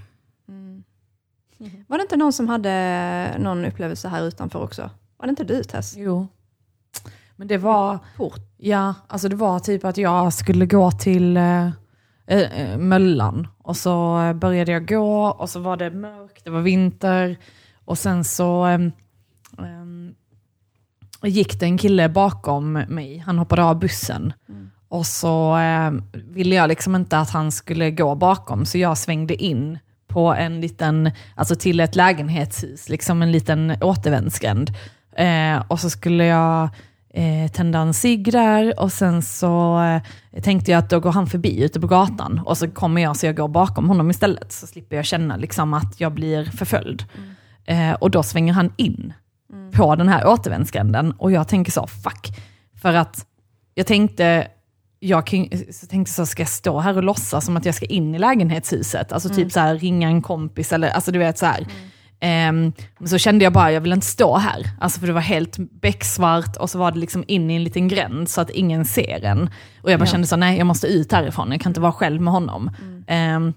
[1.87, 4.89] Var det inte någon som hade någon upplevelse här utanför också?
[5.17, 5.93] Var det inte du Tess?
[5.97, 6.27] Jo.
[7.35, 8.39] Men det var, Port.
[8.57, 11.67] ja, alltså det var typ att jag skulle gå till eh,
[12.27, 16.61] eh, Möllan och så eh, började jag gå och så var det mörkt, det var
[16.61, 17.37] vinter
[17.85, 18.91] och sen så ehm,
[21.23, 24.33] gick det en kille bakom mig, han hoppade av bussen.
[24.87, 29.43] Och så eh, ville jag liksom inte att han skulle gå bakom, så jag svängde
[29.43, 34.71] in på en liten, alltså till ett lägenhetshus, liksom en liten återvändsgränd.
[35.15, 36.69] Eh, och så skulle jag
[37.13, 38.79] eh, tända en cigg där.
[38.79, 42.41] Och sen så eh, tänkte jag att då går han förbi ute på gatan.
[42.45, 45.73] Och så kommer jag så jag går bakom honom istället, så slipper jag känna liksom
[45.73, 47.03] att jag blir förföljd.
[47.65, 49.13] Eh, och då svänger han in
[49.71, 52.27] på den här återvändsgränden och jag tänker så, fuck.
[52.81, 53.25] För att
[53.73, 54.47] jag tänkte,
[54.99, 58.15] jag så tänkte så, ska jag stå här och låtsas som att jag ska in
[58.15, 59.11] i lägenhetshuset?
[59.11, 61.67] Alltså typ så här ringa en kompis eller, alltså du vet så här.
[62.19, 64.69] Ehm, men så kände jag bara, jag vill inte stå här.
[64.79, 67.87] Alltså för det var helt becksvart och så var det liksom in i en liten
[67.87, 69.49] gränd så att ingen ser en.
[69.81, 72.21] Och jag bara kände så, nej jag måste ut härifrån, jag kan inte vara själv
[72.21, 72.71] med honom.
[73.07, 73.53] Ehm,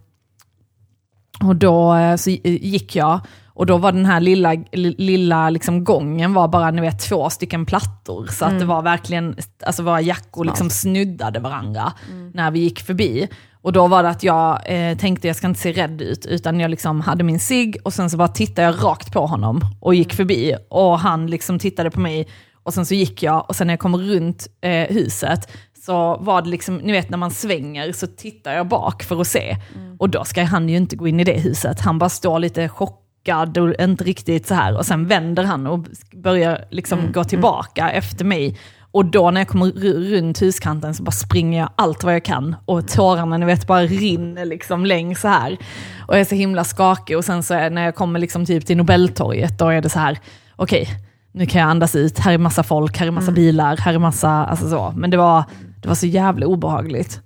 [1.44, 3.20] och då eh, så gick jag,
[3.54, 7.66] och då var den här lilla, lilla liksom gången var bara ni vet, två stycken
[7.66, 8.26] plattor.
[8.26, 9.36] Så att det var verkligen,
[9.66, 11.92] alltså våra jackor liksom snuddade varandra
[12.34, 13.28] när vi gick förbi.
[13.62, 16.60] Och då var det att jag eh, tänkte jag ska inte se rädd ut, utan
[16.60, 19.94] jag liksom hade min cigg och sen så bara tittade jag rakt på honom och
[19.94, 20.54] gick förbi.
[20.70, 22.28] Och han liksom tittade på mig
[22.62, 25.50] och sen så gick jag och sen när jag kom runt eh, huset
[25.86, 29.26] så var det liksom, ni vet när man svänger så tittar jag bak för att
[29.26, 29.56] se.
[29.98, 32.68] Och då ska han ju inte gå in i det huset, han bara står lite
[32.68, 34.76] chockad och inte riktigt så här.
[34.76, 38.58] Och sen vänder han och börjar liksom gå tillbaka efter mig.
[38.90, 42.24] Och då när jag kommer ru- runt huskanten så bara springer jag allt vad jag
[42.24, 45.58] kan och tårarna ni vet bara rinner liksom längs så här.
[46.06, 48.66] Och jag är så himla skakig och sen så är, när jag kommer liksom typ
[48.66, 50.18] till Nobeltorget då är det så här,
[50.56, 50.88] okej,
[51.32, 53.98] nu kan jag andas ut, här är massa folk, här är massa bilar, här är
[53.98, 54.92] massa, alltså så.
[54.96, 55.44] Men det var,
[55.82, 57.20] det var så jävla obehagligt.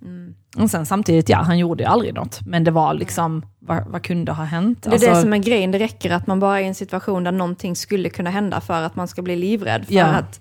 [0.57, 2.41] Och sen samtidigt, ja, han gjorde ju aldrig något.
[2.47, 4.83] Men det var liksom, vad, vad kunde ha hänt?
[4.83, 6.75] Det är Alltså, det som är grejen, det räcker att man bara är i en
[6.75, 9.87] situation där någonting skulle kunna hända för att man ska bli livrädd.
[9.87, 10.05] För Ja.
[10.07, 10.41] att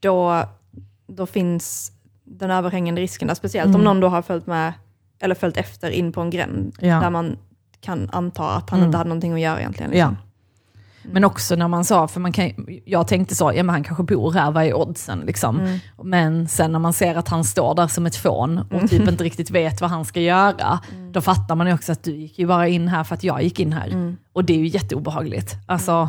[0.00, 0.42] då,
[1.06, 1.92] då finns
[2.24, 4.72] den överhängande risken där, speciellt om någon då har följt med,
[5.20, 7.00] eller följt efter in på en gränd, Ja.
[7.00, 7.36] där man
[7.80, 8.86] kan anta att han Mm.
[8.88, 9.92] inte hade någonting att göra egentligen.
[9.96, 10.14] Ja.
[11.12, 12.52] Men också när man sa, för man kan,
[12.84, 15.78] jag tänkte så, ja men han kanske bor här, vad är oddsen liksom?
[16.02, 19.24] Men sen när man ser att han står där som ett fån och typ inte
[19.24, 20.80] riktigt vet vad han ska göra,
[21.12, 23.42] då fattar man ju också att du gick ju bara in här för att jag
[23.42, 24.16] gick in här.
[24.32, 25.56] Och det är ju jätteobehagligt.
[25.66, 26.08] Alltså,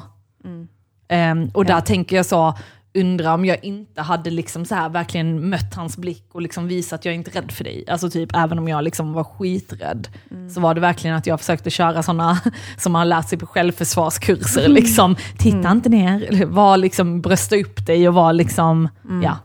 [1.07, 2.53] ehm, och där tänker jag så,
[2.93, 6.99] undra om jag inte hade liksom så här verkligen mött hans blick och liksom visat
[6.99, 7.83] att jag är inte rädd för dig.
[7.87, 10.07] Alltså typ även om jag liksom var skiträdd
[10.53, 12.39] så var det verkligen att jag försökte köra sådana
[12.77, 14.67] som man har lärt sig på självförsvarskurser.
[14.67, 18.89] Liksom, titta inte ner, var liksom, brösta upp dig och var liksom,
[19.23, 19.37] ja.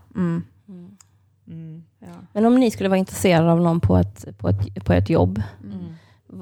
[2.33, 5.41] Men om ni skulle vara intresserade av någon på ett, på ett, på ett jobb,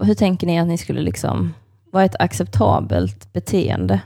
[0.02, 1.54] hur tänker ni att ni skulle liksom,
[1.92, 4.02] vad är ett acceptabelt beteende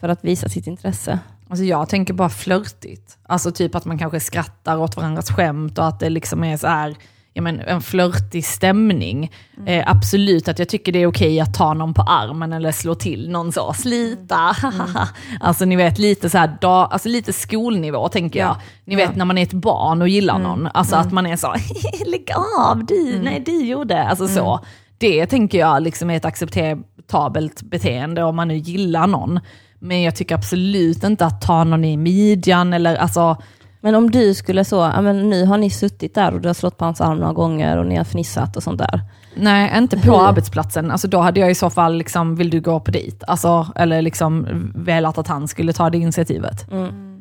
[0.00, 1.18] för att visa sitt intresse?
[1.50, 3.18] Alltså jag tänker bara flörtigt.
[3.22, 6.66] Alltså typ att man kanske skrattar åt varandras skämt och att det liksom är så
[6.66, 6.96] här,
[7.32, 9.32] ja men en flörtig stämning.
[9.66, 12.94] Eh, absolut att jag tycker det är okej att ta någon på armen eller slå
[12.94, 14.56] till någon så, slita,
[15.40, 18.56] Alltså ni vet lite så här, da, alltså lite skolnivå tänker jag.
[18.84, 21.54] Ni vet när man är ett barn och gillar någon, alltså att man är så,
[22.06, 24.60] lägg av du, nej du gjorde, alltså så.
[24.98, 29.40] Det tänker jag liksom är ett acceptabelt beteende om man nu gillar någon.
[29.80, 33.36] Men jag tycker absolut inte att ta någon i midjan eller alltså,
[33.80, 36.54] Men om du skulle så, ja, men nu har ni suttit där och du har
[36.54, 39.00] slått på hans arm några gånger och ni har fnissat och sånt där.
[39.34, 40.28] nej inte på Hur?
[40.28, 40.90] arbetsplatsen.
[40.90, 43.24] Alltså då hade jag i så fall, liksom, vill du gå på dit?
[43.26, 46.70] Alltså, eller liksom velat att han skulle ta det initiativet.
[46.70, 47.14] Men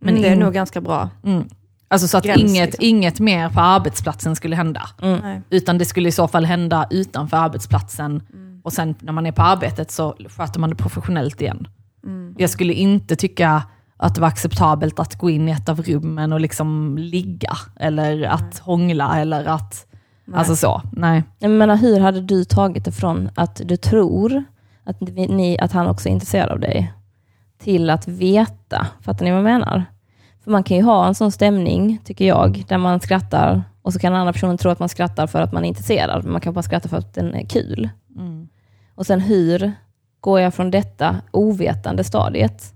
[0.00, 1.08] Men det är nog ganska bra.
[1.24, 1.44] Mm.
[1.88, 2.84] Alltså så att Gräns, inget, liksom.
[2.84, 4.82] inget mer på arbetsplatsen skulle hända.
[5.00, 5.42] Nej.
[5.50, 8.22] Utan det skulle i så fall hända utanför arbetsplatsen.
[8.32, 8.60] Mm.
[8.64, 11.68] Och sen när man är på arbetet så sköter man det professionellt igen.
[12.04, 12.34] Mm.
[12.38, 13.62] Jag skulle inte tycka
[13.96, 17.52] att det var acceptabelt att gå in i ett av rummen och liksom ligga.
[17.76, 19.86] Eller att hångla eller att...
[20.34, 21.22] Alltså så, nej.
[21.38, 24.44] Jag menar, hur hade du tagit det från att du tror
[24.84, 26.92] att, ni, att han också är intresserad av dig,
[27.58, 29.84] till att veta, fattar ni vad jag menar?
[30.44, 33.98] För man kan ju ha en sån stämning, tycker jag, där man skrattar och så
[33.98, 36.40] kan den andra personen tro att man skrattar för att man är intresserad, men man
[36.40, 37.88] kan bara skratta för att den är kul.
[38.16, 38.48] Mm.
[38.94, 39.72] Och sen hur
[40.20, 42.74] går jag från detta ovetande stadiet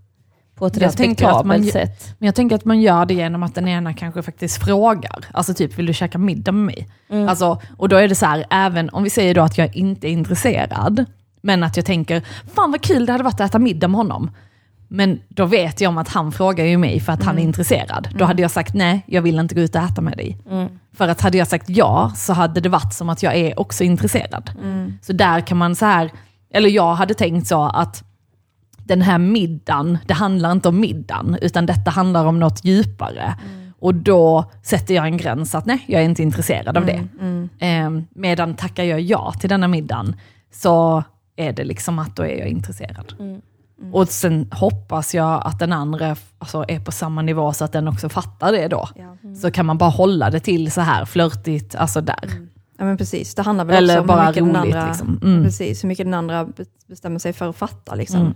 [0.55, 2.15] på ett Jag man respektabelt sätt?
[2.19, 5.25] Men jag tänker att man gör det genom att den ena kanske faktiskt frågar.
[5.33, 6.89] Alltså typ, vill du käka middag med mig?
[7.11, 7.29] Mm.
[7.29, 10.09] Alltså, och då är det så här, även om vi säger då att jag inte
[10.09, 11.05] är intresserad,
[11.41, 12.23] men att jag tänker,
[12.55, 14.31] fan vad kul det hade varit att äta middag med honom.
[14.89, 18.09] Men då vet jag om att han frågar ju mig för att han är intresserad.
[18.15, 20.39] Då hade jag sagt nej, jag vill inte gå ut och äta med dig.
[20.51, 20.69] Mm.
[20.97, 23.85] För att hade jag sagt ja så hade det varit som att jag är också
[23.85, 24.51] intresserad.
[25.03, 26.11] Så där kan man så här,
[26.55, 28.05] eller jag hade tänkt så att
[28.85, 33.35] den här middagen, det handlar inte om middagen, utan detta handlar om något djupare.
[33.79, 37.07] Och då sätter jag en gräns att nej, jag är inte intresserad av det.
[37.67, 40.17] Eh, medan tackar jag ja till denna middagen,
[40.53, 41.03] så
[41.37, 43.15] är det liksom att då är jag intresserad.
[43.93, 47.89] Och sen hoppas jag att den andra alltså, är på samma nivå så att den
[47.89, 48.89] också fattar det då.
[48.97, 49.17] Ja.
[49.43, 52.49] Så kan man bara hålla det till så här flörtigt, alltså där.
[52.79, 53.35] Ja, men precis.
[53.35, 55.21] Det handlar väl Eller också om hur mycket, den roligt, andra, liksom.
[55.23, 55.45] Mm.
[55.45, 57.95] precis, hur mycket den andra be- bestämmer sig för att fatta.
[57.95, 58.21] Liksom.
[58.21, 58.35] Mm.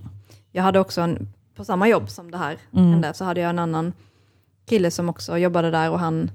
[0.51, 2.91] Jag hade också, en, på samma jobb som det här Mm.
[2.91, 3.93] hände, så hade jag en annan
[4.69, 6.31] kille som också jobbade där och han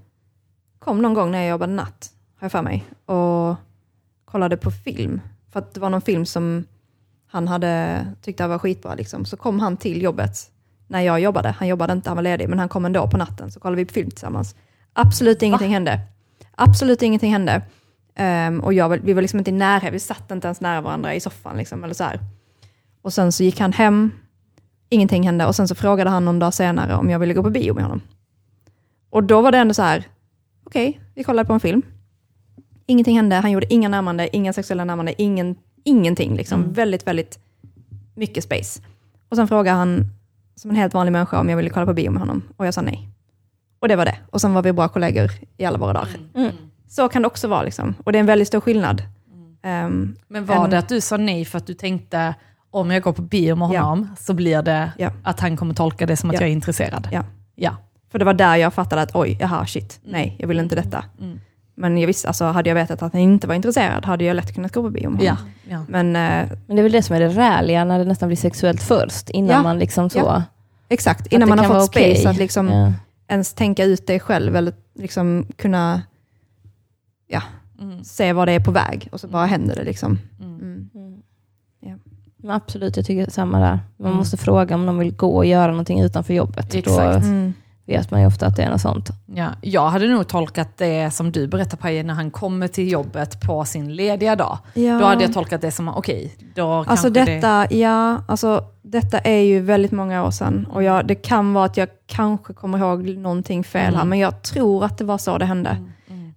[0.78, 3.56] kom någon gång när jag jobbade natt, har jag för mig, och
[4.24, 5.20] kollade på film.
[5.52, 6.64] För att det var någon film som
[7.26, 8.94] han hade tyckte var skitbra.
[8.94, 9.24] Liksom.
[9.24, 10.50] Så kom han till jobbet
[10.88, 11.54] när jag jobbade.
[11.58, 13.50] Han jobbade inte, han var ledig, men han kom ändå på natten.
[13.50, 14.54] Så kollade vi på film tillsammans.
[14.92, 16.00] Absolut ingenting hände.
[16.54, 17.62] Absolut ingenting hände.
[18.16, 21.14] Ehm, och jag, vi var liksom inte i närhet, vi satt inte ens nära varandra
[21.14, 21.56] i soffan.
[21.56, 22.20] Liksom, eller så här.
[23.02, 24.10] Och sen så gick han hem,
[24.88, 25.46] ingenting hände.
[25.46, 27.82] Och sen så frågade han någon dag senare om jag ville gå på bio med
[27.84, 28.00] honom.
[29.10, 30.04] Och då var det ändå så här,
[30.64, 31.82] okej, vi kollade på en film.
[32.86, 36.36] Ingenting hände, han gjorde inga närmande, inga sexuella närmande, ingen, ingenting.
[36.36, 36.72] Liksom.
[36.72, 37.38] Väldigt, väldigt
[38.14, 38.82] mycket space.
[39.28, 40.04] Och sen frågade han
[40.56, 42.42] som en helt vanlig människa om jag ville kolla på bio med honom.
[42.56, 43.08] Och jag sa nej.
[43.78, 44.18] Och det var det.
[44.30, 46.08] Och sen var vi bra kollegor i alla våra dagar.
[46.34, 46.52] Mm.
[46.88, 47.62] Så kan det också vara.
[47.62, 47.94] Liksom.
[48.04, 49.02] Och det är en väldigt stor skillnad.
[49.62, 52.34] Ehm, Men var En- det att du sa nej för att du tänkte,
[52.70, 53.80] om jag går på bio med Ja.
[53.82, 55.10] honom så blir det Ja.
[55.22, 56.40] att han kommer tolka det som att Ja.
[56.40, 57.08] jag är intresserad?
[57.12, 57.24] Ja.
[57.54, 57.76] ja.
[58.12, 61.04] för det var där jag fattade att oj, jaha, shit, nej, jag vill inte detta.
[61.20, 61.40] Mm.
[61.74, 64.54] Men jag visste, alltså, hade jag vetat att han inte var intresserad hade jag lätt
[64.54, 65.36] kunnat gå på bio med honom.
[65.68, 65.72] Ja.
[65.72, 65.84] ja.
[65.88, 68.36] Men eh, Men det är väl det som är det räliga, när det nästan blir
[68.36, 69.62] sexuellt först, innan Ja.
[69.62, 70.18] man liksom så...
[70.18, 70.42] Ja.
[70.88, 72.92] exakt, innan man har fått space att liksom Ja.
[73.28, 76.02] ens tänka ut det själv eller liksom kunna
[77.26, 77.42] ja,
[77.80, 78.04] Mm.
[78.04, 79.84] se vad det är på väg och så bara händer det.
[79.84, 80.18] Liksom.
[80.40, 80.54] Mm.
[80.60, 80.88] Mm.
[81.86, 81.98] Mm.
[82.36, 83.78] Men absolut, jag tycker samma där.
[83.96, 84.16] Man Mm.
[84.18, 86.74] måste fråga om de vill gå och göra någonting utanför jobbet.
[86.74, 87.22] Exakt.
[87.24, 87.54] Då, Mm.
[87.86, 89.10] vet man ju ofta att det är något sånt.
[89.26, 93.40] Ja, jag hade nog tolkat det som du berättade Paje, när han kommer till jobbet
[93.40, 94.58] på sin lediga dag.
[94.74, 94.98] Ja.
[94.98, 97.34] Då hade jag tolkat det som, okej, då Alltså kanske det...
[97.34, 101.64] detta, ja, alltså detta är ju väldigt många år sedan och jag, det kan vara
[101.64, 104.08] att jag kanske kommer ihåg någonting fel här, Mm.
[104.08, 105.84] men jag tror att det var så det hände.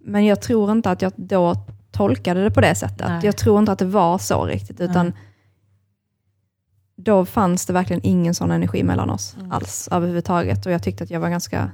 [0.07, 1.55] Men jag tror inte att jag då
[1.91, 3.07] tolkade det på det sättet.
[3.07, 3.19] Nej.
[3.25, 5.15] Jag tror inte att det var så riktigt, utan Nej.
[6.95, 9.51] då fanns det verkligen ingen sån energi mellan oss Mm.
[9.51, 10.65] alls överhuvudtaget.
[10.65, 11.71] Och jag tyckte att jag var ganska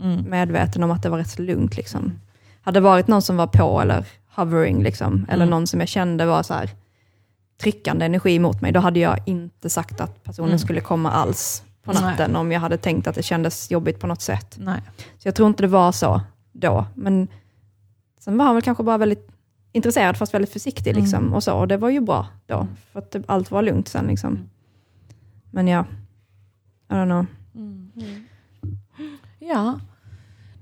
[0.00, 0.30] Mm.
[0.30, 1.76] medveten om att det var rätt lugnt.
[1.76, 2.12] Liksom.
[2.62, 5.50] Hade det varit någon som var på eller hovering, liksom, eller Mm.
[5.50, 6.70] någon som jag kände var så här,
[7.60, 10.58] tryckande energi mot mig, då hade jag inte sagt att personen Mm.
[10.58, 12.02] skulle komma alls på Nej.
[12.02, 14.56] natten om jag hade tänkt att det kändes jobbigt på något sätt.
[14.60, 14.80] Nej.
[15.18, 16.20] Så jag tror inte det var så
[16.54, 16.86] då.
[16.94, 17.28] Men
[18.18, 19.28] sen var han väl kanske bara väldigt
[19.72, 20.90] intresserad fast väldigt försiktig.
[20.90, 21.02] Mm.
[21.02, 23.88] Liksom, och, så, och det var ju bra då, för att det, allt var lugnt
[23.88, 24.06] sen.
[24.06, 24.38] Liksom.
[25.50, 25.84] Men ja,
[26.90, 27.26] I don't know.
[29.38, 29.80] Ja.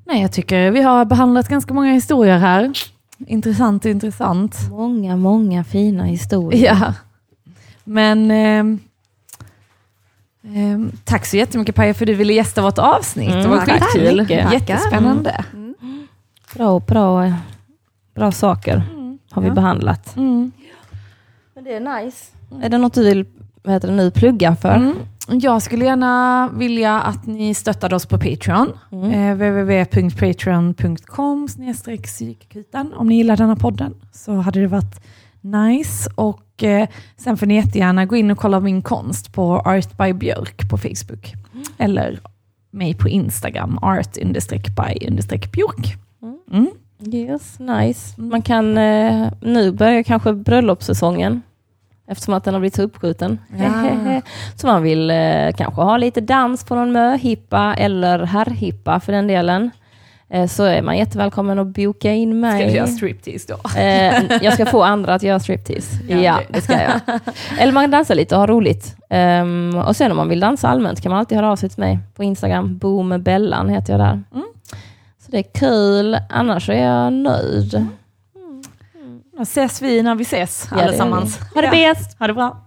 [0.05, 2.73] Nej, jag tycker vi har behandlat ganska många historier här.
[3.19, 4.56] Intressant, intressant.
[4.70, 6.64] Många, många fina historier.
[6.64, 6.94] Ja.
[7.85, 8.78] Men ehm,
[10.43, 13.31] ehm, tack så jättemycket Paja för att du ville gästa vårt avsnitt.
[13.31, 14.31] Mm, det var skitkul.
[14.31, 15.44] Jättespännande.
[16.55, 17.33] Bra, bra,
[18.15, 18.83] bra saker
[19.31, 19.55] har vi Ja.
[19.55, 20.16] behandlat.
[20.16, 20.53] Mm.
[21.55, 22.33] Men det är nice.
[22.62, 23.27] Är det något du vill
[23.62, 24.74] vad heter det, nu plugga för?
[24.77, 24.97] Mm.
[25.29, 28.69] Jag skulle gärna vilja att ni stöttade oss på Patreon.
[28.93, 29.11] Mm.
[29.12, 31.49] Eh, www.patreon.com
[32.05, 32.93] psykakuten.
[32.95, 35.01] Om ni gillar denna podden så hade det varit
[35.41, 36.11] nice.
[36.15, 40.12] Och eh, sen får ni jättegärna gå in och kolla min konst på Art by
[40.12, 41.33] Björk på Facebook.
[41.79, 42.20] Eller
[42.70, 44.24] mig på Instagram, art by
[45.53, 45.97] björk.
[46.53, 46.70] Mm.
[47.12, 48.20] Yes, nice.
[48.20, 51.43] Man kan, eh, nu börjar kanske bröllopssäsongen
[52.07, 53.39] eftersom att den har blivit så uppskjuten.
[53.59, 54.20] Ja.
[54.57, 59.27] så man vill eh, kanske ha lite dans på någon möhippa eller herrhippa för den
[59.27, 59.70] delen.
[60.31, 62.66] Eh, så är man jättevälkommen att boka in Ska mig.
[62.66, 63.81] du göra striptease då?
[63.81, 65.97] Eh, jag ska få andra att göra striptease.
[66.09, 67.01] Ja, Ja, det- ska jag.
[67.59, 68.97] Eller man dansar lite och har roligt.
[69.11, 71.81] Ehm, och sen om man vill dansa allmänt kan man alltid höra av sig till
[71.81, 72.79] mig på Instagram.
[72.79, 74.23] Bo med Bellan heter jag där.
[74.35, 74.47] Mm.
[75.32, 76.18] Det är kul.
[76.28, 77.86] Annars är jag nöjd.
[79.36, 81.38] Då ses vi när vi ses Ja, allesammans.
[81.54, 82.18] Ha det bäst!
[82.18, 82.66] Ha det bra.